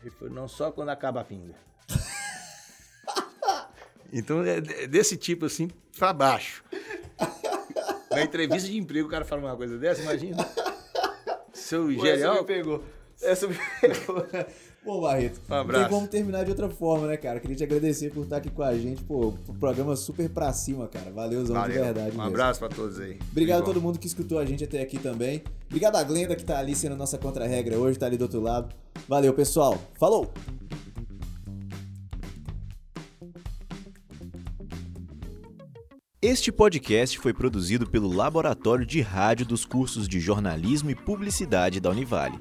Ele 0.00 0.10
falou, 0.10 0.34
não 0.34 0.48
só 0.48 0.70
quando 0.70 0.90
acaba 0.90 1.20
a 1.20 1.24
pinga. 1.24 1.54
então 4.12 4.42
é 4.44 4.60
de- 4.60 4.86
desse 4.86 5.16
tipo 5.16 5.46
assim, 5.46 5.70
pra 5.98 6.12
baixo. 6.12 6.62
Na 8.10 8.22
entrevista 8.22 8.68
de 8.68 8.76
emprego 8.76 9.08
o 9.08 9.10
cara 9.10 9.24
fala 9.24 9.40
uma 9.42 9.56
coisa 9.56 9.78
dessa, 9.78 10.02
imagina. 10.02 10.36
Seu 11.54 11.90
ingere 11.90 12.22
álcool? 12.24 12.44
pegou. 12.44 12.84
Essa 13.22 13.46
me 13.46 13.56
pegou. 13.80 14.26
Pô, 14.84 15.00
Barreto, 15.00 15.40
Um 15.48 15.54
abraço. 15.54 15.84
tem 15.88 15.94
como 15.96 16.08
terminar 16.08 16.42
de 16.44 16.50
outra 16.50 16.68
forma, 16.68 17.06
né, 17.06 17.16
cara? 17.16 17.38
Queria 17.38 17.54
te 17.56 17.62
agradecer 17.62 18.10
por 18.10 18.24
estar 18.24 18.38
aqui 18.38 18.50
com 18.50 18.64
a 18.64 18.76
gente. 18.76 19.00
Pô, 19.04 19.28
o 19.46 19.54
programa 19.54 19.94
super 19.94 20.28
pra 20.28 20.52
cima, 20.52 20.88
cara. 20.88 21.08
Valeuzão 21.12 21.54
de 21.54 21.60
Valeu. 21.68 21.84
verdade. 21.84 22.08
Um 22.08 22.18
mesmo. 22.18 22.22
abraço 22.22 22.58
pra 22.58 22.68
todos 22.68 22.98
aí. 22.98 23.16
Obrigado 23.30 23.60
a 23.62 23.64
todo 23.64 23.80
bom. 23.80 23.86
mundo 23.88 23.98
que 24.00 24.08
escutou 24.08 24.40
a 24.40 24.44
gente 24.44 24.64
até 24.64 24.82
aqui 24.82 24.98
também. 24.98 25.44
Obrigado 25.66 25.94
a 25.96 26.02
Glenda 26.02 26.34
que 26.34 26.44
tá 26.44 26.58
ali 26.58 26.74
sendo 26.74 26.96
nossa 26.96 27.16
contra-regra 27.16 27.78
hoje, 27.78 27.96
tá 27.96 28.06
ali 28.06 28.16
do 28.16 28.22
outro 28.22 28.40
lado. 28.40 28.74
Valeu, 29.08 29.32
pessoal. 29.32 29.78
Falou! 30.00 30.32
Este 36.20 36.52
podcast 36.52 37.18
foi 37.18 37.32
produzido 37.34 37.88
pelo 37.88 38.12
Laboratório 38.12 38.86
de 38.86 39.00
Rádio 39.00 39.44
dos 39.46 39.64
cursos 39.64 40.06
de 40.08 40.20
Jornalismo 40.20 40.90
e 40.90 40.94
Publicidade 40.94 41.80
da 41.80 41.90
Univale. 41.90 42.38